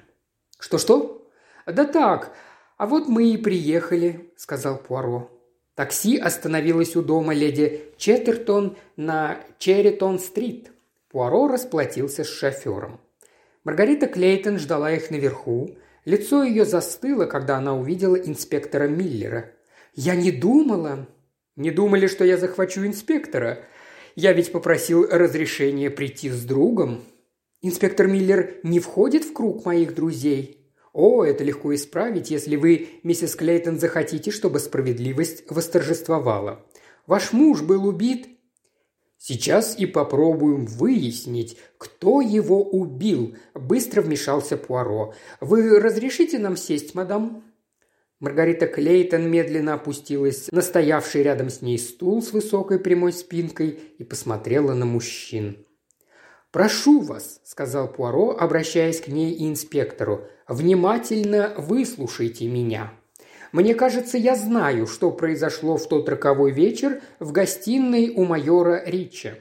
[0.59, 1.27] «Что-что?»
[1.65, 2.35] «Да так,
[2.77, 5.31] а вот мы и приехали»,– сказал Пуаро.
[5.75, 10.71] Такси остановилось у дома леди Четтертон на Черритон-стрит.
[11.09, 12.99] Пуаро расплатился с шофером.
[13.63, 15.75] Маргарита Клейтон ждала их наверху.
[16.05, 19.51] Лицо ее застыло, когда она увидела инспектора Миллера.
[19.95, 21.07] «Я не думала»,
[21.59, 23.65] не думали, что я захвачу инспектора?
[24.15, 27.03] Я ведь попросил разрешения прийти с другом.
[27.61, 30.65] Инспектор Миллер не входит в круг моих друзей.
[30.93, 36.65] О, это легко исправить, если вы, миссис Клейтон, захотите, чтобы справедливость восторжествовала.
[37.05, 38.29] Ваш муж был убит.
[39.17, 45.13] Сейчас и попробуем выяснить, кто его убил, быстро вмешался Пуаро.
[45.41, 47.43] Вы разрешите нам сесть, мадам?
[48.21, 54.03] Маргарита Клейтон медленно опустилась на стоявший рядом с ней стул с высокой прямой спинкой и
[54.05, 55.65] посмотрела на мужчин.
[56.51, 62.91] «Прошу вас»,– сказал Пуаро, обращаясь к ней и инспектору,– «внимательно выслушайте меня.
[63.51, 69.35] Мне кажется, я знаю, что произошло в тот роковой вечер в гостиной у майора Рича.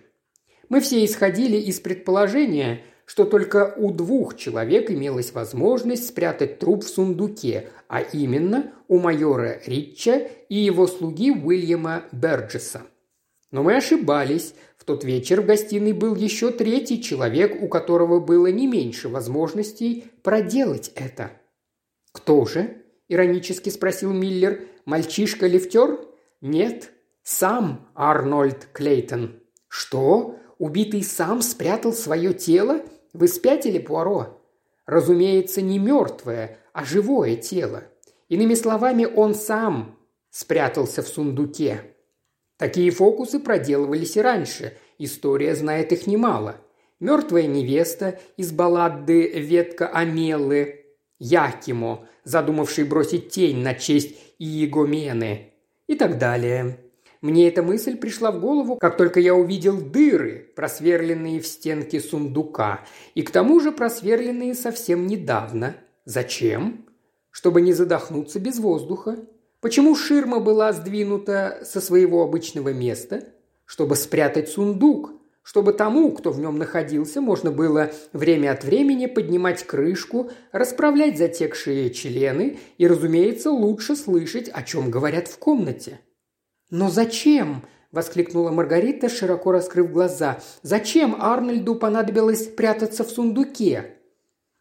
[0.68, 6.88] Мы все исходили из предположения, что только у двух человек имелась возможность спрятать труп в
[6.88, 12.82] сундуке, а именно у майора Ритча и его слуги Уильяма Берджеса.
[13.50, 14.54] Но мы ошибались.
[14.88, 20.92] Тот вечер в гостиной был еще третий человек, у которого было не меньше возможностей проделать
[20.94, 21.32] это.
[22.10, 24.62] «Кто же?»– иронически спросил Миллер.
[24.86, 26.00] «Мальчишка-лифтер?»
[26.40, 26.90] «Нет,
[27.22, 29.42] сам Арнольд Клейтон».
[29.68, 30.36] «Что?
[30.56, 32.80] Убитый сам спрятал свое тело?
[33.12, 34.40] Вы спятили, Пуаро?»
[34.86, 37.84] «Разумеется, не мертвое, а живое тело.
[38.30, 39.98] Иными словами, он сам
[40.30, 41.94] спрятался в сундуке.
[42.58, 46.56] Такие фокусы проделывались и раньше, история знает их немало.
[47.00, 50.84] Мертвая невеста из баллады «Ветка Амелы»,
[51.20, 55.52] Якимо, задумавший бросить тень на честь Иегомены
[55.86, 56.78] и так далее.
[57.20, 62.84] Мне эта мысль пришла в голову, как только я увидел дыры, просверленные в стенке сундука,
[63.14, 65.76] и к тому же просверленные совсем недавно.
[66.04, 66.86] Зачем?
[67.30, 69.18] Чтобы не задохнуться без воздуха.
[69.60, 73.24] Почему ширма была сдвинута со своего обычного места?
[73.64, 75.12] Чтобы спрятать сундук,
[75.42, 81.90] чтобы тому, кто в нем находился, можно было время от времени поднимать крышку, расправлять затекшие
[81.90, 86.00] члены и, разумеется, лучше слышать, о чем говорят в комнате.
[86.70, 90.38] «Но зачем?»– воскликнула Маргарита, широко раскрыв глаза.
[90.62, 93.96] «Зачем Арнольду понадобилось прятаться в сундуке?»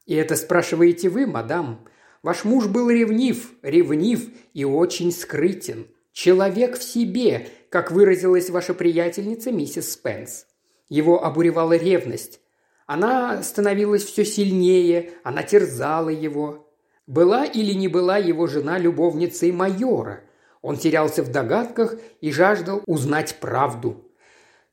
[0.06, 1.86] «И это спрашиваете вы, мадам.
[2.28, 5.88] Ваш муж был ревнив, ревнив и очень скрытен.
[6.12, 10.46] Человек в себе, как выразилась ваша приятельница миссис Спенс.
[10.90, 12.42] Его обуревала ревность.
[12.86, 16.70] Она становилась все сильнее, она терзала его.
[17.08, 20.20] Была или не была его жена любовницей майора–
[20.62, 24.12] он терялся в догадках и жаждал узнать правду.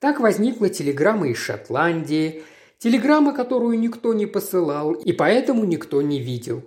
[0.00, 2.42] Так возникла телеграмма из Шотландии,
[2.78, 6.64] телеграмма, которую никто не посылал и поэтому никто не видел.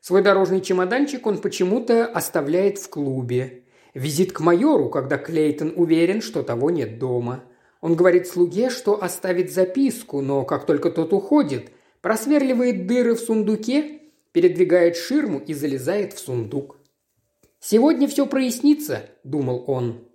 [0.00, 3.64] Свой дорожный чемоданчик он почему-то оставляет в клубе.
[3.94, 7.44] Визит к майору, когда Клейтон уверен, что того нет дома.
[7.80, 11.70] Он говорит слуге, что оставит записку, но как только тот уходит,
[12.00, 14.00] просверливает дыры в сундуке,
[14.32, 16.76] передвигает ширму и залезает в сундук.
[17.60, 20.08] «Сегодня все прояснится»,– думал он.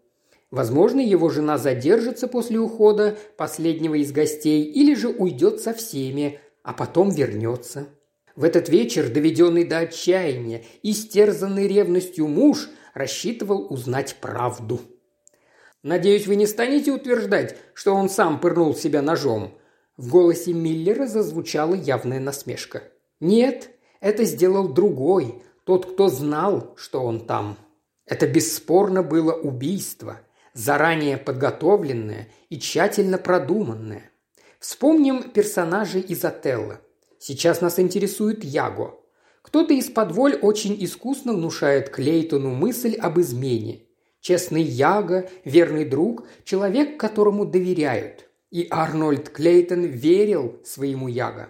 [0.49, 6.73] Возможно, его жена задержится после ухода последнего из гостей или же уйдет со всеми, а
[6.73, 7.87] потом вернется.
[8.35, 14.81] В этот вечер, доведенный до отчаяния, истерзанный ревностью муж рассчитывал узнать правду.
[15.83, 19.57] «Надеюсь, вы не станете утверждать, что он сам пырнул себя ножом?»
[19.97, 22.83] В голосе Миллера зазвучала явная насмешка.
[23.19, 23.69] «Нет,
[23.99, 27.57] это сделал другой, тот, кто знал, что он там.
[28.05, 30.19] Это бесспорно было убийство–
[30.53, 34.11] заранее подготовленное и тщательно продуманное.
[34.59, 36.79] Вспомним персонажей из Отелла.
[37.25, 38.99] Сейчас нас интересует Яго.
[39.43, 43.83] Кто-то из подволь очень искусно внушает Клейтону мысль об измене.
[44.19, 48.25] Честный Яго, верный друг, человек, которому доверяют.
[48.51, 51.47] И Арнольд Клейтон верил своему Яго.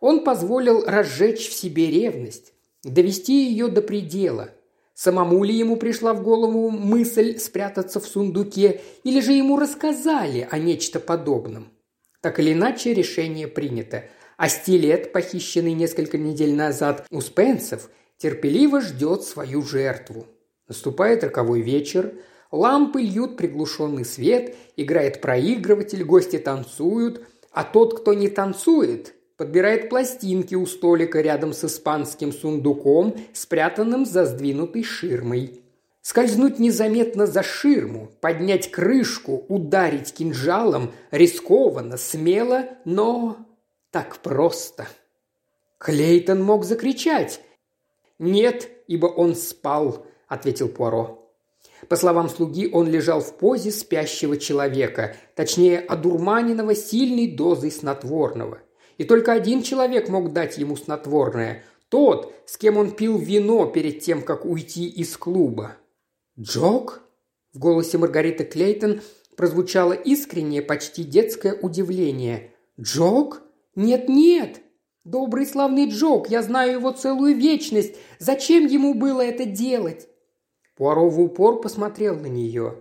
[0.00, 4.50] Он позволил разжечь в себе ревность, довести ее до предела–
[4.96, 10.56] Самому ли ему пришла в голову мысль спрятаться в сундуке, или же ему рассказали о
[10.56, 11.72] нечто подобном?
[12.20, 14.04] Так или иначе, решение принято.
[14.36, 17.88] А стилет, похищенный несколько недель назад у Спенсов,
[18.18, 20.26] терпеливо ждет свою жертву.
[20.68, 22.14] Наступает роковой вечер,
[22.50, 30.54] лампы льют приглушенный свет, играет проигрыватель, гости танцуют, а тот, кто не танцует, подбирает пластинки
[30.54, 35.60] у столика рядом с испанским сундуком, спрятанным за сдвинутой ширмой.
[36.00, 43.38] Скользнуть незаметно за ширму, поднять крышку, ударить кинжалом рискованно, смело, но
[43.94, 44.88] так просто.
[45.78, 47.40] Клейтон мог закричать.
[48.18, 51.30] «Нет, ибо он спал»,— ответил Пуаро.
[51.88, 58.58] По словам слуги, он лежал в позе спящего человека, точнее, одурманенного сильной дозой снотворного–
[58.98, 64.00] и только один человек мог дать ему снотворное– тот, с кем он пил вино перед
[64.00, 65.76] тем, как уйти из клуба.
[66.38, 67.02] «Джок?»
[67.52, 69.00] В голосе Маргариты Клейтон
[69.36, 72.52] прозвучало искреннее, почти детское удивление.
[72.80, 73.43] «Джок?
[73.76, 74.60] Нет-нет!
[75.04, 77.96] Добрый славный Джок, я знаю его целую вечность.
[78.18, 80.08] Зачем ему было это делать?»
[80.76, 82.76] Пуаро в упор посмотрел на нее.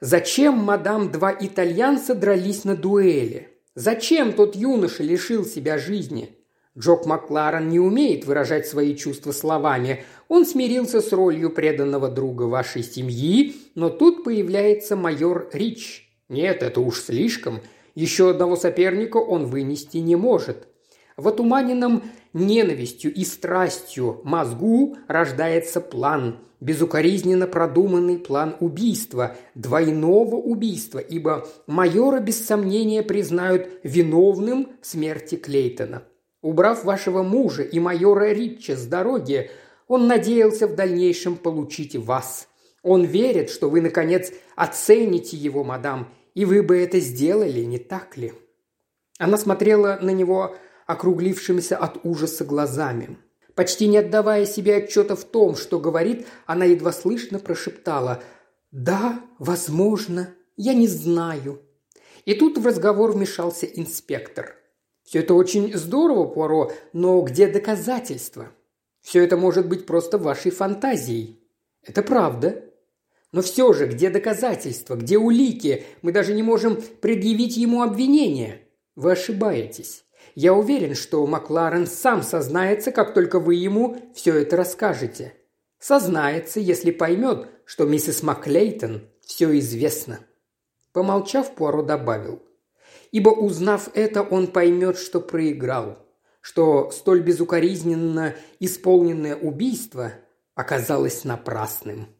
[0.00, 3.48] «Зачем, мадам, два итальянца дрались на дуэли?
[3.74, 6.36] Зачем тот юноша лишил себя жизни?
[6.76, 10.04] Джок Макларен не умеет выражать свои чувства словами.
[10.28, 16.10] Он смирился с ролью преданного друга вашей семьи, но тут появляется майор Рич.
[16.28, 17.60] Нет, это уж слишком.
[17.94, 20.68] Еще одного соперника он вынести не может.
[21.16, 22.02] В отуманенном
[22.32, 32.44] ненавистью и страстью мозгу рождается план, безукоризненно продуманный план убийства, двойного убийства, ибо майора без
[32.44, 36.02] сомнения признают виновным в смерти Клейтона.
[36.42, 39.50] Убрав вашего мужа и майора Ритча с дороги,
[39.86, 42.48] он надеялся в дальнейшем получить вас.
[42.82, 48.16] Он верит, что вы, наконец, оцените его, мадам, и вы бы это сделали, не так
[48.16, 48.32] ли?»
[49.18, 50.56] Она смотрела на него
[50.86, 53.16] округлившимися от ужаса глазами.
[53.54, 58.22] Почти не отдавая себе отчета в том, что говорит, она едва слышно прошептала
[58.72, 61.62] «Да, возможно, я не знаю».
[62.24, 64.56] И тут в разговор вмешался инспектор.
[65.04, 68.48] «Все это очень здорово, Пуаро, но где доказательства?
[69.00, 71.38] Все это может быть просто вашей фантазией».
[71.82, 72.64] «Это правда»,
[73.34, 75.84] но все же, где доказательства, где улики?
[76.02, 78.68] Мы даже не можем предъявить ему обвинение.
[78.94, 80.04] Вы ошибаетесь.
[80.36, 85.34] Я уверен, что Макларен сам сознается, как только вы ему все это расскажете.
[85.80, 90.20] Сознается, если поймет, что миссис Маклейтон все известно».
[90.92, 92.40] Помолчав, Пуаро добавил.
[93.10, 95.98] «Ибо, узнав это, он поймет, что проиграл,
[96.40, 100.12] что столь безукоризненно исполненное убийство
[100.54, 102.13] оказалось напрасным».